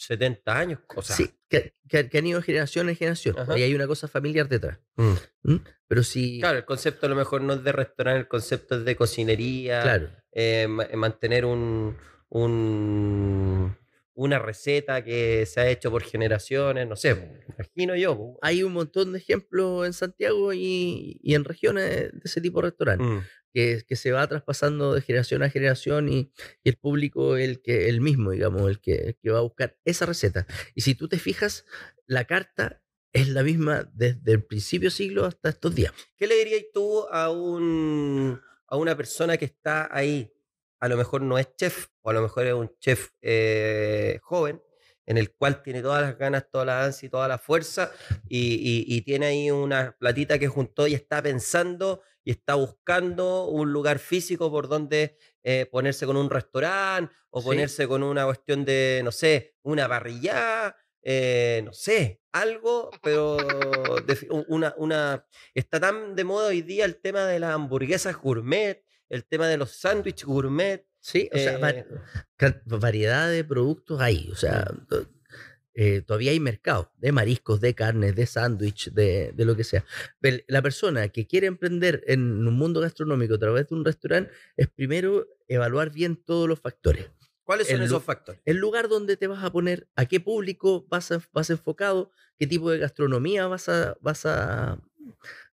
70 0.00 0.58
años, 0.58 0.80
o 0.96 1.02
sea, 1.02 1.14
sí, 1.16 1.30
que, 1.48 1.74
que- 1.88 2.08
que 2.08 2.18
han 2.18 2.26
ido 2.26 2.40
generación 2.42 2.88
en 2.88 2.96
generación. 2.96 3.38
Ajá. 3.38 3.58
Y 3.58 3.62
hay 3.62 3.74
una 3.74 3.86
cosa 3.86 4.08
familiar 4.08 4.48
detrás. 4.48 4.78
mm. 4.96 5.56
Pero 5.88 6.02
sí, 6.04 6.38
Claro, 6.40 6.58
el 6.58 6.64
concepto 6.64 7.06
a 7.06 7.08
lo 7.08 7.16
mejor 7.16 7.42
no 7.42 7.52
es 7.54 7.64
de 7.64 7.72
restaurante, 7.72 8.20
el 8.20 8.28
concepto 8.28 8.76
es 8.76 8.84
de 8.84 8.94
cocinería, 8.96 9.82
claro. 9.82 10.08
eh, 10.32 10.66
ma- 10.68 10.86
mantener 10.94 11.44
un, 11.44 11.96
un- 12.28 13.76
una 14.20 14.38
receta 14.38 15.02
que 15.02 15.46
se 15.46 15.60
ha 15.60 15.70
hecho 15.70 15.90
por 15.90 16.02
generaciones, 16.02 16.86
no 16.86 16.94
sé, 16.94 17.16
po, 17.16 17.26
imagino 17.56 17.96
yo. 17.96 18.16
po. 18.18 18.38
Hay 18.42 18.62
un 18.62 18.74
montón 18.74 19.12
de 19.12 19.18
ejemplos 19.18 19.86
en 19.86 19.94
Santiago 19.94 20.52
y, 20.52 21.18
y 21.22 21.34
en 21.34 21.44
regiones 21.44 22.12
de 22.12 22.20
ese 22.22 22.42
tipo 22.42 22.60
de 22.60 22.68
restaurantes. 22.68 23.06
Mm. 23.06 23.20
que, 23.54 23.82
que 23.88 23.96
se 23.96 24.12
va 24.12 24.26
traspasando 24.28 24.94
de 24.94 25.00
generación 25.00 25.42
a 25.42 25.48
generación 25.48 26.10
y, 26.10 26.32
y 26.62 26.68
el 26.68 26.76
público 26.76 27.36
el 27.36 27.62
que 27.62 27.88
el 27.88 28.02
mismo, 28.02 28.32
digamos, 28.32 28.68
el 28.68 28.78
que, 28.78 28.94
el 28.94 29.16
que 29.16 29.30
va 29.30 29.38
a 29.38 29.42
buscar 29.42 29.78
esa 29.86 30.04
receta. 30.04 30.46
Y 30.74 30.82
si 30.82 30.94
tú 30.94 31.08
te 31.08 31.18
fijas, 31.18 31.64
la 32.06 32.26
carta 32.26 32.82
es 33.14 33.28
la 33.28 33.42
misma 33.42 33.90
desde 33.94 34.32
el 34.32 34.44
principio 34.44 34.90
siglo 34.90 35.24
hasta 35.24 35.48
estos 35.48 35.74
días. 35.74 35.94
¿Qué 36.18 36.26
le 36.26 36.36
dirías 36.36 36.64
tú 36.74 37.06
a, 37.10 37.30
un, 37.30 38.38
a 38.66 38.76
una 38.76 38.94
persona 38.96 39.38
que 39.38 39.46
está 39.46 39.88
ahí? 39.90 40.30
A 40.80 40.88
lo 40.88 40.96
mejor 40.96 41.22
no 41.22 41.38
es 41.38 41.54
chef, 41.56 41.86
o 42.02 42.10
a 42.10 42.12
lo 42.12 42.22
mejor 42.22 42.46
es 42.46 42.54
un 42.54 42.74
chef 42.80 43.10
eh, 43.22 44.18
joven, 44.22 44.62
en 45.06 45.18
el 45.18 45.32
cual 45.34 45.62
tiene 45.62 45.82
todas 45.82 46.02
las 46.02 46.16
ganas, 46.18 46.46
toda 46.50 46.64
la 46.64 46.84
ansia 46.84 47.06
y 47.06 47.10
toda 47.10 47.28
la 47.28 47.38
fuerza, 47.38 47.92
y, 48.28 48.54
y- 48.54 48.96
y 48.96 49.02
tiene 49.02 49.26
ahí 49.26 49.50
una 49.50 49.96
platita 49.98 50.38
que 50.38 50.48
juntó 50.48 50.86
y 50.86 50.94
está 50.94 51.22
pensando 51.22 52.02
y 52.24 52.30
está 52.32 52.54
buscando 52.54 53.46
un 53.46 53.72
lugar 53.72 53.98
físico 53.98 54.50
por 54.50 54.68
donde 54.68 55.16
eh, 55.42 55.66
ponerse 55.70 56.06
con 56.06 56.16
un 56.16 56.30
restaurante 56.30 57.12
o 57.30 57.40
Sí. 57.40 57.46
ponerse 57.46 57.88
con 57.88 58.02
una 58.02 58.24
cuestión 58.26 58.64
de, 58.64 59.00
no 59.04 59.10
sé, 59.10 59.54
una 59.62 59.88
parrillada, 59.88 60.76
eh, 61.02 61.62
no 61.64 61.72
sé, 61.72 62.20
algo, 62.32 62.90
pero 63.02 63.36
u- 64.30 64.44
una, 64.48 64.74
una, 64.76 65.26
está 65.54 65.80
tan 65.80 66.14
de 66.14 66.24
moda 66.24 66.48
hoy 66.48 66.62
día 66.62 66.84
el 66.84 67.00
tema 67.00 67.24
de 67.26 67.38
las 67.40 67.54
hamburguesas 67.54 68.16
gourmet, 68.16 68.84
el 69.10 69.24
tema 69.26 69.46
de 69.48 69.58
los 69.58 69.72
sándwiches 69.72 70.24
gourmet. 70.24 70.86
Sí, 71.00 71.28
o 71.32 71.36
sea, 71.38 71.70
eh, 71.70 71.86
ca- 72.36 72.62
variedad 72.66 73.30
de 73.30 73.44
productos 73.44 74.00
hay. 74.00 74.28
O 74.32 74.34
sea, 74.34 74.64
to- 74.88 75.06
eh, 75.74 76.02
todavía 76.02 76.32
hay 76.32 76.40
mercado 76.40 76.92
de 76.98 77.12
mariscos, 77.12 77.60
de 77.60 77.74
carnes, 77.74 78.14
de 78.16 78.26
sándwich, 78.26 78.90
de, 78.92 79.32
de 79.34 79.44
lo 79.44 79.56
que 79.56 79.64
sea. 79.64 79.84
La 80.48 80.62
persona 80.62 81.08
que 81.08 81.26
quiere 81.26 81.46
emprender 81.46 82.02
en 82.06 82.46
un 82.46 82.54
mundo 82.54 82.80
gastronómico 82.80 83.34
a 83.34 83.38
través 83.38 83.68
de 83.68 83.74
un 83.76 83.84
restaurante 83.84 84.32
es 84.56 84.68
primero 84.68 85.26
evaluar 85.48 85.90
bien 85.90 86.16
todos 86.16 86.48
los 86.48 86.60
factores. 86.60 87.06
¿Cuáles 87.44 87.68
son 87.68 87.78
el 87.80 87.86
esos 87.86 88.02
factores? 88.04 88.40
el 88.44 88.58
lugar 88.58 88.88
donde 88.88 89.16
te 89.16 89.26
vas 89.26 89.42
a 89.42 89.50
poner, 89.50 89.88
a 89.96 90.06
qué 90.06 90.20
público 90.20 90.86
vas, 90.88 91.10
a- 91.12 91.20
vas 91.32 91.50
enfocado, 91.50 92.10
qué 92.38 92.46
tipo 92.46 92.70
de 92.70 92.78
gastronomía 92.78 93.46
vas 93.46 93.68
a, 93.68 93.96
vas 94.00 94.26
a, 94.26 94.78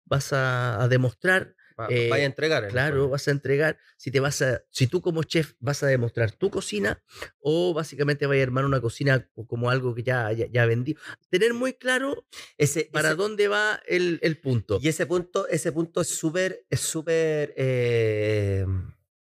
vas 0.05 0.33
a, 0.33 0.81
a 0.83 0.87
demostrar, 0.87 1.55
Va- 1.79 1.87
eh, 1.91 2.09
vaya 2.09 2.23
a 2.23 2.25
entregar. 2.25 2.63
en 2.63 2.65
el 2.69 2.71
claro, 2.71 3.07
vas 3.09 3.27
a 3.27 3.31
entregar, 3.31 3.77
si 3.97 4.09
te 4.09 4.19
vas 4.19 4.41
a, 4.41 4.63
si 4.71 4.87
tú 4.87 4.99
como 5.01 5.21
chef 5.23 5.53
vas 5.59 5.83
a 5.83 5.87
demostrar 5.87 6.31
tu 6.31 6.49
cocina 6.49 7.03
o 7.39 7.73
básicamente 7.73 8.25
vas 8.25 8.37
a 8.39 8.41
armar 8.43 8.65
una 8.65 8.81
cocina 8.81 9.27
co- 9.33 9.45
como 9.45 9.69
algo 9.69 9.93
que 9.93 10.01
ya, 10.03 10.31
ya, 10.31 10.47
ya 10.47 10.65
vendí. 10.65 10.97
Tener 11.29 11.53
muy 11.53 11.73
claro 11.73 12.25
Ese, 12.57 12.89
para 12.91 13.09
ese- 13.09 13.17
dónde 13.17 13.47
va 13.47 13.79
el, 13.87 14.19
el 14.23 14.39
punto. 14.39 14.79
Y 14.81 14.87
ese 14.87 15.05
punto, 15.05 15.47
ese 15.47 15.71
punto 15.71 16.01
es 16.01 16.07
súper, 16.09 16.65
es 16.69 16.79
súper 16.79 17.53
eh, 17.57 18.65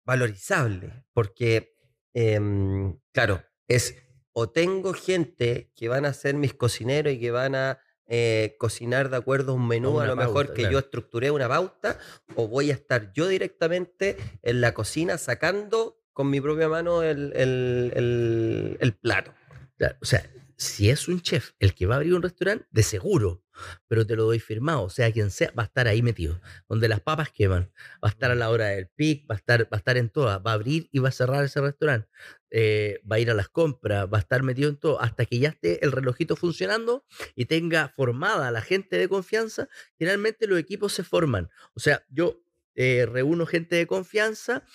valorizable, 0.05 1.05
porque, 1.13 1.75
em, 2.13 2.97
claro, 3.11 3.43
es 3.67 3.95
o 4.37 4.49
tengo 4.49 4.93
gente 4.93 5.71
que 5.75 5.87
van 5.87 6.05
a 6.05 6.13
ser 6.13 6.35
mis 6.35 6.53
cocineros 6.53 7.13
y 7.13 7.19
que 7.19 7.31
van 7.31 7.55
a 7.55 7.79
eh, 8.07 8.55
cocinar 8.59 9.09
de 9.09 9.17
acuerdo 9.17 9.51
a 9.53 9.55
un 9.55 9.67
menú, 9.67 9.99
a, 9.99 10.05
lo 10.07 10.15
mejor 10.27 10.53
que 10.53 10.61
yo 10.71 10.79
estructuré 10.79 11.31
una 11.31 11.47
pauta, 11.47 11.97
o 12.35 12.47
voy 12.47 12.71
a 12.71 12.73
estar 12.73 13.11
yo 13.13 13.27
directamente 13.27 14.17
en 14.43 14.61
la 14.61 14.73
cocina 14.73 15.17
sacando 15.17 15.99
con 16.13 16.29
mi 16.29 16.39
propia 16.39 16.69
mano 16.69 17.03
el, 17.03 17.33
el- 17.35 17.91
el- 17.95 18.77
el 18.79 18.93
plato. 18.93 19.33
Claro, 19.77 19.97
o 20.01 20.05
sea, 20.05 20.23
si 20.57 20.89
es 20.89 21.07
un 21.07 21.21
chef 21.21 21.51
el 21.59 21.73
que 21.73 21.85
va 21.85 21.95
a 21.95 21.97
abrir 21.97 22.13
un 22.13 22.21
restaurante, 22.21 22.65
de 22.71 22.83
seguro, 22.83 23.43
pero 23.87 24.05
te 24.05 24.15
lo 24.15 24.25
doy 24.25 24.39
firmado, 24.39 24.83
o 24.83 24.89
sea, 24.89 25.11
quien 25.11 25.31
sea, 25.31 25.51
va 25.57 25.63
a 25.63 25.65
estar 25.65 25.87
ahí 25.87 26.01
metido, 26.01 26.41
donde 26.67 26.87
las 26.87 26.99
papas 26.99 27.29
queman, 27.31 27.71
va 28.03 28.09
a 28.09 28.11
estar 28.11 28.31
a 28.31 28.35
la 28.35 28.49
hora 28.49 28.67
del 28.67 28.87
pic, 28.87 29.29
va 29.29 29.35
a 29.35 29.37
estar, 29.37 29.63
va 29.63 29.69
a 29.71 29.77
estar 29.77 29.97
en 29.97 30.09
todas, 30.09 30.39
va 30.45 30.51
a 30.51 30.53
abrir 30.53 30.89
y 30.91 30.99
va 30.99 31.09
a 31.09 31.11
cerrar 31.11 31.43
ese 31.43 31.61
restaurante, 31.61 32.07
eh, 32.51 33.01
va 33.09 33.17
a 33.17 33.19
ir 33.19 33.31
a 33.31 33.33
las 33.33 33.49
compras, 33.49 34.07
va 34.11 34.17
a 34.17 34.21
estar 34.21 34.43
metido 34.43 34.69
en 34.69 34.77
todo, 34.77 35.01
hasta 35.01 35.25
que 35.25 35.39
ya 35.39 35.49
esté 35.49 35.83
el 35.83 35.91
relojito 35.91 36.35
funcionando 36.35 37.05
y 37.35 37.45
tenga 37.45 37.89
formada 37.95 38.51
la 38.51 38.61
gente 38.61 38.97
de 38.97 39.07
confianza, 39.07 39.69
generalmente 39.97 40.47
los 40.47 40.59
equipos 40.59 40.93
se 40.93 41.03
forman, 41.03 41.49
o 41.73 41.79
sea, 41.79 42.05
yo 42.09 42.41
eh, 42.75 43.05
reúno 43.05 43.45
gente 43.45 43.77
de 43.77 43.87
confianza 43.87 44.65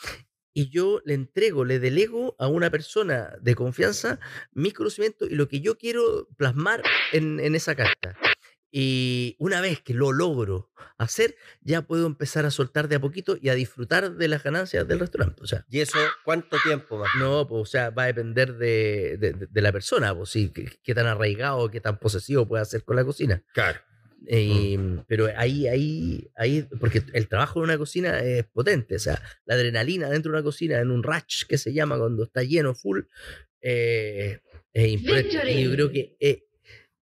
y 0.53 0.71
yo 0.71 1.01
le 1.05 1.15
entrego, 1.15 1.65
le 1.65 1.79
delego 1.79 2.35
a 2.39 2.49
una 2.49 2.71
persona 2.71 3.33
de 3.41 3.55
confianza 3.55 4.19
mis 4.53 4.75
conocimientos 4.75 5.31
y 5.31 5.35
lo 5.35 5.49
que 5.49 5.61
yo 5.61 5.79
quiero 5.79 6.29
plasmar 6.37 6.83
en, 7.13 7.39
en 7.41 7.55
esa 7.55 7.75
carta. 7.75 8.17
Y 8.73 9.35
una 9.41 9.61
vez 9.61 9.81
que 9.81 9.95
lo 9.95 10.13
logro 10.13 10.71
hacer, 10.97 11.35
ya 11.61 11.83
puedo 11.83 12.07
empezar 12.07 12.47
a 12.47 12.53
soltar 12.53 12.87
de 12.87 12.97
a 12.97 13.01
poquito 13.01 13.37
y 13.41 13.49
a 13.49 13.55
disfrutar 13.55 14.13
de 14.15 14.29
las 14.29 14.45
ganancias 14.45 14.87
del 14.87 15.01
restaurante. 15.01 15.43
O 15.43 15.47
sea, 15.47 15.65
¿Y 15.69 15.81
eso 15.81 15.99
cuánto 16.25 16.57
tiempo 16.63 16.97
más? 16.99 17.11
no, 17.19 17.49
pues, 17.49 17.63
o 17.63 17.67
sea, 17.67 17.91
va 17.91 18.05
a 18.05 18.07
depender 18.07 18.55
de, 18.59 19.17
de- 19.19 19.61
la 19.61 19.73
persona, 19.73 20.15
pues 20.15 20.31
sí, 20.31 20.51
qué, 20.55 20.71
qué 20.85 20.95
tan 20.95 21.07
arraigado, 21.07 21.69
qué 21.69 21.81
tan 21.81 21.99
posesivo 21.99 22.47
puede 22.47 22.63
hacer 22.63 22.85
con 22.85 22.95
la 22.95 23.05
cocina. 23.05 23.43
Claro. 23.55 23.81
Eh, 24.27 25.03
Pero 25.07 25.29
ahí, 25.37 25.67
ahí, 25.67 26.31
ahí, 26.37 26.63
porque 26.79 27.03
el 27.13 27.29
trabajo 27.29 27.61
en 27.61 27.65
una 27.65 27.79
cocina 27.79 28.21
es 28.21 28.45
potente, 28.45 28.97
o 28.97 28.99
sea, 28.99 29.21
la 29.45 29.55
adrenalina 29.55 30.09
dentro 30.11 30.31
de 30.31 30.39
una 30.39 30.45
cocina, 30.45 30.79
en 30.79 30.91
un 30.91 31.03
ratch 31.03 31.45
que 31.45 31.59
se 31.59 31.73
llama 31.73 31.99
cuando 31.99 32.25
está 32.25 32.43
lleno, 32.43 32.75
full, 32.75 33.01
eh, 33.61 34.41
es 34.73 34.89
imponente. 34.89 35.53
Y 35.53 35.65
yo 35.65 35.73
creo 35.73 35.91
que 35.91 36.17
eh, 36.21 36.45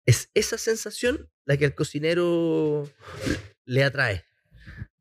es 0.05 0.31
esa 0.35 0.59
sensación 0.59 1.29
la 1.45 1.57
que 1.57 1.65
al 1.65 1.75
cocinero 1.75 2.89
le 3.65 3.83
atrae, 3.83 4.25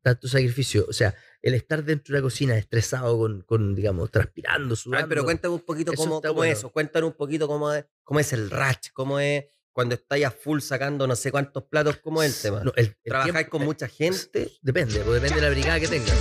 tanto 0.02 0.28
sacrificio, 0.28 0.86
o 0.88 0.92
sea, 0.92 1.14
el 1.42 1.54
estar 1.54 1.84
dentro 1.84 2.12
de 2.12 2.20
la 2.20 2.22
cocina 2.22 2.56
estresado, 2.56 3.16
con, 3.18 3.42
con 3.42 3.74
digamos, 3.74 4.10
transpirando, 4.10 4.74
sudando. 4.74 5.06
ver, 5.06 5.08
pero 5.08 5.24
cuéntame 5.24 5.54
un 5.54 5.60
poquito 5.60 5.92
Eso 5.92 6.02
cómo, 6.02 6.16
está 6.16 6.28
cómo 6.28 6.38
bueno. 6.38 6.52
es 6.52 6.58
eso. 6.58 6.72
Cuéntanos 6.72 7.10
un 7.10 7.16
poquito 7.16 7.46
cómo 7.46 7.72
es, 7.72 7.84
cómo 8.02 8.18
es 8.18 8.32
el 8.32 8.50
ratch, 8.50 8.88
cómo 8.92 9.20
es 9.20 9.44
cuando 9.76 9.94
estáis 9.94 10.24
a 10.24 10.30
full 10.30 10.60
sacando 10.60 11.06
no 11.06 11.14
sé 11.14 11.30
cuántos 11.30 11.64
platos, 11.64 11.98
cómo 11.98 12.22
es 12.22 12.34
el 12.34 12.42
tema. 12.42 12.64
No, 12.64 12.72
el- 12.76 12.86
el 12.86 12.96
¿Trabajáis 13.04 13.34
tiempo- 13.34 13.50
con 13.50 13.62
eh, 13.62 13.64
mucha 13.66 13.88
gente? 13.88 14.50
Depende, 14.62 15.00
pues 15.00 15.20
depende 15.20 15.34
de 15.36 15.42
la 15.42 15.50
brigada 15.50 15.78
que 15.78 15.86
tengas. 15.88 16.16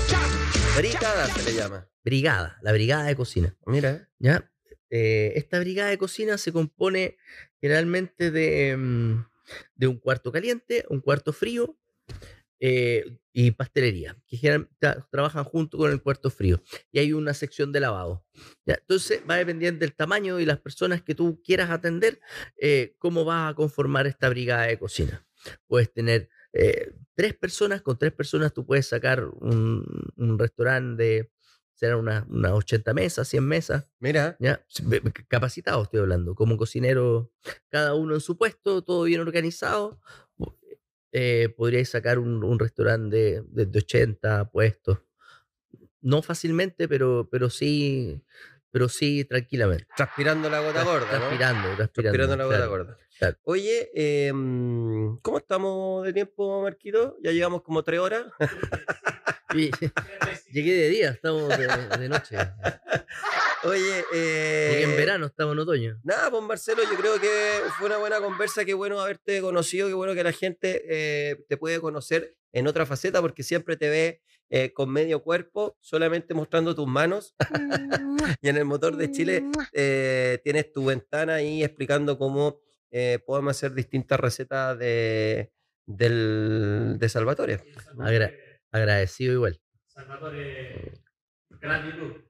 Brigada 0.76 1.26
se 1.28 1.44
le 1.52 1.56
llama. 1.58 1.90
Brigada, 2.04 2.60
la 2.62 2.74
brigada 2.74 3.06
de 3.06 3.16
cocina. 3.16 3.56
Mira. 3.66 4.10
¿ya? 4.20 4.52
Eh, 4.90 5.32
esta 5.38 5.58
brigada 5.62 5.90
de 5.90 5.98
cocina 5.98 6.38
se 6.38 6.52
compone 6.52 7.16
generalmente 7.62 8.30
de, 8.30 8.76
mm, 8.76 9.26
de 9.76 9.88
un 9.88 10.00
cuarto 10.00 10.34
caliente, 10.34 10.84
un 10.90 11.00
cuarto 11.00 11.32
frío 11.32 11.78
eh, 12.60 13.06
y 13.38 13.52
pastelería, 13.52 14.16
que 14.26 14.38
tra- 14.80 15.06
trabajan 15.12 15.44
junto 15.44 15.78
con 15.78 15.92
el 15.92 16.02
cuarto 16.02 16.30
frío. 16.30 16.62
Y 16.94 17.00
hay 17.00 17.12
una 17.12 17.34
sección 17.34 17.74
de 17.74 17.82
lavado. 17.82 18.26
¿ya? 18.66 18.76
Entonces 18.76 19.22
va 19.30 19.34
a 19.34 19.38
depender 19.40 19.78
del 19.78 19.94
tamaño 19.94 20.40
y 20.40 20.46
las 20.46 20.60
personas 20.60 21.02
que 21.04 21.16
tú 21.16 21.42
quieras 21.44 21.70
atender, 21.70 22.22
eh, 22.58 22.96
cómo 22.98 23.26
vas 23.26 23.52
a 23.52 23.54
conformar 23.54 24.08
esta 24.08 24.30
brigada 24.30 24.64
de 24.68 24.80
cocina. 24.80 25.28
Puedes 25.68 25.92
tener 25.92 26.30
eh, 26.54 26.94
tres 27.14 27.34
personas, 27.34 27.82
con 27.82 27.98
tres 27.98 28.14
personas 28.14 28.54
tú 28.54 28.66
puedes 28.66 28.88
sacar 28.88 29.26
un, 29.26 29.84
un 30.16 30.40
restaurante 30.40 31.04
de, 31.04 31.32
serán 31.74 32.00
unas, 32.00 32.26
unas 32.30 32.54
80 32.54 32.94
mesas, 32.94 33.28
100 33.28 33.44
mesas, 33.46 33.86
Mira. 34.00 34.38
¿ya? 34.40 34.66
Capacitado 35.28 35.84
estoy 35.84 36.00
hablando, 36.00 36.36
como 36.36 36.56
cocinero, 36.56 37.34
cada 37.70 37.96
uno 37.96 38.14
en 38.16 38.22
su 38.22 38.38
puesto, 38.38 38.82
todo 38.82 39.04
bien 39.04 39.20
organizado. 39.20 40.00
Eh, 41.18 41.48
podríais 41.56 41.88
sacar 41.90 42.20
un, 42.20 42.44
un 42.44 42.60
restaurante 42.60 43.16
de, 43.16 43.42
de- 43.48 43.66
de 43.68 43.80
80 43.80 44.52
puestos. 44.52 45.00
No 46.02 46.22
fácilmente, 46.22 46.90
pero, 46.90 47.30
pero 47.32 47.50
sí, 47.50 48.22
pero 48.70 48.90
sí 48.90 49.24
tranquilamente. 49.24 49.88
Transpirando 49.96 50.50
la 50.50 50.60
gota 50.60 50.84
gorda, 50.84 51.06
¿no? 51.06 51.18
Transpirando, 51.18 51.68
transpirando. 51.78 51.88
Transpirando 51.88 52.36
la 52.38 52.44
gota 52.44 52.58
claro. 52.58 52.70
gorda. 52.72 52.98
claro. 53.18 53.38
Oye, 53.44 53.90
em, 53.96 55.18
¿cómo 55.22 55.38
estamos 55.38 56.04
de 56.06 56.12
tiempo, 56.12 56.62
Marquito? 56.64 57.16
Ya 57.24 57.32
llevamos 57.32 57.62
como 57.62 57.82
tres 57.82 58.02
horas. 58.02 58.26
Llegué 60.52 60.74
de 60.74 60.90
día, 60.90 61.10
estamos 61.12 61.50
de, 61.58 61.68
de 62.00 62.10
noche. 62.10 62.36
Oye, 63.64 64.06
eh, 64.14 64.70
Llegué 64.74 64.84
en 64.84 64.98
verano, 64.98 65.26
estamos 65.26 65.54
en 65.54 65.60
otoño. 65.60 66.00
Nada, 66.04 66.30
pues 66.30 66.44
Marcelo, 66.44 66.84
yo 66.84 66.98
creo 66.98 67.20
que 67.20 67.62
fue 67.78 67.88
una 67.88 67.98
buena 67.98 68.20
conversa, 68.20 68.64
qué 68.66 68.74
bueno 68.74 69.00
haberte 69.00 69.42
conocido, 69.42 69.88
qué 69.88 69.94
bueno 69.94 70.14
que 70.14 70.24
la 70.24 70.32
gente 70.32 70.84
eh, 70.88 71.38
te 71.50 71.58
puede 71.58 71.80
conocer 71.80 72.36
en 72.54 72.68
otra 72.68 72.86
faceta, 72.86 73.22
porque 73.22 73.44
siempre 73.44 73.76
te 73.76 73.90
ve 73.90 74.22
eh, 74.50 74.72
con 74.74 74.90
medio 74.92 75.24
cuerpo, 75.24 75.78
solamente 75.82 76.34
mostrando 76.34 76.76
tus 76.76 76.88
manos. 76.88 77.36
y 78.42 78.50
en 78.50 78.58
el 78.58 78.66
motor 78.66 78.96
de 78.98 79.12
Chile 79.12 79.44
eh, 79.74 80.40
tienes 80.44 80.72
tu 80.72 80.86
ventana 80.86 81.36
ahí 81.36 81.64
explicando 81.64 82.18
cómo 82.18 82.60
eh, 82.92 83.20
podemos 83.26 83.52
hacer 83.58 83.74
distintas 83.74 84.20
recetas 84.20 84.78
de, 84.78 85.52
del, 85.86 86.98
de 87.00 87.10
Salvatore. 87.10 87.62
Agra- 88.00 88.32
agradecido 88.76 89.34
igual. 89.34 89.60
Salvatore, 89.88 90.94
canal 91.60 91.84
de 91.86 91.92
YouTube. 91.92 92.26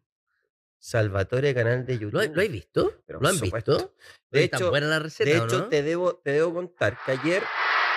Salvatore, 0.78 1.54
canal 1.56 1.86
de 1.86 1.98
YouTube. 1.98 2.14
¿Lo, 2.28 2.34
lo 2.36 2.42
has 2.42 2.50
visto? 2.50 2.94
Pero 3.08 3.20
¿Lo 3.20 3.28
han 3.30 3.36
supuesto. 3.36 3.72
visto? 3.74 3.96
De 4.30 4.44
¿Es 4.44 4.50
tan 4.52 4.60
hecho- 4.62 4.70
buena 4.70 4.88
la 4.88 5.00
receta 5.00 5.30
De 5.32 5.38
hecho, 5.38 5.58
no? 5.60 5.68
te, 5.70 5.82
debo, 5.82 6.16
te 6.18 6.32
debo 6.32 6.54
contar 6.54 6.98
que 7.06 7.14
ayer, 7.14 7.42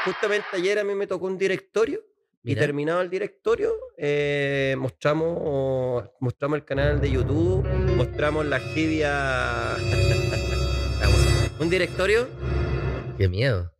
justamente 0.04 0.46
ayer 0.52 0.78
a 0.78 0.84
mí 0.84 0.94
me 0.94 1.06
tocó 1.06 1.26
un 1.26 1.36
directorio 1.36 2.02
y 2.42 2.54
terminado 2.54 3.02
el 3.02 3.10
directorio, 3.10 3.74
eh, 3.98 4.74
mostramos, 4.78 6.08
mostramos 6.20 6.56
el 6.58 6.64
canal 6.64 6.98
de 6.98 7.10
YouTube, 7.10 7.62
mostramos 7.94 8.46
la 8.46 8.58
jibia. 8.58 9.74
un 11.60 11.68
directorio. 11.68 12.26
Qué 13.18 13.28
miedo. 13.28 13.70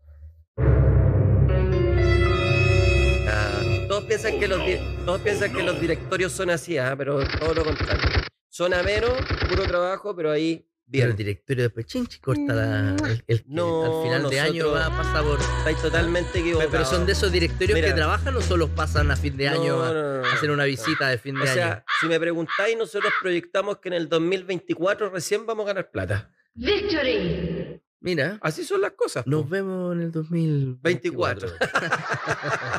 Piensan 4.08 4.40
que 4.40 4.48
los 4.48 4.64
di- 4.66 4.80
todos 5.04 5.20
piensan 5.20 5.52
que 5.52 5.62
los 5.62 5.80
directorios 5.80 6.32
son 6.32 6.50
así, 6.50 6.78
ah, 6.78 6.94
pero 6.96 7.28
todo 7.28 7.54
lo 7.54 7.64
contrario. 7.64 8.02
Son 8.48 8.72
a 8.74 8.82
menos, 8.82 9.26
puro 9.46 9.66
trabajo, 9.66 10.16
pero 10.16 10.30
ahí 10.32 10.56
Pero 10.56 10.68
bien. 10.86 11.10
el 11.10 11.16
directorio 11.16 11.64
después 11.64 11.84
chinchi 11.86 12.18
corta 12.18 12.54
la, 12.54 12.96
el, 13.06 13.22
el 13.26 13.38
que 13.42 13.44
No, 13.48 13.84
al 13.84 14.02
final 14.02 14.30
de 14.30 14.40
año 14.40 14.70
va 14.72 14.88
pasa 14.88 15.22
por. 15.22 15.38
Estáis 15.38 15.82
totalmente 15.82 16.38
equivocados. 16.38 16.72
Pero 16.72 16.84
son 16.86 17.04
de 17.06 17.12
esos 17.12 17.30
directorios 17.30 17.74
Mira. 17.74 17.88
que 17.88 17.94
trabajan 17.94 18.34
o 18.34 18.40
solo 18.40 18.68
pasan 18.68 19.10
a 19.10 19.16
fin 19.16 19.36
de 19.36 19.48
año 19.48 19.76
No, 19.76 19.84
a 19.84 19.92
no, 19.92 20.02
no, 20.02 20.22
no, 20.22 20.28
hacer 20.28 20.50
una 20.50 20.64
visita 20.64 21.08
de 21.08 21.18
fin 21.18 21.34
de 21.34 21.42
O 21.42 21.44
año? 21.44 21.52
sea, 21.52 21.84
si 22.00 22.06
me 22.06 22.18
preguntáis, 22.18 22.76
nosotros 22.76 23.12
proyectamos 23.20 23.78
que 23.78 23.88
en 23.90 23.94
el 23.94 24.08
2024 24.08 25.10
recién 25.10 25.44
vamos 25.44 25.64
a 25.64 25.68
ganar 25.68 25.90
plata. 25.90 26.30
Victory! 26.54 27.80
Mira, 28.00 28.38
Así 28.42 28.64
son 28.64 28.80
las 28.80 28.92
cosas. 28.92 29.24
po. 29.24 29.30
nos 29.30 29.48
vemos 29.50 29.94
en 29.96 30.02
el 30.02 30.12
2024. 30.12 31.48
24. 31.48 31.68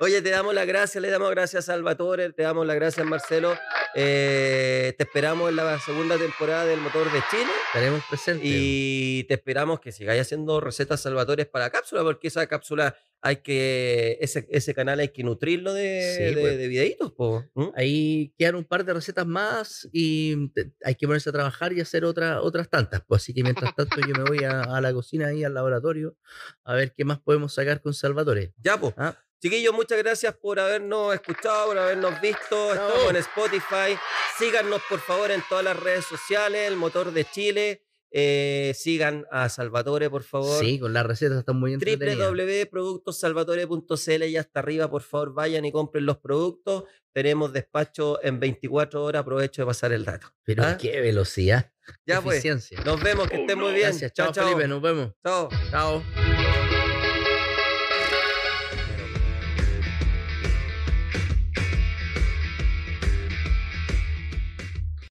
Oye, 0.00 0.20
te 0.20 0.30
damos 0.30 0.54
las 0.54 0.66
gracias, 0.66 1.00
le 1.00 1.10
damos 1.10 1.30
gracias 1.30 1.68
a 1.68 1.72
Salvatore, 1.72 2.32
te 2.32 2.42
damos 2.42 2.66
las 2.66 2.76
gracias 2.76 3.06
Marcelo. 3.06 3.54
Eh, 3.94 4.94
te 4.98 5.04
esperamos 5.04 5.48
en 5.48 5.56
la 5.56 5.78
segunda 5.80 6.18
temporada 6.18 6.66
del 6.66 6.80
Motor 6.82 7.10
de 7.10 7.18
Chile 7.30 7.50
Estaremos 7.68 8.02
presentes. 8.10 8.44
y 8.46 9.24
te 9.24 9.32
esperamos 9.34 9.80
que 9.80 9.90
sigáis 9.90 10.20
haciendo 10.20 10.60
recetas 10.60 11.00
Salvatores 11.00 11.46
para 11.46 11.70
cápsula, 11.70 12.02
porque 12.02 12.28
esa 12.28 12.46
cápsula 12.46 12.94
hay 13.22 13.36
que, 13.36 14.18
ese, 14.20 14.46
ese 14.50 14.74
canal 14.74 15.00
hay 15.00 15.08
que 15.08 15.24
nutrirlo 15.24 15.72
de, 15.72 16.14
Sí, 16.14 16.34
de, 16.34 16.40
pues. 16.42 16.58
de 16.58 16.68
videitos. 16.68 17.12
po. 17.12 17.42
¿Mm? 17.54 17.68
Ahí 17.74 18.34
quedan 18.36 18.56
un 18.56 18.64
par 18.64 18.84
de 18.84 18.92
recetas 18.92 19.26
más 19.26 19.88
y 19.92 20.48
te- 20.50 20.72
hay 20.84 20.94
que 20.94 21.06
ponerse 21.06 21.30
a 21.30 21.32
trabajar 21.32 21.72
y 21.72 21.80
hacer 21.80 22.04
otra, 22.04 22.42
otras 22.42 22.68
tantas. 22.68 23.00
Pues 23.08 23.22
así 23.22 23.32
que 23.32 23.42
mientras 23.42 23.74
tanto 23.74 23.96
yo 24.06 24.12
me 24.16 24.24
voy 24.24 24.44
a, 24.44 24.62
a 24.62 24.80
la 24.80 24.92
cocina 24.92 25.32
y 25.32 25.44
al 25.44 25.54
laboratorio 25.54 26.16
a 26.64 26.74
ver 26.74 26.92
qué 26.94 27.04
más 27.04 27.18
podemos 27.20 27.52
sacar 27.54 27.80
con 27.80 27.94
Salvatore. 27.94 28.52
Ya, 28.58 28.78
pues. 28.78 28.94
Ah, 28.96 29.16
Chiquillos, 29.40 29.74
muchas 29.74 29.98
gracias 29.98 30.34
por 30.34 30.58
habernos 30.58 31.14
escuchado, 31.14 31.66
por 31.66 31.78
habernos 31.78 32.20
visto. 32.22 32.72
Estamos 32.72 33.10
en 33.10 33.16
Spotify. 33.16 33.98
Síganos, 34.38 34.80
por 34.88 34.98
favor, 35.00 35.30
en 35.30 35.42
todas 35.48 35.62
las 35.64 35.78
redes 35.78 36.06
sociales, 36.06 36.66
el 36.68 36.76
motor 36.76 37.12
de 37.12 37.24
Chile. 37.26 37.82
Eh, 38.10 38.72
sigan 38.74 39.26
a 39.30 39.48
Salvatore, 39.50 40.08
por 40.08 40.22
favor. 40.22 40.58
sí, 40.64 40.78
con 40.78 40.94
las 40.94 41.04
recetas 41.04 41.38
están 41.38 41.56
muy 41.60 41.74
entretenidas. 41.74 42.30
www.productossalvatore.cl 42.30 44.24
y 44.24 44.36
hasta 44.36 44.60
arriba, 44.60 44.90
por 44.90 45.02
favor, 45.02 45.34
vayan 45.34 45.64
y 45.64 45.72
compren 45.72 46.06
los 46.06 46.16
productos. 46.18 46.84
Tenemos 47.12 47.52
despacho 47.52 48.18
en 48.22 48.40
24 48.40 49.04
horas. 49.04 49.20
Aprovecho 49.20 49.62
de 49.62 49.66
pasar 49.66 49.92
el 49.92 50.04
dato. 50.04 50.28
Pero 50.44 50.62
¿Ah? 50.64 50.78
qué 50.78 51.00
velocidad. 51.00 51.72
Ya 52.06 52.20
pues. 52.20 52.36
eficiencia. 52.36 52.80
Nos 52.84 53.00
vemos, 53.02 53.28
que 53.28 53.40
estén 53.40 53.58
muy 53.58 53.72
bien. 53.72 53.88
Gracias, 53.88 54.12
chao, 54.12 54.26
chao, 54.26 54.34
chao. 54.34 54.44
Felipe, 54.48 54.68
nos 54.68 54.82
vemos. 54.82 55.12
Chao. 55.24 55.48
Chao. 55.70 56.35